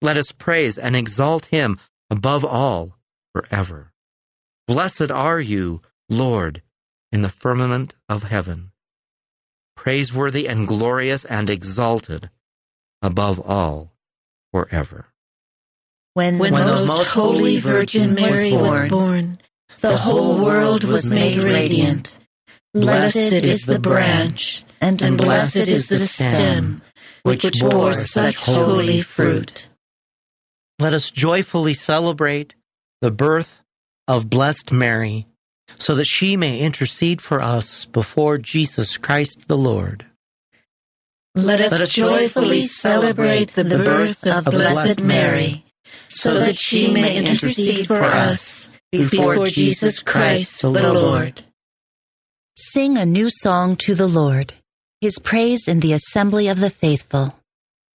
Let 0.00 0.16
us 0.16 0.32
praise 0.32 0.78
and 0.78 0.96
exalt 0.96 1.44
him 1.52 1.78
above 2.08 2.42
all 2.42 2.96
forever. 3.34 3.92
Blessed 4.66 5.10
are 5.10 5.42
you, 5.42 5.82
Lord, 6.08 6.62
in 7.12 7.20
the 7.20 7.28
firmament 7.28 7.94
of 8.08 8.22
heaven, 8.22 8.71
praiseworthy 9.82 10.46
and 10.46 10.68
glorious 10.68 11.24
and 11.24 11.50
exalted 11.50 12.30
above 13.02 13.40
all 13.40 13.92
forever. 14.52 15.06
When, 16.14 16.38
when 16.38 16.52
the 16.54 16.84
most 16.86 17.06
holy 17.06 17.56
Virgin 17.56 18.14
Mary 18.14 18.52
was 18.52 18.88
born, 18.88 19.40
the 19.80 19.96
whole 19.96 20.40
world 20.40 20.84
was 20.84 21.10
made 21.10 21.36
radiant. 21.38 22.16
Blessed 22.72 23.32
is 23.32 23.62
the 23.62 23.80
branch, 23.80 24.64
and 24.80 25.18
blessed 25.18 25.66
is 25.66 25.88
the 25.88 25.98
stem, 25.98 26.80
which 27.24 27.60
bore 27.60 27.92
such 27.92 28.36
holy 28.36 29.02
fruit. 29.02 29.66
Let 30.78 30.92
us 30.92 31.10
joyfully 31.10 31.74
celebrate 31.74 32.54
the 33.00 33.10
birth 33.10 33.64
of 34.06 34.30
blessed 34.30 34.70
Mary, 34.70 35.26
so 35.78 35.94
that 35.94 36.06
she 36.06 36.36
may 36.36 36.60
intercede 36.60 37.20
for 37.20 37.40
us 37.40 37.84
before 37.86 38.38
Jesus 38.38 38.96
Christ 38.96 39.48
the 39.48 39.58
Lord. 39.58 40.06
Let 41.34 41.60
us 41.60 41.92
joyfully 41.92 42.60
celebrate 42.60 43.54
the 43.54 43.64
birth 43.64 44.26
of 44.26 44.44
Blessed 44.44 45.02
Mary, 45.02 45.64
so 46.08 46.38
that 46.40 46.56
she 46.56 46.92
may 46.92 47.16
intercede 47.16 47.86
for 47.86 48.02
us 48.02 48.68
before 48.90 49.46
Jesus 49.46 50.02
Christ 50.02 50.60
the 50.60 50.92
Lord. 50.92 51.44
Sing 52.54 52.98
a 52.98 53.06
new 53.06 53.30
song 53.30 53.76
to 53.76 53.94
the 53.94 54.06
Lord, 54.06 54.52
his 55.00 55.18
praise 55.18 55.66
in 55.66 55.80
the 55.80 55.94
assembly 55.94 56.48
of 56.48 56.60
the 56.60 56.68
faithful. 56.68 57.38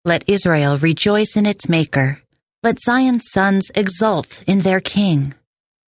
Let 0.04 0.28
Israel 0.28 0.78
rejoice 0.78 1.38
in 1.38 1.46
its 1.46 1.70
Maker. 1.70 2.22
Let 2.64 2.82
Zion's 2.82 3.30
sons 3.30 3.70
exult 3.76 4.44
in 4.48 4.62
their 4.62 4.80
King. 4.80 5.36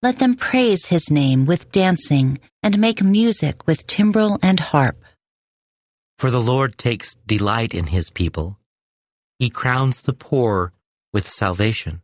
Let 0.00 0.20
them 0.20 0.36
praise 0.36 0.86
his 0.86 1.10
name 1.10 1.44
with 1.44 1.72
dancing 1.72 2.38
and 2.62 2.78
make 2.78 3.02
music 3.02 3.66
with 3.66 3.84
timbrel 3.88 4.38
and 4.40 4.60
harp. 4.60 4.96
For 6.18 6.30
the 6.30 6.40
Lord 6.40 6.78
takes 6.78 7.16
delight 7.26 7.74
in 7.74 7.88
his 7.88 8.08
people. 8.08 8.60
He 9.40 9.50
crowns 9.50 10.02
the 10.02 10.12
poor 10.12 10.72
with 11.12 11.28
salvation. 11.28 12.02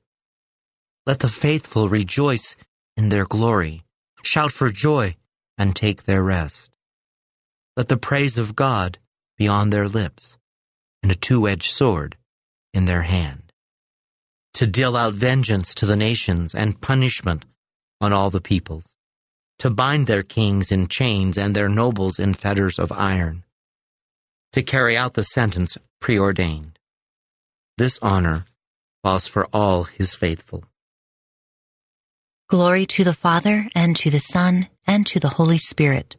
Let 1.07 1.21
the 1.21 1.29
faithful 1.29 1.89
rejoice 1.89 2.57
in 2.97 3.11
their 3.11 3.27
glory, 3.27 3.85
shout 4.25 4.51
for 4.51 4.71
joy, 4.71 5.15
and 5.57 5.77
take 5.77 6.03
their 6.03 6.23
rest. 6.25 6.71
Let 7.77 7.87
the 7.87 7.97
praise 7.97 8.39
of 8.39 8.57
God 8.57 8.99
be 9.37 9.47
on 9.47 9.71
their 9.71 9.87
lips, 9.87 10.37
and 11.01 11.13
a 11.13 11.17
two 11.17 11.47
edged 11.47 11.71
sword 11.71 12.17
in 12.73 12.87
their 12.87 13.03
hand, 13.03 13.53
to 14.55 14.67
deal 14.67 14.97
out 14.97 15.15
vengeance 15.15 15.75
to 15.77 15.87
the 15.87 15.97
nations 15.97 16.57
and 16.57 16.81
punishment 16.81 17.45
on 18.05 18.13
all 18.13 18.31
the 18.31 18.41
peoples, 18.41 18.95
to 19.59 19.71
bind 19.71 20.07
their 20.07 20.23
kings 20.23 20.71
in 20.71 20.87
chains 20.87 21.37
and 21.37 21.55
their 21.55 21.69
nobles 21.69 22.19
in 22.19 22.35
fetters 22.35 22.79
of 22.79 22.93
iron, 22.93 23.45
to 24.53 24.63
carry 24.63 24.97
out 24.97 25.15
the 25.15 25.23
sentence 25.23 25.77
preordained. 26.01 26.79
This 27.77 27.99
honor 28.03 28.45
falls 29.03 29.27
for 29.27 29.49
all 29.53 29.85
his 29.85 30.15
faithful. 30.15 30.65
Glory 32.49 32.87
to 32.87 33.05
the 33.05 33.13
Father, 33.13 33.69
and 33.75 33.97
to 33.97 34.11
the 34.11 34.21
Son, 34.21 34.69
and 34.87 35.07
to 35.07 35.19
the 35.19 35.31
Holy 35.31 35.59
Spirit. 35.59 36.17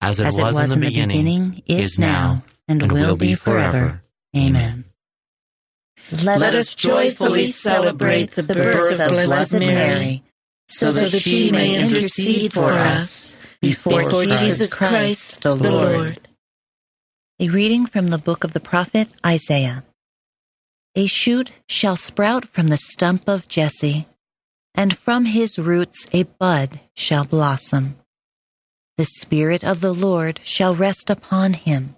As 0.00 0.18
it, 0.18 0.26
As 0.26 0.36
was, 0.36 0.56
it 0.56 0.60
was 0.60 0.72
in 0.72 0.80
the 0.80 0.86
beginning, 0.86 1.62
is 1.66 1.98
now, 1.98 2.42
and, 2.66 2.90
will 2.90 3.16
be 3.16 3.34
forever. 3.34 4.02
Amen. 4.36 4.84
Let 6.24 6.54
us 6.54 6.74
joyfully 6.74 7.44
celebrate 7.44 8.32
the 8.32 8.42
birth 8.42 8.98
of 8.98 9.10
Blessed 9.10 9.60
Mary, 9.60 10.24
so 10.70 10.90
that 10.92 11.10
she 11.10 11.50
may 11.50 11.76
intercede 11.76 12.52
for 12.52 12.72
us 12.72 13.36
before 13.60 14.08
Jesus 14.10 14.72
Christ 14.72 15.42
the 15.42 15.54
Lord. 15.54 16.28
A 17.38 17.48
reading 17.48 17.86
from 17.86 18.08
the 18.08 18.18
book 18.18 18.44
of 18.44 18.52
the 18.52 18.60
prophet 18.60 19.08
Isaiah. 19.24 19.84
A 20.94 21.06
shoot 21.06 21.50
shall 21.68 21.96
sprout 21.96 22.44
from 22.44 22.68
the 22.68 22.76
stump 22.76 23.28
of 23.28 23.48
Jesse, 23.48 24.06
and 24.74 24.96
from 24.96 25.24
his 25.24 25.58
roots 25.58 26.06
a 26.12 26.24
bud 26.24 26.80
shall 26.94 27.24
blossom. 27.24 27.96
The 28.96 29.04
Spirit 29.06 29.64
of 29.64 29.80
the 29.80 29.94
Lord 29.94 30.40
shall 30.44 30.74
rest 30.74 31.10
upon 31.10 31.54
him, 31.54 31.96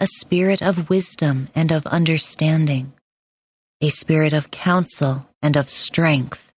a 0.00 0.06
spirit 0.06 0.62
of 0.62 0.88
wisdom 0.88 1.48
and 1.54 1.72
of 1.72 1.86
understanding, 1.86 2.92
a 3.80 3.90
spirit 3.90 4.32
of 4.32 4.50
counsel 4.50 5.26
and 5.42 5.56
of 5.56 5.68
strength, 5.68 6.53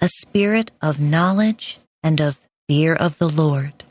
a 0.00 0.08
spirit 0.08 0.70
of 0.80 1.00
knowledge 1.00 1.78
and 2.02 2.20
of 2.20 2.38
fear 2.68 2.94
of 2.94 3.18
the 3.18 3.28
Lord, 3.28 3.84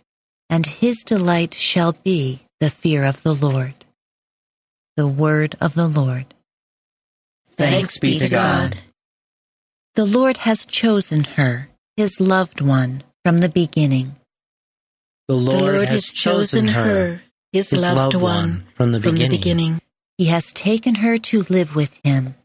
and 0.49 0.65
his 0.65 1.03
delight 1.05 1.53
shall 1.53 1.93
be 2.03 2.43
the 2.59 2.69
fear 2.69 3.03
of 3.03 3.23
the 3.23 3.33
Lord. 3.33 3.73
The 4.95 5.07
word 5.07 5.55
of 5.59 5.75
the 5.75 5.87
Lord. 5.87 6.33
Thanks 7.55 7.99
be 7.99 8.19
to 8.19 8.29
God. 8.29 8.77
The 9.95 10.05
Lord 10.05 10.37
has 10.37 10.65
chosen 10.65 11.23
her, 11.23 11.69
his 11.95 12.19
loved 12.19 12.61
one, 12.61 13.03
from 13.25 13.39
the 13.39 13.49
beginning. 13.49 14.15
The 15.27 15.33
The 15.33 15.39
Lord, 15.41 15.61
Lord 15.61 15.87
has 15.89 16.05
chosen 16.05 16.69
her, 16.69 17.21
his, 17.51 17.69
his 17.69 17.81
loved 17.81 18.15
one, 18.15 18.65
from 18.73 18.91
the 18.91 19.01
from 19.01 19.15
the 19.15 19.27
beginning. 19.27 19.37
beginning. 19.39 19.81
He 20.17 20.25
has 20.25 20.53
taken 20.53 20.95
her 20.95 21.17
to 21.17 21.43
live 21.49 21.75
with 21.75 21.99
him. 22.03 22.35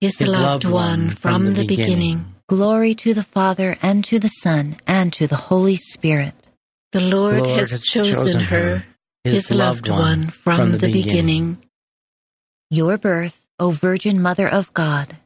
His, 0.00 0.18
His 0.18 0.32
loved 0.32 0.64
one 0.64 1.10
from 1.10 1.52
the 1.52 1.66
beginning. 1.66 2.24
Glory 2.50 2.94
to 2.94 3.14
the 3.14 3.22
Father, 3.22 3.76
and 3.80 4.02
to 4.02 4.18
the 4.18 4.26
Son, 4.26 4.74
and 4.84 5.12
to 5.12 5.28
the 5.28 5.36
Holy 5.36 5.76
Spirit. 5.76 6.34
The 6.90 6.98
Lord, 6.98 7.46
Lord 7.46 7.46
has, 7.46 7.70
has 7.70 7.84
chosen, 7.84 8.12
chosen 8.12 8.40
her, 8.40 8.78
her, 8.78 8.84
his, 9.22 9.54
loved 9.54 9.88
one 9.88 10.24
from, 10.24 10.72
the 10.72 10.90
beginning. 10.90 11.62
Your 12.68 12.98
birth, 12.98 13.46
O 13.60 13.70
Virgin 13.70 14.20
Mother 14.20 14.48
of 14.48 14.74
God, 14.74 15.16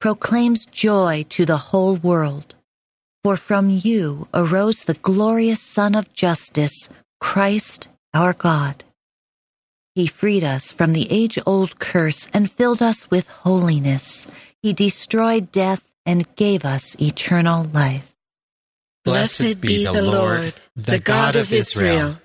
proclaims 0.00 0.66
joy 0.66 1.24
to 1.28 1.44
the 1.44 1.70
whole 1.70 1.94
world. 1.94 2.56
For 3.22 3.36
from 3.36 3.70
you 3.70 4.26
arose 4.34 4.82
the 4.82 4.94
glorious 4.94 5.62
Sun 5.62 5.94
of 5.94 6.12
Justice, 6.12 6.88
Christ 7.20 7.86
our 8.12 8.32
God. 8.32 8.82
He 9.94 10.08
freed 10.08 10.42
us 10.42 10.72
from 10.72 10.92
the 10.92 11.06
age 11.08 11.38
old 11.46 11.78
curse 11.78 12.28
and 12.34 12.50
filled 12.50 12.82
us 12.82 13.12
with 13.12 13.28
holiness. 13.28 14.26
He 14.60 14.72
destroyed 14.72 15.52
death 15.52 15.93
and 16.06 16.34
gave 16.36 16.64
us 16.64 16.96
eternal 17.00 17.64
life. 17.64 18.14
Blessed 19.04 19.60
be 19.60 19.84
the 19.84 20.02
Lord, 20.02 20.54
the 20.76 20.98
God 20.98 21.36
of 21.36 21.52
Israel. 21.52 22.20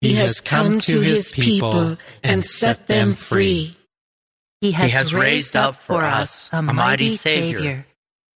He 0.00 0.14
has 0.14 0.40
come 0.40 0.80
to 0.80 1.00
his 1.00 1.32
people 1.32 1.96
and 2.22 2.44
set 2.44 2.86
them 2.86 3.14
free. 3.14 3.72
He 4.60 4.72
has, 4.72 4.90
He 4.90 4.96
has 4.96 5.14
raised 5.14 5.56
up 5.56 5.76
for 5.76 6.02
us 6.02 6.48
a 6.52 6.62
mighty 6.62 7.10
Savior, 7.10 7.86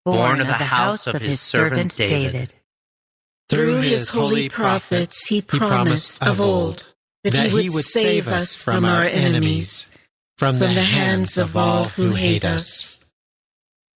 born 0.04 0.40
of 0.40 0.46
the 0.46 0.52
house 0.52 1.06
of 1.06 1.20
his 1.20 1.40
servant 1.40 1.96
David. 1.96 2.54
Through 3.48 3.80
his 3.80 4.08
holy 4.10 4.48
prophets, 4.48 5.26
he 5.26 5.42
promised 5.42 6.22
of 6.22 6.40
old 6.40 6.86
that, 7.24 7.50
he 7.50 7.68
would 7.68 7.84
save 7.84 8.28
us 8.28 8.62
from 8.62 8.84
our 8.84 9.02
enemies, 9.02 9.90
from 10.38 10.56
from 10.56 10.74
the 10.74 10.82
hands 10.82 11.36
of 11.36 11.56
all 11.56 11.84
who 11.84 12.12
hate 12.12 12.44
us. 12.44 12.99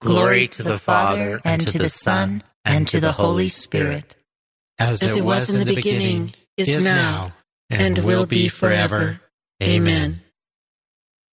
Glory 0.00 0.46
to 0.48 0.62
the 0.62 0.78
Father, 0.78 1.40
and 1.44 1.66
to 1.66 1.78
the 1.78 1.88
Son, 1.88 2.42
and 2.64 2.86
to 2.88 3.00
the 3.00 3.12
Holy 3.12 3.48
Spirit. 3.48 4.14
as, 4.78 5.02
As 5.02 5.16
it 5.16 5.24
was 5.24 5.52
in 5.52 5.66
the 5.66 5.74
beginning, 5.74 6.34
is 6.56 6.84
now, 6.84 7.34
and 7.70 7.98
will 7.98 8.26
be 8.26 8.48
forever. 8.48 9.20
Amen. 9.62 10.22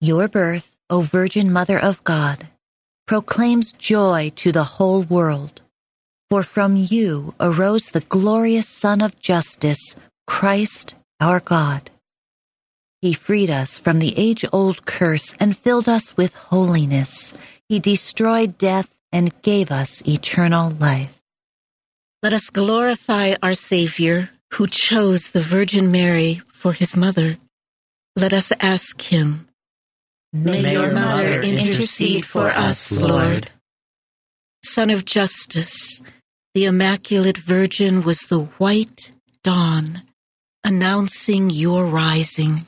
Your 0.02 0.28
birth, 0.28 0.78
O 0.90 1.02
Virgin 1.02 1.52
Mother 1.54 1.80
of 1.80 2.04
God, 2.04 2.48
proclaims 3.08 3.72
joy 3.74 4.32
to 4.36 4.52
the 4.52 4.64
whole 4.64 5.04
world. 5.04 5.62
For 6.30 6.42
from 6.42 6.76
you 6.76 7.36
arose 7.40 7.90
the 7.90 8.02
glorious 8.02 8.68
Sun 8.68 9.02
of 9.02 9.20
Justice, 9.20 9.96
Christ 10.26 10.96
our 11.20 11.40
God. 11.40 11.92
He 13.02 13.14
freed 13.14 13.52
us 13.52 13.78
from 13.78 14.00
the 14.00 14.18
age 14.18 14.44
old 14.52 14.86
curse 14.86 15.36
and 15.40 15.56
filled 15.56 15.88
us 15.88 16.18
with 16.18 16.34
holiness. 16.34 17.34
He 17.68 17.80
destroyed 17.80 18.58
death 18.58 18.96
and 19.12 19.42
gave 19.42 19.72
us 19.72 20.02
eternal 20.08 20.70
life. 20.70 21.22
Let 22.22 22.34
us 22.34 22.50
glorify 22.50 23.34
our 23.42 23.54
Savior, 23.54 24.30
who 24.54 24.68
chose 24.68 25.32
the 25.32 25.42
Virgin 25.42 25.92
Mary 25.92 26.42
for 26.52 26.74
his 26.74 26.96
mother. 26.96 27.38
Let 28.16 28.34
us 28.34 28.52
ask 28.60 29.02
him, 29.02 29.48
May, 30.32 30.74
your 30.74 30.92
mother 30.92 31.42
intercede 31.42 32.26
for 32.26 32.50
us, 32.50 33.00
Lord. 33.00 33.52
Sun 34.64 34.90
of 34.90 35.06
Justice, 35.06 36.02
the 36.54 36.66
Immaculate 36.66 37.38
Virgin 37.38 38.02
was 38.02 38.22
the 38.22 38.44
white 38.58 39.12
dawn 39.44 40.04
announcing 40.64 41.50
your 41.50 41.86
rising. 41.86 42.66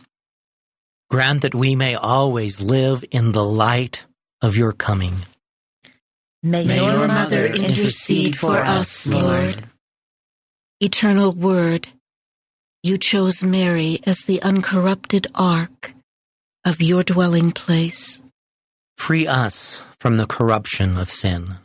Grant 1.10 1.41
that 1.41 1.56
we 1.56 1.76
may 1.76 1.95
always 1.95 2.62
live 2.62 3.04
in 3.12 3.32
the 3.32 3.43
light 3.43 4.06
of 4.41 4.57
your 4.57 4.71
coming. 4.71 5.13
May, 6.43 6.65
May 6.65 6.77
your 6.77 7.07
mother 7.07 7.47
intercede 7.47 8.38
for 8.38 8.57
us, 8.57 9.11
Lord. 9.11 9.63
Eternal 10.79 11.31
Word, 11.31 11.88
you 12.83 12.97
chose 12.97 13.43
Mary 13.43 13.99
as 14.05 14.23
the 14.23 14.41
uncorrupted 14.43 15.27
ark 15.33 15.93
of 16.63 16.81
your 16.81 17.01
dwelling 17.01 17.51
place. 17.51 18.21
Free 18.97 19.25
us 19.25 19.81
from 19.99 20.17
the 20.17 20.27
corruption 20.27 20.97
of 20.97 21.09
sin. 21.09 21.55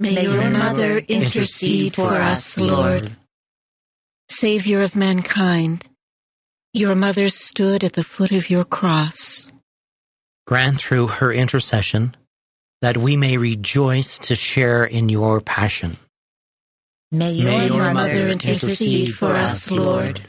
May, 0.00 0.22
your 0.22 0.50
mother 0.50 0.98
intercede 0.98 1.94
for 1.94 2.14
us, 2.14 2.58
Lord. 2.58 3.16
Savior 4.30 4.80
of 4.80 4.96
mankind, 4.96 5.86
your 6.72 6.94
mother 6.94 7.28
stood 7.28 7.84
at 7.84 7.92
the 7.92 8.02
foot 8.02 8.32
of 8.32 8.50
your 8.50 8.64
cross. 8.64 9.52
Grant 10.46 10.76
through 10.76 11.06
her 11.06 11.32
intercession 11.32 12.14
that 12.82 12.96
we 12.98 13.16
may 13.16 13.38
rejoice 13.38 14.18
to 14.18 14.34
share 14.34 14.84
in 14.84 15.08
your 15.08 15.40
passion. 15.40 15.96
May 17.10 17.32
your, 17.32 17.46
May 17.46 17.66
your 17.68 17.94
mother, 17.94 17.94
mother 17.94 18.28
intercede 18.28 19.14
for 19.14 19.32
us, 19.32 19.70
Lord. 19.70 20.20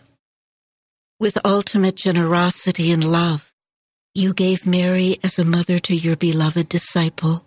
With 1.20 1.38
ultimate 1.44 1.96
generosity 1.96 2.92
and 2.92 3.04
love, 3.04 3.54
you 4.14 4.34
gave 4.34 4.66
Mary 4.66 5.18
as 5.24 5.38
a 5.38 5.44
mother 5.44 5.80
to 5.80 5.96
your 5.96 6.16
beloved 6.16 6.70
disciple. 6.70 7.46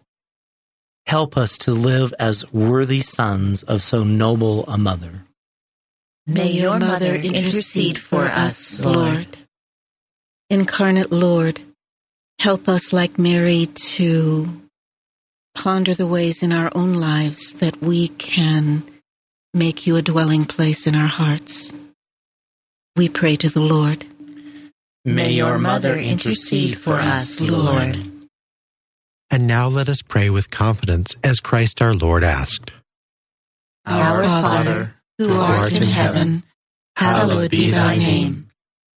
Help 1.06 1.38
us 1.38 1.56
to 1.58 1.70
live 1.70 2.12
as 2.18 2.52
worthy 2.52 3.00
sons 3.00 3.62
of 3.62 3.82
so 3.82 4.04
noble 4.04 4.66
a 4.66 4.76
mother. 4.76 5.24
May 6.26 6.50
your 6.50 6.78
mother 6.78 7.14
intercede 7.14 7.96
for 7.96 8.26
us, 8.26 8.78
Lord. 8.78 9.38
Incarnate 10.50 11.10
Lord, 11.10 11.62
help 12.38 12.68
us 12.68 12.92
like 12.92 13.18
Mary 13.18 13.66
to 13.74 14.60
ponder 15.54 15.94
the 15.94 16.06
ways 16.06 16.42
in 16.42 16.52
our 16.52 16.70
own 16.74 16.94
lives 16.94 17.52
that 17.54 17.82
we 17.82 18.08
can 18.08 18.84
make 19.52 19.86
you 19.86 19.96
a 19.96 20.02
dwelling 20.02 20.44
place 20.44 20.86
in 20.86 20.94
our 20.94 21.08
hearts. 21.08 21.74
We 22.96 23.08
pray 23.08 23.36
to 23.36 23.48
the 23.48 23.60
Lord. 23.60 24.06
May 25.04 25.32
your 25.32 25.58
mother 25.58 25.96
intercede 25.96 26.78
for 26.78 26.94
us, 26.94 27.40
Lord. 27.40 27.98
And 29.30 29.46
now 29.46 29.68
let 29.68 29.88
us 29.88 30.02
pray 30.02 30.30
with 30.30 30.50
confidence 30.50 31.16
as 31.22 31.40
Christ 31.40 31.82
our 31.82 31.94
Lord 31.94 32.24
asked. 32.24 32.70
Our 33.84 34.22
Father, 34.24 34.94
who 35.18 35.38
art 35.38 35.72
in 35.72 35.82
heaven, 35.82 36.44
hallowed 36.96 37.50
be 37.50 37.70
thy 37.70 37.96
name. 37.96 38.50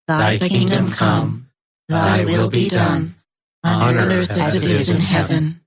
thy 0.07 0.37
Thy 0.37 0.47
kingdom 0.47 0.91
come, 0.91 1.47
thy 1.87 2.25
will 2.25 2.49
be 2.49 2.67
done, 2.67 3.15
on 3.63 3.97
earth 3.97 4.31
as 4.31 4.55
it 4.55 4.69
is 4.69 4.89
in 4.89 5.01
heaven. 5.01 5.61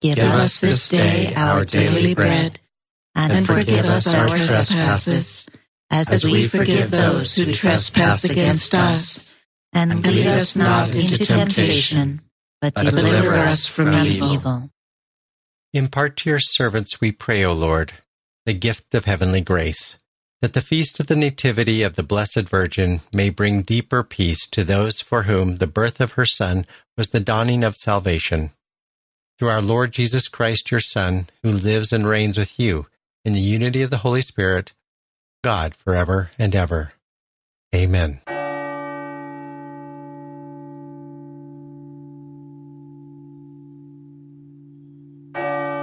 Give 0.00 0.18
us 0.18 0.58
this 0.58 0.88
day 0.88 1.32
our 1.34 1.64
daily 1.64 2.14
bread, 2.14 2.58
and 3.14 3.46
forgive 3.46 3.84
us 3.84 4.12
our 4.12 4.28
trespasses, 4.28 5.46
as 5.90 6.24
we 6.24 6.48
forgive 6.48 6.90
those 6.90 7.34
who 7.34 7.52
trespass 7.52 8.24
against 8.24 8.74
us. 8.74 9.38
And 9.72 10.04
lead 10.04 10.26
us 10.26 10.54
not 10.54 10.94
into 10.94 11.24
temptation, 11.24 12.20
but 12.60 12.74
deliver 12.74 13.34
us 13.34 13.66
from 13.66 13.94
evil. 13.94 14.70
Impart 15.72 16.18
to 16.18 16.30
your 16.30 16.40
servants, 16.40 17.00
we 17.00 17.12
pray, 17.12 17.42
O 17.44 17.54
Lord, 17.54 17.94
the 18.44 18.52
gift 18.52 18.94
of 18.94 19.06
heavenly 19.06 19.40
grace, 19.40 19.96
that 20.42 20.54
the 20.54 20.60
feast 20.60 20.98
of 20.98 21.06
the 21.06 21.14
Nativity 21.14 21.84
of 21.84 21.94
the 21.94 22.02
Blessed 22.02 22.48
Virgin 22.48 23.00
may 23.12 23.30
bring 23.30 23.62
deeper 23.62 24.02
peace 24.02 24.44
to 24.48 24.64
those 24.64 25.00
for 25.00 25.22
whom 25.22 25.58
the 25.58 25.68
birth 25.68 26.00
of 26.00 26.12
her 26.12 26.26
Son 26.26 26.66
was 26.96 27.08
the 27.08 27.20
dawning 27.20 27.62
of 27.62 27.76
salvation. 27.76 28.50
Through 29.38 29.50
our 29.50 29.62
Lord 29.62 29.92
Jesus 29.92 30.26
Christ, 30.26 30.72
your 30.72 30.80
Son, 30.80 31.28
who 31.44 31.50
lives 31.50 31.92
and 31.92 32.08
reigns 32.08 32.36
with 32.36 32.58
you 32.58 32.86
in 33.24 33.34
the 33.34 33.40
unity 33.40 33.82
of 33.82 33.90
the 33.90 33.98
Holy 33.98 34.20
Spirit, 34.20 34.72
God 35.44 35.74
forever 35.74 36.30
and 36.40 36.56
ever. 36.56 36.92
Amen. 37.72 38.20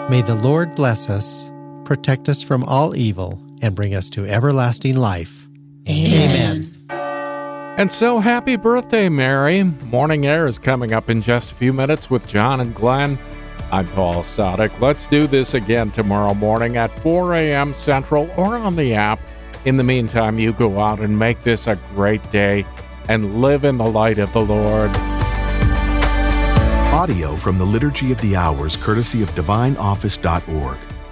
May 0.10 0.22
the 0.22 0.40
Lord 0.42 0.76
bless 0.76 1.08
us, 1.08 1.50
protect 1.86 2.28
us 2.28 2.42
from 2.42 2.66
all 2.66 2.96
evil, 2.96 3.42
and 3.62 3.76
bring 3.76 3.96
us 3.96 4.10
to 4.10 4.26
everlasting 4.26 4.98
life. 4.98 5.48
Amen. 5.88 6.76
And 6.90 7.92
so 7.92 8.20
happy 8.20 8.58
birthday, 8.58 9.08
Mary. 9.08 9.64
Morning 9.64 10.26
Air 10.26 10.48
is 10.48 10.60
coming 10.60 10.92
up 10.92 11.10
in 11.10 11.22
just 11.22 11.52
a 11.52 11.56
few 11.56 11.72
minutes 11.72 12.10
with 12.10 12.28
John 12.28 12.60
and 12.60 12.76
Glenn. 12.76 13.18
I'm 13.72 13.88
Paul 13.88 14.16
Sadek. 14.16 14.80
Let's 14.80 15.08
do 15.08 15.28
this 15.28 15.54
again 15.54 15.92
tomorrow 15.92 16.34
morning 16.34 16.76
at 16.76 16.94
4 17.00 17.36
a.m. 17.36 17.74
Central 17.74 18.30
or 18.36 18.56
on 18.56 18.76
the 18.76 18.96
app. 18.96 19.20
In 19.66 19.78
the 19.78 19.84
meantime, 19.84 20.40
you 20.40 20.54
go 20.54 20.80
out 20.80 21.00
and 21.00 21.18
make 21.18 21.44
this 21.44 21.68
a 21.68 21.76
great 21.94 22.30
day 22.32 22.66
and 23.08 23.42
live 23.42 23.64
in 23.64 23.78
the 23.78 23.86
light 23.86 24.18
of 24.18 24.34
the 24.34 24.42
Lord. 24.42 24.92
Audio 26.94 27.36
from 27.36 27.58
the 27.58 27.66
Liturgy 27.66 28.12
of 28.12 28.20
the 28.20 28.36
Hours, 28.36 28.76
courtesy 28.76 29.24
of 29.24 29.32
DivineOffice.org. 29.32 30.89